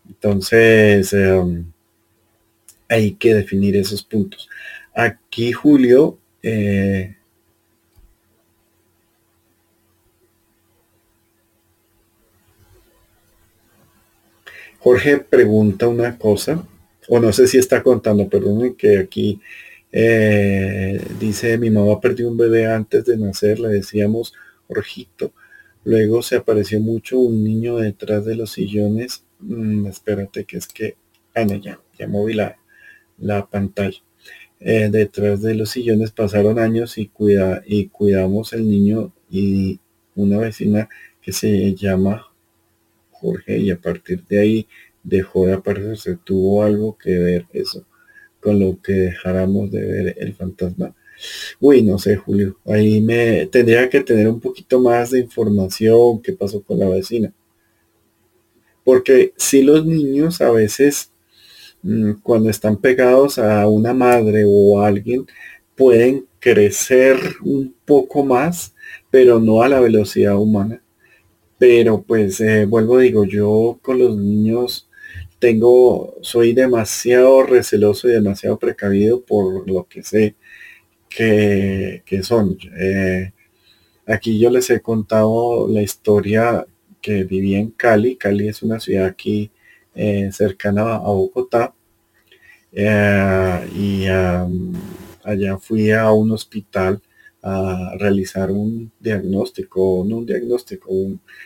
[0.08, 1.66] Entonces, em,
[2.90, 4.50] hay que definir esos puntos.
[4.94, 7.16] Aquí Julio eh,
[14.80, 16.66] Jorge pregunta una cosa,
[17.08, 19.40] o no sé si está contando, perdón, que aquí
[19.92, 24.34] eh, dice, mi mamá perdió un bebé antes de nacer, le decíamos
[24.68, 25.34] Jorgito.
[25.84, 29.26] Luego se apareció mucho un niño detrás de los sillones.
[29.40, 30.96] Mm, espérate que es que,
[31.36, 32.58] ah, no, ya, ya moví la,
[33.50, 34.00] pantalla.
[34.60, 39.80] Eh, detrás de los sillones pasaron años y, cuida, y cuidamos el niño y
[40.16, 40.90] una vecina
[41.22, 42.28] que se llama
[43.12, 44.68] Jorge y a partir de ahí
[45.04, 46.18] dejó de aparecerse.
[46.24, 47.86] Tuvo algo que ver eso
[48.42, 50.94] con lo que dejáramos de ver el fantasma.
[51.60, 52.58] Uy, no sé, Julio.
[52.66, 57.34] Ahí me tendría que tener un poquito más de información qué pasó con la vecina.
[58.84, 61.12] Porque si los niños a veces
[61.84, 65.26] mm, cuando están pegados a una madre o a alguien
[65.76, 68.74] pueden crecer un poco más,
[69.12, 70.82] pero no a la velocidad humana.
[71.58, 74.90] Pero pues eh, vuelvo digo, yo con los niños
[75.42, 80.36] tengo, soy demasiado receloso y demasiado precavido por lo que sé
[81.10, 82.58] que, son.
[82.80, 83.34] Eh,
[84.06, 86.66] aquí yo les he contado la historia
[87.02, 88.18] que viví en Cali.
[88.18, 89.52] Cali es una ciudad aquí
[89.96, 91.74] eh, cercana a Bogotá.
[93.76, 94.06] y
[95.24, 97.02] allá fui a un hospital
[97.44, 100.92] a realizar un diagnóstico, no un diagnóstico,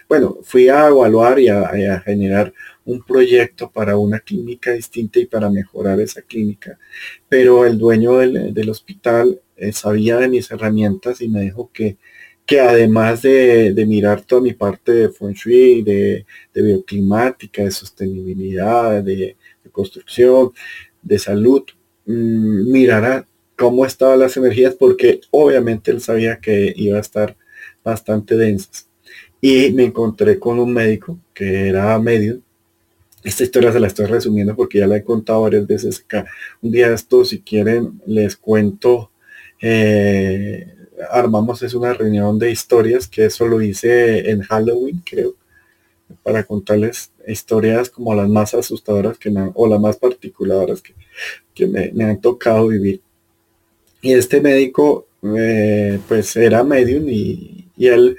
[0.10, 2.54] bueno, fui a evaluar y a, generar
[2.86, 6.78] un proyecto para una clínica distinta y para mejorar esa clínica.
[7.28, 11.98] Pero el dueño del, hospital eh, sabía de mis herramientas y me dijo que,
[12.46, 19.36] que además de, mirar toda mi parte de feng shui, de, bioclimática, de sostenibilidad, de,
[19.72, 20.52] construcción,
[21.02, 21.64] de salud,
[22.06, 22.72] mmm,
[23.56, 27.36] cómo estaban las energías, porque obviamente él sabía que iba a estar
[27.84, 28.90] bastante densas.
[29.42, 32.42] Y me encontré con un médico que era medio.
[33.26, 36.26] Esta historia se la estoy resumiendo porque ya la he contado varias veces acá.
[36.62, 39.12] Un día esto, si quieren, les cuento.
[39.60, 40.74] Eh,
[41.10, 45.36] armamos es una reunión de historias que eso lo hice en Halloween, creo,
[46.24, 50.94] para contarles historias como las más asustadoras que o las más particulares que,
[51.54, 53.02] que me, me han tocado vivir.
[54.02, 58.18] Y este médico, eh, pues era medium y, él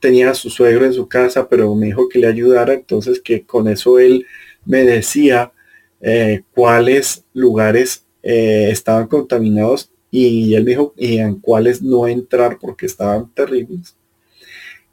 [0.00, 3.44] tenía a su suegro en su casa, pero me dijo que le ayudara, entonces que
[3.44, 4.26] con eso él
[4.64, 5.52] me decía
[6.00, 12.58] eh, cuáles lugares eh, estaban contaminados y él me dijo y en cuáles no entrar
[12.60, 13.96] porque estaban terribles.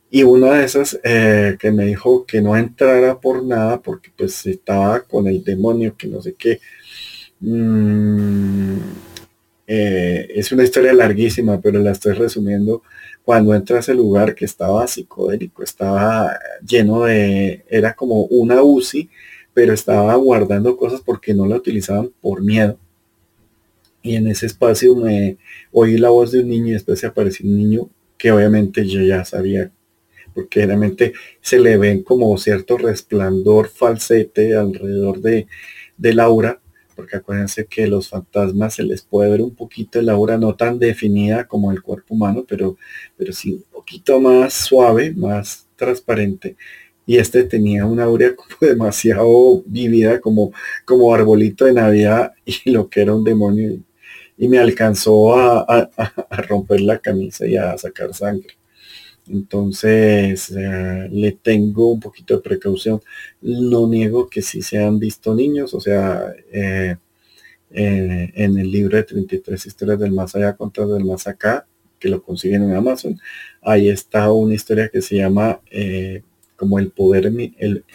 [0.09, 5.01] Y una de esas que me dijo que no entrara por nada porque pues estaba
[5.01, 6.59] con el demonio, que no sé qué.
[7.39, 8.77] Mm,
[9.67, 12.83] eh, es una historia larguísima, pero la estoy resumiendo.
[13.23, 19.09] Cuando entra a ese lugar que estaba psicodélico, estaba lleno de, era como una UCI,
[19.53, 22.77] pero estaba guardando cosas porque no la utilizaban por miedo.
[24.01, 25.37] Y en ese espacio me
[25.71, 29.23] oí la voz de un niño y después apareció un niño que obviamente yo ya
[29.23, 29.71] sabía,
[30.33, 35.47] porque realmente se le ven como cierto resplandor falsete alrededor de,
[35.97, 36.59] de Laura
[36.93, 40.79] porque acuérdense que los fantasmas se les puede ver un poquito la aura no tan
[40.79, 42.77] definida como el cuerpo humano, pero,
[43.17, 46.55] pero sí un poquito más suave, más transparente.
[47.05, 50.53] Y este tenía una aura como demasiado vivida, como,
[50.85, 53.79] como arbolito de Navidad y lo que era un demonio.
[54.37, 55.89] Y me alcanzó a
[56.47, 58.55] romper la camisa y a sacar sangre.
[59.27, 63.01] Entonces, eh, le tengo un poquito de precaución.
[63.41, 66.97] No niego que si se han visto niños, o sea, eh,
[67.71, 71.65] eh, en el libro de 33 historias del más allá contra del más acá,
[71.99, 73.19] que lo consiguen en Amazon,
[73.61, 75.61] ahí está una historia que se llama
[76.57, 77.85] como el poder, el,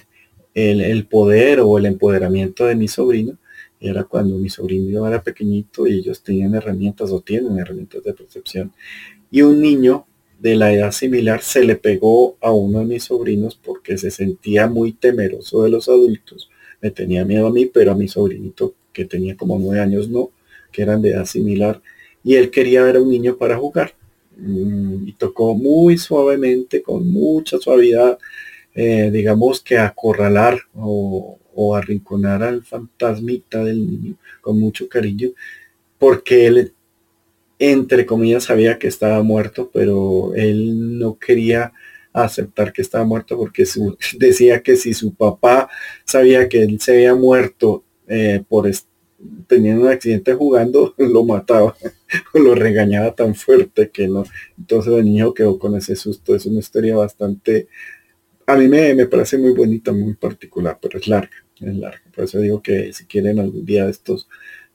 [0.54, 3.38] el, poder o el empoderamiento de mi sobrino.
[3.80, 8.72] Era cuando mi sobrino era pequeñito y ellos tenían herramientas o tienen herramientas de percepción.
[9.30, 10.07] Y un niño
[10.38, 14.68] de la edad similar se le pegó a uno de mis sobrinos porque se sentía
[14.68, 16.48] muy temeroso de los adultos.
[16.80, 20.30] Me tenía miedo a mí, pero a mi sobrinito, que tenía como nueve años, no,
[20.70, 21.82] que eran de edad similar.
[22.22, 23.94] Y él quería ver a un niño para jugar.
[24.36, 28.18] Mm, y tocó muy suavemente, con mucha suavidad,
[28.74, 35.30] eh, digamos que acorralar o, o arrinconar al fantasmita del niño con mucho cariño,
[35.98, 36.72] porque él
[37.58, 41.72] entre comillas, sabía que estaba muerto, pero él no quería
[42.12, 43.64] aceptar que estaba muerto porque
[44.18, 45.68] decía que si su papá
[46.04, 48.68] sabía que él se había muerto eh, por
[49.46, 51.76] teniendo un accidente jugando, lo mataba
[52.32, 54.24] o lo regañaba tan fuerte que no.
[54.56, 56.34] Entonces el niño quedó con ese susto.
[56.34, 57.68] Es una historia bastante,
[58.46, 62.02] a mí me, me parece muy bonita, muy particular, pero es larga, es larga.
[62.14, 64.28] Por eso digo que si quieren algún día de estos,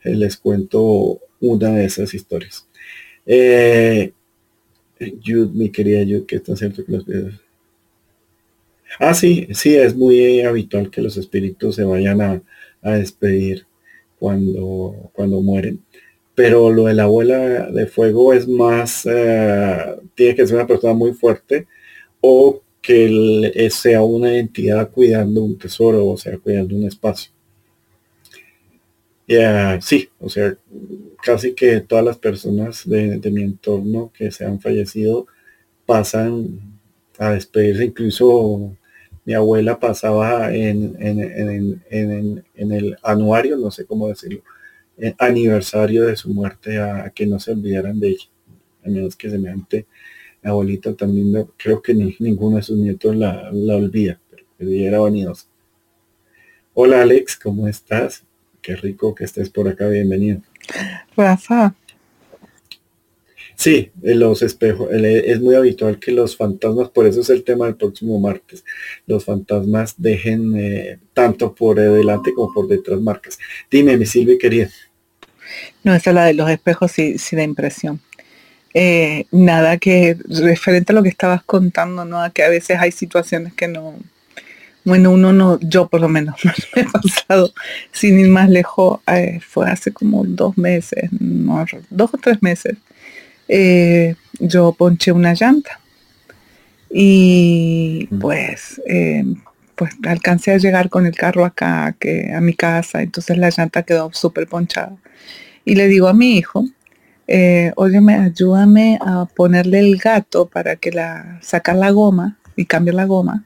[0.03, 2.67] eh, les cuento una de esas historias.
[3.25, 4.11] Eh,
[5.53, 7.05] mi querida Jude, que está cierto los.
[8.99, 12.41] Ah, sí, sí, es muy habitual que los espíritus se vayan a,
[12.81, 13.65] despedir
[14.19, 15.81] cuando, cuando mueren.
[16.35, 20.93] Pero lo de la abuela de fuego es más, eh, tiene que ser una persona
[20.93, 21.67] muy fuerte
[22.21, 27.31] o que eh, sea una entidad cuidando un tesoro, o sea, cuidando un espacio.
[29.81, 30.57] Sí, o sea,
[31.23, 35.27] casi que todas las personas de, mi entorno que se han fallecido
[35.85, 36.79] pasan
[37.17, 37.85] a despedirse.
[37.85, 38.75] Incluso
[39.25, 40.97] mi abuela pasaba en,
[42.55, 44.43] el anuario, no sé cómo decirlo,
[44.97, 48.29] eh, aniversario de su muerte a, que no se olvidaran de ella.
[48.85, 49.87] A menos que semejante
[50.43, 54.19] abuelita también, creo que ni, ninguno de sus nietos la, la olvida,
[54.57, 55.47] pero ella era vanidosa.
[56.73, 58.25] Hola Alex, ¿cómo estás?
[58.63, 60.41] Qué rico que estés por acá, bienvenido.
[61.17, 61.75] Rafa.
[63.55, 67.75] Sí, los espejos, es muy habitual que los fantasmas, por eso es el tema del
[67.75, 68.63] próximo martes,
[69.05, 73.37] los fantasmas dejen eh, tanto por delante como por detrás marcas.
[73.69, 74.69] Dime, mi Silvia querida.
[75.83, 77.99] No, esa es la de los espejos sí, sí da impresión.
[78.73, 82.23] Eh, nada que referente a lo que estabas contando, ¿no?
[82.23, 83.99] A que a veces hay situaciones que no,
[84.85, 86.35] bueno, uno no, yo por lo menos
[86.75, 87.51] me he pasado
[87.91, 92.77] sin ir más lejos, eh, fue hace como dos meses, no, dos o tres meses,
[93.47, 95.79] eh, yo ponché una llanta
[96.89, 98.19] y mm.
[98.19, 98.81] pues,
[99.75, 103.83] pues alcancé a llegar con el carro acá, que, a mi casa, entonces la llanta
[103.83, 104.95] quedó súper ponchada.
[105.65, 106.65] Y le digo a mi hijo,
[107.27, 112.95] eh, óyeme, ayúdame a ponerle el gato para que la, sacar la goma y cambiar
[112.95, 113.45] la goma.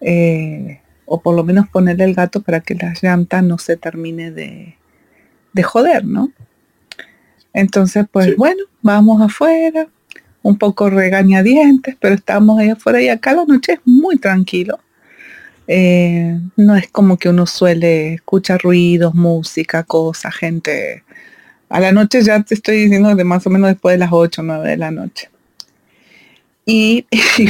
[0.00, 4.30] Eh, o por lo menos ponerle el gato para que la llanta no se termine
[4.30, 4.76] de,
[5.52, 6.32] de joder, ¿no?
[7.52, 9.88] Entonces, pues bueno, vamos afuera,
[10.42, 14.78] un poco regañadientes, pero estamos ahí afuera y acá la noche es muy tranquilo.
[15.68, 21.02] Eh, no es como que uno suele escuchar ruidos, música, cosas, gente
[21.68, 24.40] a la noche ya te estoy diciendo de más o menos después de las 8
[24.40, 25.28] o 9 de la noche.
[26.68, 27.06] Y,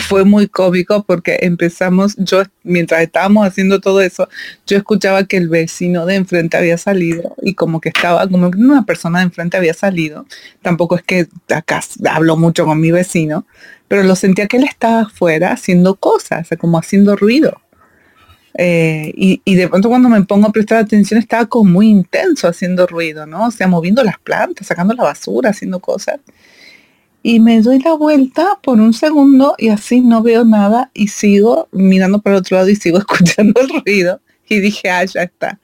[0.09, 4.29] fue muy cómico porque empezamos, yo mientras estábamos haciendo todo eso,
[4.67, 8.59] yo escuchaba que el vecino de enfrente había salido y como que estaba, como que
[8.59, 10.27] una persona de enfrente había salido.
[10.61, 11.81] Tampoco es que acá
[12.11, 13.47] hablo mucho con mi vecino,
[13.89, 17.63] pero lo sentía que él estaba afuera haciendo cosas, como haciendo ruido.
[18.59, 22.87] Eh, y, de pronto cuando me pongo a prestar atención estaba como muy intenso haciendo
[22.87, 23.47] ruido, ¿no?
[23.47, 26.21] O sea, moviendo las plantas, sacando la basura, haciendo cosas.
[27.29, 31.69] Y me doy la vuelta por un segundo y así no veo nada y sigo
[31.73, 34.21] mirando para el otro lado y sigo escuchando el ruido.
[34.49, 35.59] Y dije, ah, ya está.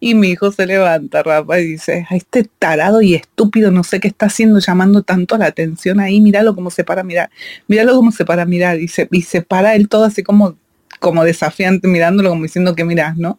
[0.00, 4.00] Y mi hijo se levanta, Rafa, y dice, a este tarado y estúpido, no sé
[4.00, 7.30] qué está haciendo, llamando tanto la atención ahí, míralo como se para mirar,
[7.68, 8.80] míralo como se para mirar.
[8.80, 10.56] Y se, y se para él todo así como
[10.98, 13.38] como desafiante mirándolo, como diciendo que miras, ¿no?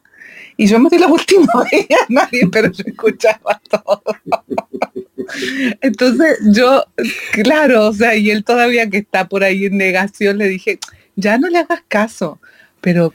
[0.56, 4.04] Y yo me di la última vez a nadie, pero yo escuchaba todo.
[5.82, 6.84] Entonces yo,
[7.32, 10.80] claro, o sea, y él todavía que está por ahí en negación, le dije,
[11.16, 12.40] ya no le hagas caso,
[12.82, 13.14] pero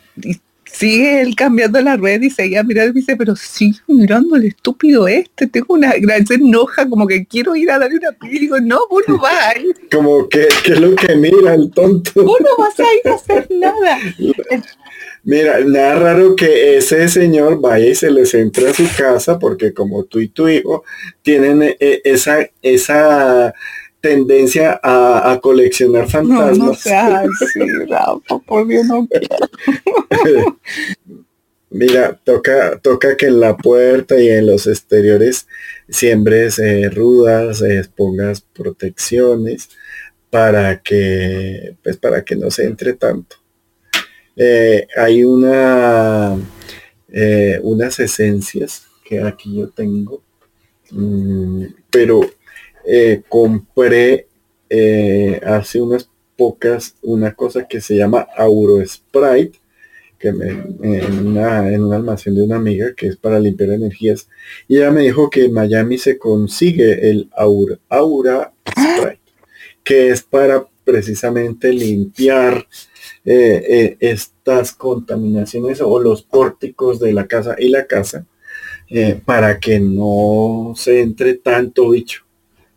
[0.65, 5.07] sigue él cambiando la rueda y seguía mirando y dice, pero sigue mirando el estúpido
[5.07, 8.61] este, tengo una gran enoja, como que quiero ir a darle una pila y digo,
[8.61, 9.75] no, vos no vas a ir.
[9.93, 12.25] como que, es lo que mira el tonto.
[12.25, 13.99] Vos no vas a ir a hacer nada.
[15.25, 19.73] Mira, nada raro que ese señor vaya y se les entre a su casa porque
[19.73, 20.85] como tú y tu hijo
[21.23, 23.55] tienen eh, esa, esa
[24.01, 26.59] tendencia a, coleccionar fantasmas.
[26.59, 29.09] No, no sea así, Rafa, por Dios no
[31.71, 35.47] Mira, toca, toca que en la puerta y en los exteriores
[35.89, 39.71] siembres eh, rudas, eh, pongas protecciones
[40.29, 43.42] para que, pues para que no se entre tanto.
[44.37, 46.37] Eh, hay una,
[47.63, 50.23] unas esencias que aquí yo tengo,
[50.91, 52.21] mm, pero
[52.85, 54.27] eh, compré
[54.69, 59.61] eh, hace unas pocas una cosa que se llama Auro Sprite,
[60.19, 64.29] que me, en, una, un almacén de una amiga que es para limpiar energías.
[64.69, 69.21] Y ella me dijo que en Miami se consigue el Aura, Aura Sprite,
[69.85, 72.67] que es para precisamente limpiar
[73.25, 78.27] eh, estas contaminaciones o los pórticos de la casa y la casa
[79.25, 82.25] para que no se entre tanto bicho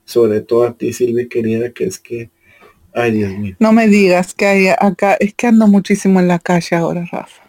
[0.05, 2.29] sobre todo a ti, Silvia querida, que es que,
[2.93, 3.55] ay Dios mío.
[3.59, 7.43] No me digas que hay acá, es que ando muchísimo en la calle ahora, Rafa.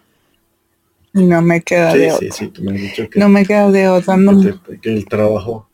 [1.13, 2.31] No me queda de otra.
[2.31, 4.17] Sí, tú me has dicho que, no me queda de otra.
[4.83, 5.69] que, el trabajo,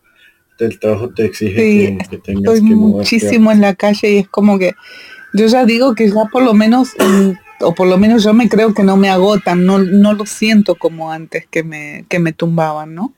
[0.59, 4.73] el trabajo te exige que, tengas estoy muchísimo en la calle y es como que
[5.33, 6.91] yo ya digo que ya por lo menos
[7.61, 10.75] o por lo menos yo me creo que no me agotan, no, no lo siento
[10.75, 13.15] como antes que me, que me tumbaban, ¿no?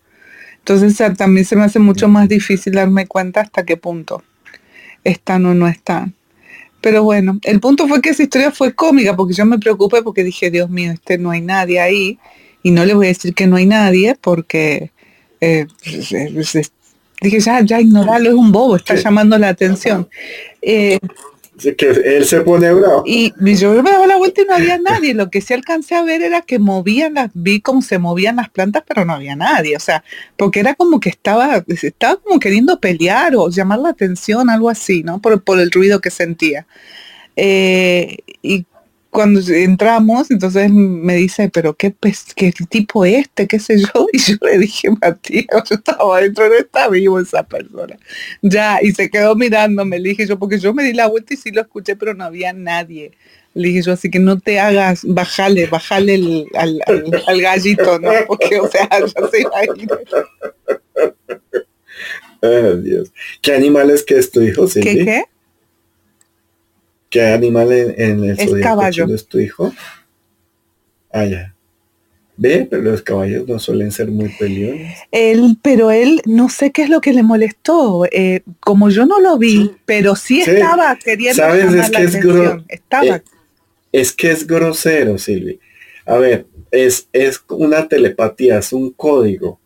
[0.59, 4.23] Entonces también se me hace mucho más difícil darme cuenta hasta qué punto
[5.03, 6.15] están o no están.
[6.81, 10.25] Pero bueno, el punto fue que esa historia fue cómica porque yo me preocupé porque
[10.25, 12.19] dije, Dios mío, este no hay nadie ahí.
[12.63, 14.91] Y no le voy a decir que no hay nadie porque
[15.41, 15.67] eh,
[17.21, 20.09] dije, ya, ya ignorarlo, es un bobo, está llamando la atención.
[20.63, 20.99] Eh,
[21.77, 23.03] que él se pone bravo.
[23.07, 25.15] Y yo me daba la vuelta y no había nadie.
[25.15, 28.51] Lo que sí alcancé a ver era que movían las, vi cómo se movían las
[28.51, 29.77] plantas, pero no había nadie.
[29.77, 30.05] O sea,
[30.37, 35.03] porque era como que estaba, estaba como queriendo pelear o llamar la atención, algo así,
[35.03, 35.21] ¿no?
[35.21, 36.67] Por, por el ruido que sentía.
[37.37, 38.67] Eh, y
[39.15, 41.95] cuando entramos, entonces me dice, pero qué,
[42.35, 46.55] qué tipo este, qué sé yo, y yo le dije, Matías, yo estaba adentro, no
[46.55, 47.97] está vivo esa persona.
[48.43, 51.37] Ya, y se quedó mirándome, le dije yo, porque yo me di la vuelta y
[51.37, 53.13] sí lo escuché, pero no había nadie.
[53.55, 56.81] Le dije yo, así que no te hagas, bajale, bajale el, al,
[57.25, 58.11] al, gallito, ¿no?
[58.27, 59.97] Porque, o sea, ya se imagina.
[62.83, 63.13] Dios.
[63.41, 64.67] ¿Qué animal es que es tu hijo?
[64.69, 65.25] ¿Qué qué?
[67.15, 69.07] ¿Qué animal en, en el Es zodiaco caballo.
[69.15, 69.73] es tu hijo?
[71.13, 71.55] Ah, ya.
[72.37, 74.99] Ve, pero los caballos no suelen ser muy peleones.
[75.13, 78.05] Él, pero él, no sé qué es lo que le molestó.
[78.11, 80.51] eh, como yo no lo vi, pero sí Sí.
[80.51, 81.67] estaba queriendo ¿Sabes?
[81.73, 83.07] Es la que es gro- Estaba.
[83.07, 83.23] eh,
[83.93, 85.61] Es que es grosero, Silvi.
[86.07, 89.61] A ver, es, es una telepatía, es un código.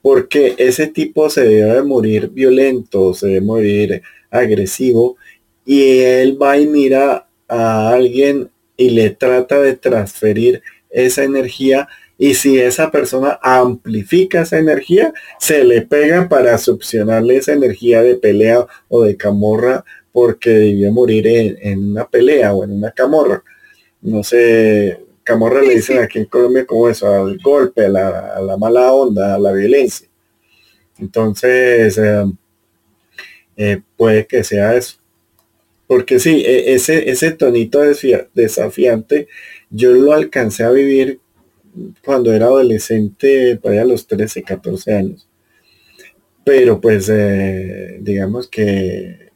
[0.00, 5.16] Porque ese tipo se debe morir violento, se debe morir agresivo.
[5.64, 11.88] Y él va y mira a alguien y le trata de transferir esa energía.
[12.18, 18.16] Y si esa persona amplifica esa energía, se le pega para succionarle esa energía de
[18.16, 23.42] pelea o de camorra porque debió morir en, en una pelea o en una camorra.
[24.02, 26.02] No sé, camorra le dicen sí.
[26.02, 29.52] aquí en Colombia como eso, al golpe, a la, a la mala onda, a la
[29.52, 30.08] violencia.
[30.98, 32.24] Entonces, eh,
[33.56, 34.96] eh, puede que sea eso.
[35.86, 37.80] Porque sí, e- ese, ese tonito
[38.34, 39.28] desafiante,
[39.70, 41.20] yo lo alcancé a vivir
[42.04, 45.28] cuando era adolescente, para los 13, 14 años.
[46.44, 49.30] Pero pues, eh, digamos que,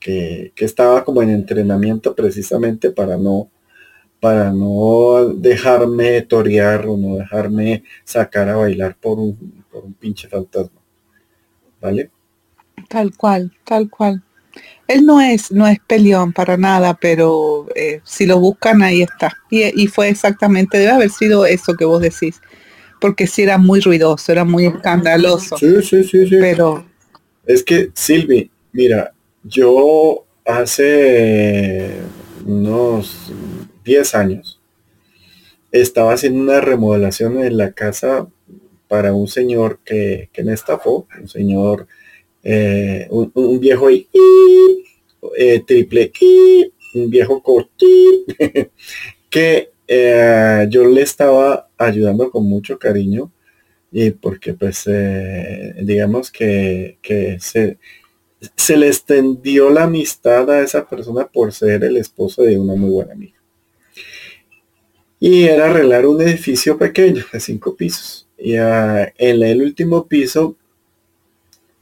[0.00, 3.50] que, que estaba como en entrenamiento precisamente para no,
[4.20, 10.28] para no dejarme torear o no dejarme sacar a bailar por un, por un pinche
[10.28, 10.80] fantasma.
[11.80, 12.10] ¿Vale?
[12.88, 14.22] Tal cual, tal cual.
[14.88, 19.32] Él no es, no es peleón para nada, pero eh, si lo buscan ahí está.
[19.50, 22.40] Y, y fue exactamente, debe haber sido eso que vos decís,
[23.00, 26.36] porque sí era muy ruidoso, era muy escandaloso, Sí, sí, sí, sí.
[26.40, 26.86] pero
[27.46, 29.12] Es que, Silvi, mira,
[29.44, 31.92] yo hace
[32.46, 33.32] unos
[33.84, 34.60] 10 años
[35.70, 38.26] estaba haciendo una remodelación en la casa
[38.88, 41.86] para un señor que, que me estafó, un señor,
[42.42, 44.08] eh, un, viejo ahí,
[45.36, 46.12] eh, triple,
[46.94, 47.86] un viejo corto,
[49.30, 53.32] que eh, yo le estaba ayudando con mucho cariño
[53.90, 57.78] y porque pues eh, digamos que, que se,
[58.54, 62.90] se le extendió la amistad a esa persona por ser el esposo de una muy
[62.90, 63.38] buena amiga.
[65.20, 68.28] Y era arreglar un edificio pequeño de cinco pisos.
[68.38, 70.56] Y ah, en el último piso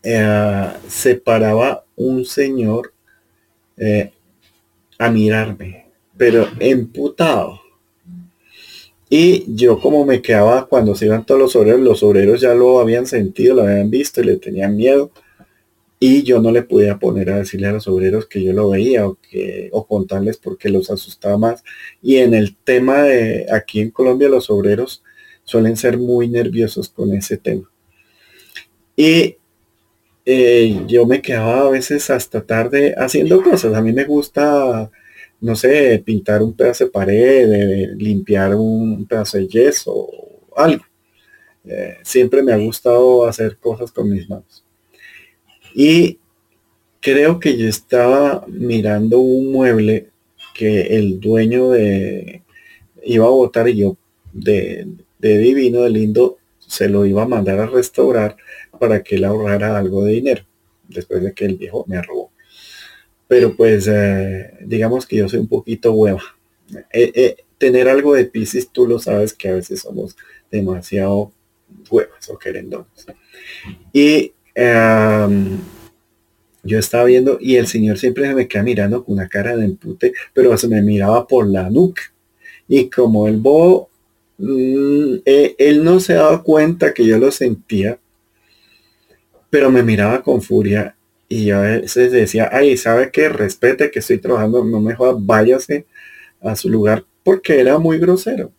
[0.08, 2.92] eh, se paraba un señor
[3.76, 4.12] eh,
[4.98, 7.60] a mirarme, pero emputado.
[9.10, 12.78] Y yo como me quedaba cuando se iban todos los obreros, los obreros ya lo
[12.78, 15.10] habían sentido, lo habían visto y le tenían miedo.
[15.98, 19.08] Y yo no le podía poner a decirle a los obreros que yo lo veía
[19.08, 21.64] o que o contarles porque los asustaba más.
[22.00, 25.02] Y en el tema de aquí en Colombia los obreros
[25.42, 27.68] suelen ser muy nerviosos con ese tema.
[28.96, 29.38] Y
[30.26, 33.74] eh, yo me quedaba a veces hasta tarde haciendo cosas.
[33.74, 34.90] A mí me gusta
[35.40, 40.08] no sé, pintar un pedazo de pared, eh, limpiar un pedazo de yeso,
[40.56, 40.84] algo.
[41.64, 44.64] Eh, siempre me ha gustado hacer cosas con mis manos.
[45.74, 46.18] Y
[47.00, 50.10] creo que yo estaba mirando un mueble
[50.54, 52.42] que el dueño de
[53.04, 53.96] iba a botar y yo
[54.32, 54.86] de,
[55.18, 58.36] de divino, de lindo, se lo iba a mandar a restaurar
[58.78, 60.44] para que él ahorrara algo de dinero
[60.88, 62.30] después de que el viejo me robó
[63.28, 66.22] pero pues eh, digamos que yo soy un poquito hueva.
[66.92, 70.16] Eh, eh, tener algo de Pisces, tú lo sabes que a veces somos
[70.50, 71.32] demasiado
[71.90, 73.06] huevas o querendones.
[73.92, 74.32] Y
[76.62, 80.12] yo estaba viendo y el señor siempre me queda mirando con una cara de empute,
[80.32, 82.02] pero se me miraba por la nuca.
[82.68, 83.88] Y como el bobo,
[84.38, 87.98] mmm, él no se daba cuenta que yo lo sentía,
[89.56, 90.98] pero me miraba con furia
[91.30, 93.30] y a veces decía, ay, ¿sabe qué?
[93.30, 95.86] Respete que estoy trabajando, no me joda, váyase
[96.42, 98.52] a su lugar, porque era muy grosero.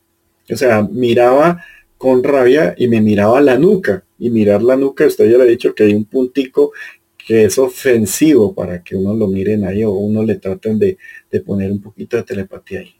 [0.52, 1.64] O sea, miraba
[2.00, 4.06] con rabia y me miraba la nuca.
[4.18, 6.72] Y mirar la nuca, usted ya le ha dicho que hay un puntico
[7.16, 10.98] que es ofensivo para que uno lo miren ahí o uno le traten de,
[11.30, 12.96] de poner un poquito de telepatía ahí.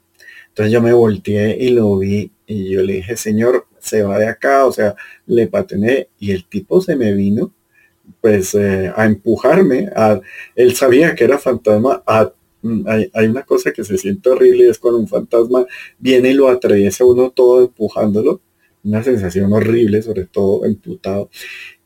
[0.50, 4.28] Entonces yo me volteé y lo vi y yo le dije, señor, se va de
[4.28, 4.94] acá, o sea,
[5.26, 7.57] le patené y el tipo se me vino
[8.20, 9.88] pues eh, a empujarme.
[9.94, 10.20] A,
[10.54, 12.02] él sabía que era fantasma.
[12.06, 12.32] A,
[12.86, 15.66] hay, hay, una cosa que se siente horrible es cuando un fantasma
[15.98, 18.40] viene y lo atraviesa uno todo empujándolo.
[18.84, 21.30] Una sensación horrible, sobre todo emputado.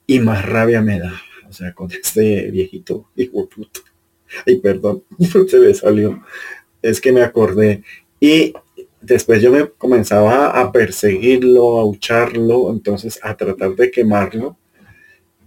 [0.06, 1.14] Y más rabia me da.
[1.48, 3.80] O sea, con este viejito hijo puto.
[4.46, 5.04] Ay, perdón,
[5.48, 6.22] se me salió.
[6.80, 7.82] Es que me acordé.
[8.18, 8.54] Y
[9.00, 14.56] después yo me comenzaba a perseguirlo, a hucharlo, entonces a tratar de quemarlo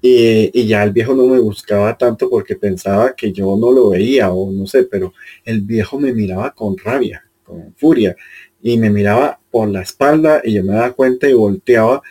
[0.07, 4.32] y, ya el viejo no me buscaba tanto porque pensaba que yo no lo veía
[4.32, 5.14] o no sé, pero
[5.44, 8.15] el viejo me miraba con rabia, con furia
[8.61, 12.03] y me miraba por la espalda y yo me daba cuenta y volteaba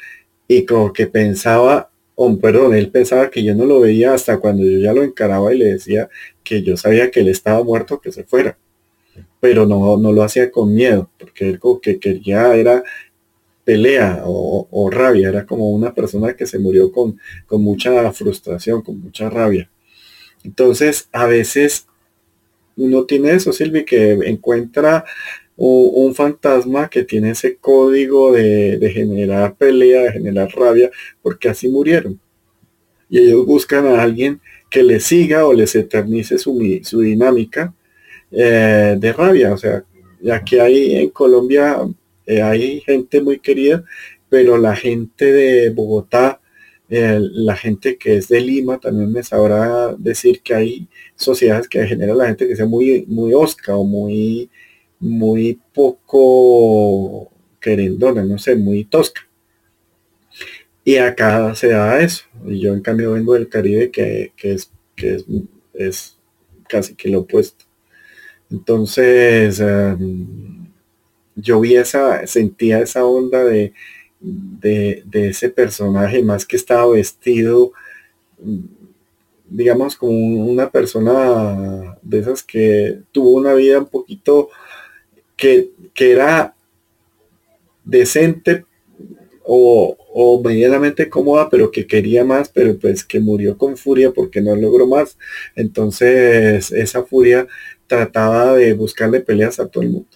[0.49, 4.65] y como que pensaba, oh, perdón, él pensaba que yo no lo veía hasta cuando
[4.65, 6.09] yo ya lo encaraba y le decía
[6.43, 8.59] que yo sabía que él estaba muerto, que se fuera.
[9.41, 12.83] Pero no, no lo hacía con miedo, porque él como que quería era
[13.65, 19.01] pelea o, rabia, era como una persona que se murió con, con mucha frustración, con
[19.01, 19.71] mucha rabia.
[20.45, 21.87] Entonces, a veces
[22.77, 25.05] uno tiene eso, Silvi, que encuentra
[25.57, 30.91] un, fantasma que tiene ese código de, generar pelea, de generar rabia,
[31.23, 32.21] porque así murieron.
[33.09, 37.73] Y ellos buscan a alguien que les siga o les eternice su, su dinámica
[38.31, 39.53] eh, de rabia.
[39.53, 39.85] O sea,
[40.21, 41.79] ya que hay en Colombia
[42.27, 43.85] eh, hay gente muy querida,
[44.29, 46.41] pero la gente de Bogotá,
[46.89, 51.87] eh, la gente que es de Lima también me sabrá decir que hay sociedades que
[51.87, 54.51] generan la gente que sea muy, muy osca o muy,
[55.01, 57.31] muy poco
[57.61, 59.23] querendona, no sé, muy tosca.
[60.85, 62.25] Y acá se da eso.
[62.47, 65.25] Y yo en cambio vengo del Caribe que, es, que
[65.75, 66.19] es,
[66.69, 67.65] casi que lo opuesto.
[68.51, 70.54] Entonces, em,
[71.37, 73.73] yo vi esa, sentía esa onda de,
[74.21, 77.73] de, ese personaje, más que estaba vestido,
[79.49, 80.13] digamos, como
[80.47, 84.49] una persona de esas que tuvo una vida un poquito
[85.37, 86.55] que, que era
[87.85, 88.65] decente
[89.43, 94.41] o, o, medianamente cómoda, pero que quería más, pero pues que murió con furia porque
[94.41, 95.19] no logró más.
[95.55, 97.47] Entonces esa furia
[97.87, 100.09] trataba de buscarle peleas a todo el mundo.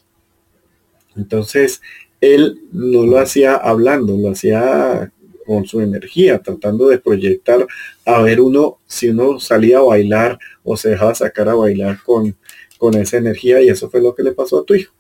[1.19, 1.83] Entonces,
[2.21, 5.13] él no lo hacía hablando, lo hacía
[5.47, 7.67] con su energía, tratando de proyectar
[8.05, 12.37] a ver uno si uno salía a bailar o se dejaba sacar a bailar con,
[12.79, 14.93] con esa energía y eso fue lo que le pasó a tu hijo.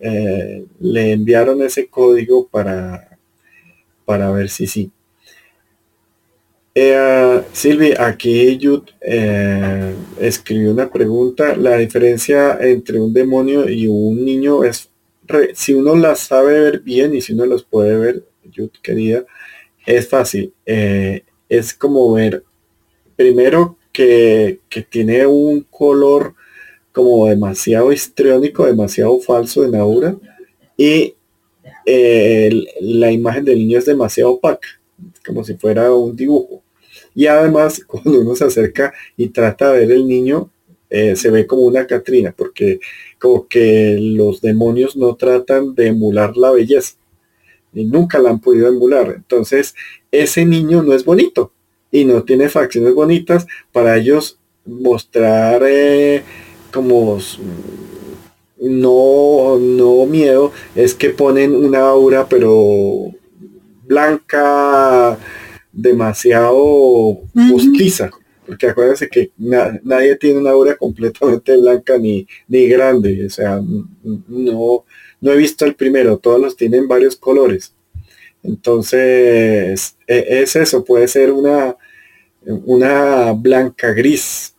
[0.00, 3.18] Eh, le enviaron ese código para,
[4.04, 4.90] para ver si sí.
[6.74, 11.56] Eh, aquí Jude eh, escribió una pregunta.
[11.56, 14.90] La diferencia entre un demonio y un niño es
[15.54, 19.24] si uno las sabe ver bien y si uno los puede ver, yo querida,
[19.84, 20.52] es fácil.
[20.64, 22.44] Eh, es como ver,
[23.16, 26.34] primero que, tiene un color
[26.92, 30.16] como demasiado histriónico, demasiado falso en aura,
[30.76, 31.14] y
[31.86, 32.50] eh,
[32.80, 34.68] la imagen del niño es demasiado opaca,
[35.24, 36.62] como si fuera un dibujo.
[37.14, 40.50] Y además, cuando uno se acerca y trata de ver el niño,
[40.96, 42.80] eh, se ve como una Catrina, porque
[43.18, 46.94] como que los demonios no tratan de emular la belleza
[47.74, 49.12] y nunca la han podido emular.
[49.14, 49.74] Entonces,
[50.10, 51.52] ese niño no es bonito
[51.90, 56.22] y no tiene facciones bonitas para ellos mostrar eh,
[56.72, 57.18] como
[58.58, 63.12] no, no miedo, es que ponen una aura pero
[63.86, 65.18] blanca
[65.72, 67.20] demasiado
[67.50, 68.10] postiza
[68.46, 73.60] porque acuérdense que nadie tiene una aura completamente blanca ni, ni grande, o sea,
[74.02, 74.84] no,
[75.20, 77.74] no he visto el primero, todos los tienen varios colores.
[78.42, 81.76] Entonces, e, es eso, puede ser una,
[82.42, 84.54] una blanca gris,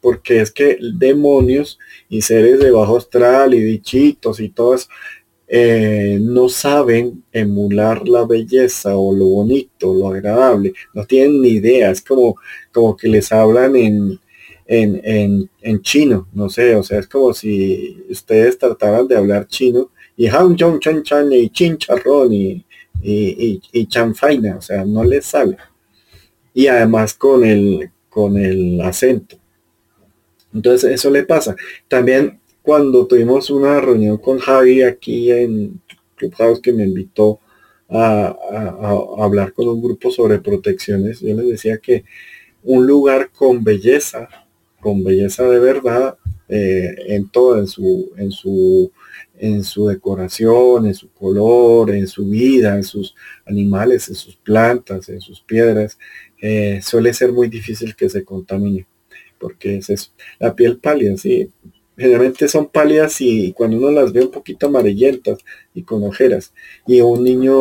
[0.00, 1.78] porque es que demonios
[2.08, 4.88] y seres de bajo astral y dichitos y todo eso,
[5.54, 11.90] eh, no saben emular la belleza o lo bonito, lo agradable, no tienen ni idea,
[11.90, 12.36] es como,
[12.72, 14.18] como que les hablan en,
[14.66, 19.90] en, en, chino, no sé, o sea, es como si ustedes trataran de hablar chino
[20.16, 22.64] y Han Jong Chan Chan y Chin Charrón y,
[23.02, 25.58] y, y, Chanfaina, o sea, no les sale.
[26.54, 29.36] Y además con el, con el acento.
[30.54, 31.54] Entonces eso le pasa.
[31.88, 35.80] También cuando tuvimos una reunión con Javi aquí en
[36.16, 37.40] Clubhouse que me invitó
[37.88, 38.36] a,
[39.18, 42.04] hablar con un grupo sobre protecciones, yo les decía que
[42.62, 44.28] un lugar con belleza,
[44.80, 46.16] con belleza de verdad,
[46.48, 48.92] eh, en todo, en su, en su,
[49.38, 53.14] en su decoración, en su color, en su vida, en sus
[53.46, 55.98] animales, en sus plantas, en sus piedras,
[56.40, 58.86] eh, suele ser muy difícil que se contamine,
[59.38, 60.10] porque es eso.
[60.38, 61.50] La piel pálida, sí,
[61.96, 65.38] generalmente son pálidas y cuando uno las ve un poquito amarillentas
[65.74, 66.52] y con ojeras.
[66.86, 67.54] Y un niño,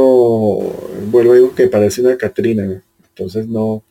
[1.10, 3.84] vuelvo digo que parece una Catrina, entonces no,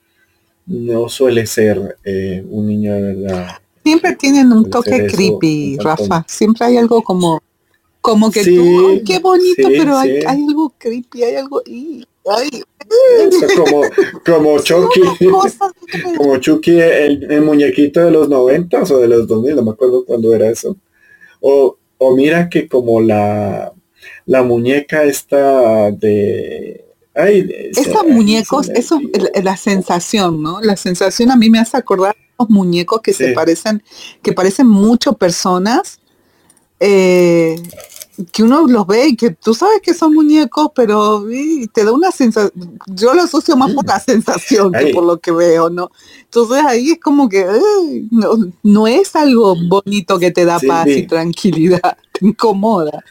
[0.67, 3.49] no suele ser eh, un niño de verdad.
[3.83, 6.25] Siempre tienen un toque creepy, Rafa.
[6.29, 7.43] Siempre hay algo como,
[8.01, 12.05] como que tú, qué bonito, pero hay, algo creepy, hay algo, y,
[13.57, 13.83] como,
[14.25, 15.01] como Chucky,
[16.17, 20.35] como Chucky, el, muñequito de los noventas o de los 2000, no me acuerdo cuándo
[20.35, 20.77] era eso.
[21.41, 23.73] O, o mira que como la,
[24.27, 26.85] la muñeca está de...
[27.15, 29.01] Ay, Esos muñecos, eso
[29.35, 30.61] es la sensación, ¿no?
[30.61, 33.83] La sensación a mí me hace acordar los muñecos que se parecen,
[34.23, 36.01] que parecen mucho personas.
[36.79, 37.57] Eh,
[38.33, 41.25] que uno los ve y que tú sabes que son muñecos, pero
[41.73, 45.31] te da una sensación, yo lo asocio más por la sensación que por lo que
[45.31, 45.91] veo, ¿no?
[46.25, 47.47] Entonces ahí es como que
[48.11, 51.81] no, no, es algo bonito que te da paz y tranquilidad,
[52.13, 53.05] te incomoda.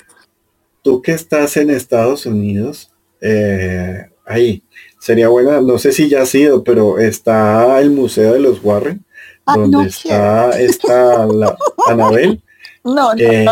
[0.82, 2.92] Tú que estás en Estados Unidos,
[3.22, 4.64] eh, ahí,
[5.00, 9.06] sería buena, no sé si ya ha sido, pero está el Museo de los Warren,
[9.46, 11.58] donde está, está la
[11.88, 12.42] Anabel
[12.84, 13.46] no, no, eh,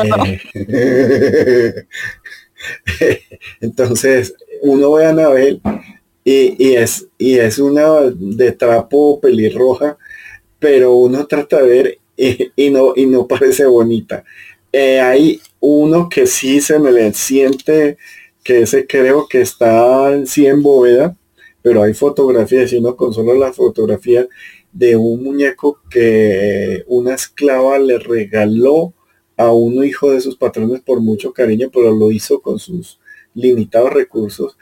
[3.61, 5.61] Entonces, uno ve a Anabel
[6.23, 9.97] y, es, y es una de trapo pelirroja,
[10.59, 11.97] pero uno trata de ver
[12.55, 14.23] y, no, y no parece bonita.
[14.73, 17.97] Eh, hay uno que sí se me le siente
[18.43, 21.15] que ese creo que está sí en bóveda,
[21.61, 24.27] pero hay fotografías y uno con solo la fotografía
[24.71, 28.93] de un muñeco que una esclava le regaló
[29.37, 32.99] a uno hijo de sus patrones por mucho cariño, pero lo hizo con sus
[33.33, 34.57] limitados recursos.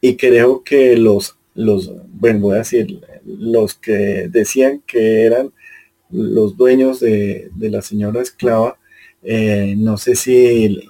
[0.00, 5.52] Y creo que los, los, bueno, voy a decir, los que decían que eran
[6.10, 8.78] los dueños de, la señora esclava,
[9.22, 10.80] eh, no sé si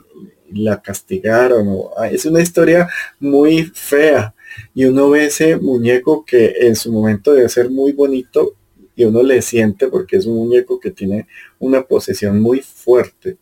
[0.53, 2.89] la castigaron o ah, es una historia
[3.19, 4.35] muy fea.
[4.75, 8.57] Y uno ve ese muñeco que en su momento debe ser muy bonito
[9.01, 11.27] y uno le siente porque es un muñeco que tiene
[11.59, 13.39] una posesión muy fuerte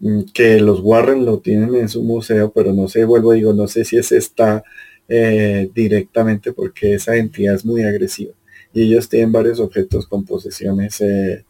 [0.00, 3.68] mm, que los Warren lo tienen en su museo, pero no sé, vuelvo digo, no
[3.68, 4.64] sé si ese está
[5.06, 8.32] eh, directamente porque esa entidad es muy agresiva
[8.72, 11.44] y ellos tienen varios objetos con posesiones eh,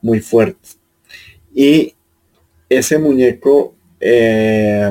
[0.00, 0.78] muy fuertes.
[1.54, 1.94] Y
[2.70, 4.90] ese muñeco eh,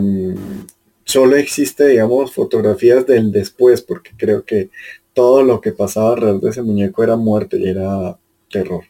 [1.06, 4.70] solo existe, digamos, fotografías del después, porque creo que
[5.20, 8.18] todo lo que pasaba alrededor de ese muñeco era muerte y era
[8.50, 8.86] terror.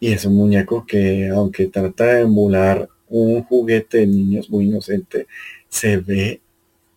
[0.00, 5.26] Y es un muñeco que, aunque trata de emular un juguete de niños muy inocente,
[5.68, 6.40] se ve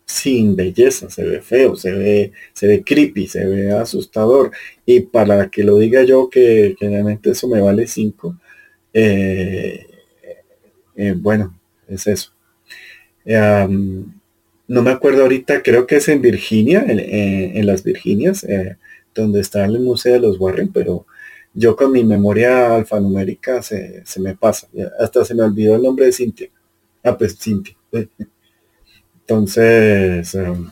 [0.05, 4.51] sin belleza, se ve feo, se ve, se ve creepy, se ve asustador.
[4.85, 8.39] Y para que lo diga yo, que generalmente eso me vale 5,
[8.93, 9.85] eh,
[10.95, 11.59] eh, bueno,
[11.89, 12.31] es eso
[14.67, 18.77] no me acuerdo ahorita, creo que es en Virginia, en, las Virginias, eh,
[19.15, 21.05] donde está el Museo de los Warren, pero
[21.53, 24.67] yo con mi memoria alfanumérica se, se me pasa.
[24.99, 26.49] Hasta se me olvidó el nombre de Cintia.
[27.03, 27.75] Ah, pues Cintia.
[29.21, 30.69] Entonces, um,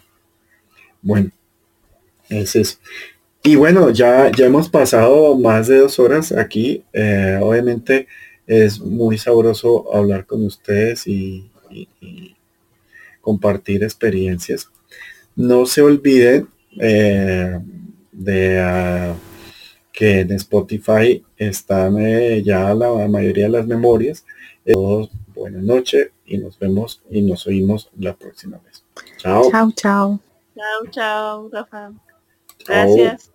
[1.01, 1.31] bueno,
[2.29, 2.77] es eso.
[3.43, 6.83] Y bueno, ya, ya hemos pasado más de dos horas aquí.
[6.93, 8.07] Eh, obviamente
[8.45, 11.49] es muy sabroso hablar con ustedes y
[13.25, 14.69] compartir experiencias.
[15.35, 16.47] No se olviden
[16.79, 17.59] eh,
[18.11, 19.15] de ah,
[19.91, 24.23] que en Spotify están eh, ya la mayoría de las memorias.
[24.63, 28.83] Todos, buenas noches y nos vemos y nos oímos la próxima vez.
[29.17, 29.49] Chao.
[29.49, 30.19] Chao, chao.
[30.55, 31.93] Chao, chao, Rafa.
[32.67, 33.34] Gracias.